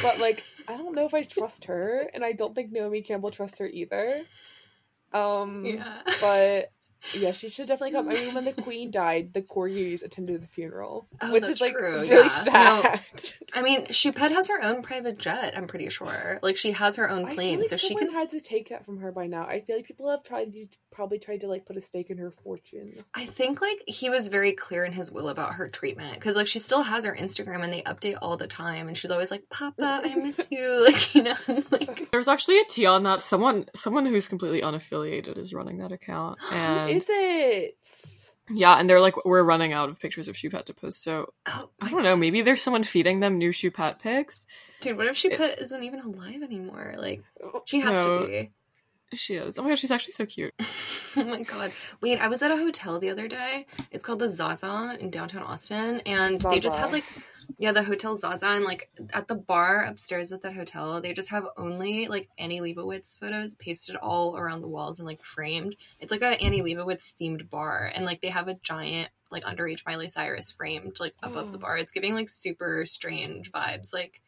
but 0.01 0.19
like 0.19 0.43
I 0.67 0.77
don't 0.77 0.95
know 0.95 1.05
if 1.05 1.13
I 1.13 1.23
trust 1.23 1.65
her, 1.65 2.09
and 2.13 2.25
I 2.25 2.33
don't 2.33 2.53
think 2.55 2.71
Naomi 2.71 3.01
Campbell 3.01 3.31
trusts 3.31 3.59
her 3.59 3.67
either. 3.67 4.23
Um, 5.13 5.65
yeah. 5.65 6.01
but 6.21 6.71
yeah, 7.13 7.31
she 7.31 7.49
should 7.49 7.67
definitely 7.67 7.91
come. 7.91 8.09
I 8.09 8.13
mean, 8.13 8.33
when 8.33 8.45
the 8.45 8.53
Queen 8.61 8.91
died, 8.91 9.33
the 9.33 9.41
corgis 9.41 10.03
attended 10.03 10.41
the 10.43 10.47
funeral, 10.47 11.07
Oh, 11.21 11.31
which 11.31 11.41
that's 11.43 11.53
is 11.53 11.61
like 11.61 11.73
true, 11.73 12.01
really 12.01 12.07
yeah. 12.07 12.27
sad. 12.27 12.99
I 13.53 13.61
mean, 13.61 13.87
Choupette 13.87 14.31
has 14.31 14.47
her 14.49 14.61
own 14.61 14.81
private 14.81 15.17
jet. 15.17 15.53
I'm 15.57 15.67
pretty 15.67 15.89
sure. 15.89 16.39
Like 16.41 16.57
she 16.57 16.71
has 16.73 16.95
her 16.97 17.09
own 17.09 17.25
I 17.25 17.27
feel 17.29 17.35
plane, 17.35 17.59
like 17.59 17.67
so 17.69 17.77
she 17.77 17.87
someone 17.89 18.07
can. 18.07 18.13
had 18.15 18.29
to 18.31 18.39
take 18.41 18.69
that 18.69 18.85
from 18.85 18.99
her 18.99 19.11
by 19.11 19.27
now. 19.27 19.43
I 19.45 19.61
feel 19.61 19.75
like 19.75 19.85
people 19.85 20.09
have 20.09 20.23
tried 20.23 20.51
to 20.53 20.67
probably 20.91 21.19
tried 21.19 21.39
to 21.41 21.47
like 21.47 21.65
put 21.65 21.77
a 21.77 21.81
stake 21.81 22.09
in 22.09 22.17
her 22.17 22.31
fortune. 22.31 22.93
I 23.13 23.25
think 23.25 23.61
like 23.61 23.83
he 23.87 24.09
was 24.09 24.27
very 24.27 24.53
clear 24.53 24.83
in 24.85 24.91
his 24.91 25.11
will 25.11 25.29
about 25.29 25.53
her 25.53 25.69
treatment 25.69 26.15
because 26.15 26.35
like 26.35 26.47
she 26.47 26.59
still 26.59 26.81
has 26.81 27.05
her 27.05 27.15
Instagram 27.15 27.63
and 27.63 27.71
they 27.71 27.83
update 27.83 28.17
all 28.21 28.37
the 28.37 28.47
time, 28.47 28.87
and 28.87 28.97
she's 28.97 29.11
always 29.11 29.31
like, 29.31 29.43
"Papa, 29.49 30.01
I 30.03 30.15
miss 30.15 30.47
you," 30.51 30.85
like 30.85 31.15
you 31.15 31.23
know, 31.23 31.35
like 31.71 32.09
There's 32.11 32.27
actually 32.27 32.59
a 32.59 32.65
tea 32.65 32.85
on 32.85 33.03
that. 33.03 33.23
Someone, 33.23 33.65
someone 33.75 34.05
who's 34.05 34.27
completely 34.27 34.61
unaffiliated 34.61 35.37
is 35.37 35.53
running 35.53 35.77
that 35.77 35.91
account, 35.91 36.39
and 36.51 36.88
Is 36.89 37.07
it? 37.09 38.33
yeah, 38.51 38.75
and 38.75 38.89
they're 38.89 38.99
like, 39.01 39.25
we're 39.25 39.43
running 39.43 39.73
out 39.73 39.89
of 39.89 39.99
pictures 39.99 40.27
of 40.27 40.35
Choupette 40.35 40.65
to 40.65 40.73
post. 40.73 41.03
So 41.03 41.33
oh, 41.45 41.69
I 41.81 41.89
don't 41.89 42.03
know. 42.03 42.15
Maybe 42.15 42.41
there's 42.41 42.61
someone 42.61 42.83
feeding 42.83 43.19
them 43.19 43.37
new 43.37 43.51
Choupette 43.51 43.99
pics. 43.99 44.45
dude, 44.81 44.97
what 44.97 45.07
if 45.07 45.15
Choupette 45.15 45.61
isn't 45.61 45.83
even 45.83 45.99
alive 45.99 46.41
anymore? 46.43 46.95
Like 46.97 47.23
oh, 47.43 47.61
she 47.65 47.79
has 47.81 47.91
No. 48.05 48.19
to 48.21 48.27
be. 48.27 48.51
She 49.11 49.35
is. 49.35 49.57
Oh 49.57 49.63
my 49.63 49.69
god, 49.69 49.79
she's 49.79 49.89
actually 49.91 50.13
so 50.13 50.25
cute. 50.27 50.53
oh 51.17 51.23
my 51.23 51.41
god. 51.41 51.71
Wait, 52.01 52.19
I 52.19 52.27
was 52.27 52.43
at 52.43 52.51
a 52.51 52.57
hotel 52.57 52.99
the 52.99 53.09
other 53.09 53.27
day. 53.27 53.65
It's 53.91 54.05
called 54.05 54.19
the 54.19 54.29
Zaza 54.29 54.97
in 54.99 55.09
downtown 55.09 55.41
Austin. 55.43 56.01
And 56.05 56.39
they 56.41 56.59
just 56.59 56.77
had 56.77 56.91
like 56.91 57.05
yeah, 57.57 57.71
the 57.71 57.83
Hotel 57.83 58.15
Zaza 58.15 58.47
and 58.47 58.63
like 58.63 58.89
at 59.13 59.27
the 59.27 59.35
bar 59.35 59.83
upstairs 59.83 60.31
at 60.31 60.43
that 60.43 60.53
hotel, 60.53 61.01
they 61.01 61.13
just 61.13 61.29
have 61.29 61.45
only 61.57 62.07
like 62.07 62.29
Annie 62.37 62.61
Leibovitz 62.61 63.17
photos 63.17 63.55
pasted 63.55 63.95
all 63.95 64.37
around 64.37 64.61
the 64.61 64.67
walls 64.67 64.99
and 64.99 65.07
like 65.07 65.23
framed. 65.23 65.75
It's 65.99 66.11
like 66.11 66.21
a 66.21 66.39
Annie 66.41 66.61
Leibovitz 66.61 67.15
themed 67.19 67.49
bar 67.49 67.91
and 67.93 68.05
like 68.05 68.21
they 68.21 68.29
have 68.29 68.47
a 68.47 68.53
giant 68.55 69.09
like 69.31 69.43
underage 69.43 69.85
Miley 69.85 70.07
Cyrus 70.07 70.51
framed 70.51 70.99
like 70.99 71.13
above 71.23 71.51
the 71.51 71.57
Oh. 71.57 71.61
bar. 71.61 71.77
It's 71.77 71.91
giving 71.91 72.13
like 72.15 72.29
super 72.29 72.85
strange 72.85 73.51
vibes. 73.51 73.93
Like 73.93 74.21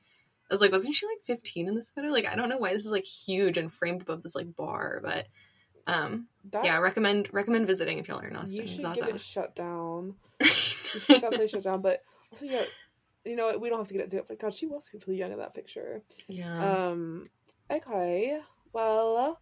I 0.49 0.53
was 0.53 0.61
like, 0.61 0.71
wasn't 0.71 0.95
she 0.95 1.05
like 1.07 1.21
15 1.23 1.67
in 1.69 1.75
this 1.75 1.91
photo? 1.91 2.09
Like 2.09 2.27
I 2.27 2.35
don't 2.35 2.49
know 2.49 2.57
why 2.57 2.73
this 2.73 2.85
is 2.85 2.91
like 2.91 3.05
huge 3.05 3.57
and 3.57 3.71
framed 3.71 4.01
above 4.01 4.21
this 4.23 4.35
like 4.35 4.55
bar, 4.55 4.99
but 5.03 5.27
um 5.87 6.27
That, 6.51 6.65
yeah, 6.65 6.77
recommend 6.79 7.29
recommend 7.31 7.67
visiting 7.67 7.97
if 7.99 8.07
y'all 8.07 8.19
are 8.19 8.27
in 8.27 8.35
Austin. 8.35 8.61
you 8.61 8.67
should 8.67 8.81
Zaza. 8.81 9.05
get 9.05 9.15
it 9.15 9.21
shut 9.21 9.55
down. 9.55 10.15
You 10.93 10.99
should 10.99 11.21
get 11.21 11.49
shut 11.49 11.63
down. 11.63 11.81
But 11.81 12.03
also, 12.33 12.45
yeah, 12.45 12.63
you 13.25 13.35
know, 13.35 13.45
what, 13.47 13.61
we 13.61 13.69
don't 13.69 13.79
have 13.79 13.87
to 13.87 13.93
get 13.93 14.03
into 14.05 14.17
it. 14.17 14.25
But 14.27 14.39
God, 14.39 14.53
she 14.53 14.65
was 14.67 14.89
really 14.93 15.19
young 15.19 15.31
in 15.31 15.39
that 15.39 15.53
picture. 15.53 16.01
yeah. 16.27 16.87
Um. 16.89 17.29
Okay. 17.71 18.39
Well, 18.73 19.39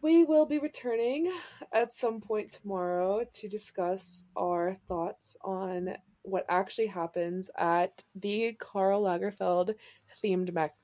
we 0.00 0.24
will 0.24 0.46
be 0.46 0.58
returning 0.58 1.32
at 1.72 1.92
some 1.92 2.20
point 2.20 2.50
tomorrow 2.50 3.24
to 3.32 3.48
discuss 3.48 4.24
our 4.36 4.76
thoughts 4.86 5.36
on 5.44 5.96
what 6.22 6.44
actually 6.48 6.86
happens 6.86 7.50
at 7.56 8.04
the 8.14 8.52
Karl 8.58 9.02
Lagerfeld 9.02 9.74
themed 10.22 10.52
Met, 10.52 10.74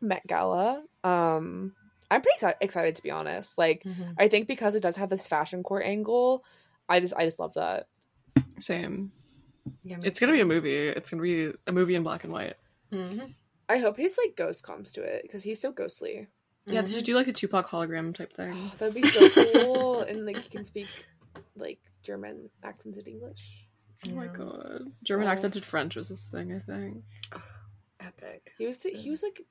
Met 0.00 0.26
Gala. 0.26 0.84
Um, 1.04 1.72
I'm 2.10 2.20
pretty 2.22 2.38
exci- 2.40 2.54
excited 2.60 2.94
to 2.96 3.02
be 3.02 3.10
honest. 3.10 3.58
Like, 3.58 3.82
Mhm. 3.84 4.14
I 4.18 4.28
think 4.28 4.46
because 4.48 4.74
it 4.74 4.82
does 4.82 4.96
have 4.96 5.10
this 5.10 5.26
fashion 5.26 5.62
core 5.62 5.82
angle, 5.82 6.44
I 6.88 7.00
just 7.00 7.14
I 7.16 7.24
just 7.24 7.38
love 7.40 7.54
that. 7.54 7.88
Same. 8.58 9.12
Yeah, 9.84 9.96
me 9.98 10.02
It's 10.06 10.18
gonna 10.20 10.32
be 10.32 10.40
a 10.40 10.44
movie. 10.46 10.88
It's 10.88 11.10
gonna 11.10 11.22
be 11.22 11.52
a 11.66 11.72
movie 11.72 11.94
in 11.94 12.02
black 12.02 12.24
and 12.24 12.32
white. 12.32 12.56
Mhm. 12.90 13.30
I 13.68 13.78
hope 13.78 13.96
his 13.96 14.18
like 14.22 14.36
ghost 14.36 14.62
comes 14.64 14.92
to 14.92 15.02
it 15.02 15.22
because 15.22 15.42
he's 15.44 15.60
so 15.60 15.72
ghostly. 15.72 16.28
Yeah, 16.66 16.82
Mhm. 16.82 16.86
did 16.86 16.94
you 16.96 17.02
do 17.02 17.14
like 17.14 17.28
a 17.28 17.32
Tupac 17.32 17.66
hologram 17.66 18.14
type 18.14 18.32
thing? 18.32 18.54
That'd 18.78 18.94
be 18.94 19.02
so 19.06 19.28
cool, 19.30 20.00
and 20.02 20.26
like 20.26 20.36
he 20.36 20.48
can 20.48 20.64
speak 20.64 20.88
like 21.56 21.78
German 22.02 22.50
accented 22.62 23.06
English. 23.08 23.66
Oh 24.08 24.14
my 24.14 24.26
god. 24.26 24.92
German 25.04 25.28
Oh. 25.28 25.30
accented 25.30 25.64
French 25.64 25.94
was 25.96 26.08
this 26.08 26.28
thing, 26.28 26.52
I 26.52 26.58
think. 26.58 27.04
Epic. 28.00 28.52
He 28.58 28.66
was 28.66 28.82
he 28.82 29.10
was 29.10 29.22
like, 29.22 29.42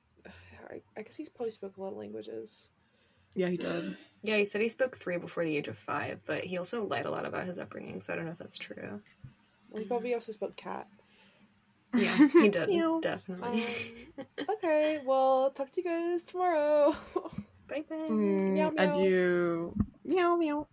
I, 0.70 0.82
I 0.96 1.02
guess 1.02 1.16
he's 1.16 1.28
probably 1.28 1.50
spoke 1.52 1.76
a 1.76 1.80
lot 1.82 1.92
of 1.92 1.96
languages. 1.98 2.68
Yeah, 3.34 3.48
he 3.48 3.56
did. 3.56 3.96
Yeah, 4.22 4.36
he 4.36 4.44
said 4.44 4.60
he 4.60 4.68
spoke 4.68 4.96
three 4.98 5.16
before 5.16 5.44
the 5.44 5.56
age 5.56 5.68
of 5.68 5.78
five, 5.78 6.20
but 6.26 6.44
he 6.44 6.58
also 6.58 6.84
lied 6.86 7.06
a 7.06 7.10
lot 7.10 7.24
about 7.24 7.46
his 7.46 7.58
upbringing, 7.58 8.00
so 8.02 8.12
I 8.12 8.16
don't 8.16 8.26
know 8.26 8.32
if 8.32 8.38
that's 8.38 8.58
true. 8.58 9.00
Well, 9.72 9.82
he 9.82 9.88
probably 9.88 10.14
also 10.14 10.32
spoke 10.32 10.54
cat. 10.56 10.86
Yeah, 11.94 12.28
he 12.32 12.48
did. 12.48 12.68
Meow. 12.68 13.00
definitely. 13.00 13.62
Um, 14.18 14.26
okay, 14.50 15.00
well, 15.04 15.50
talk 15.50 15.70
to 15.72 15.80
you 15.82 15.88
guys 15.88 16.24
tomorrow. 16.24 16.94
bye 17.68 17.84
bye. 17.88 17.96
Mm, 18.10 18.52
Meow, 18.52 18.70
meow. 18.70 18.90
adieu. 18.90 19.74
Meow 20.04 20.36
meow. 20.36 20.66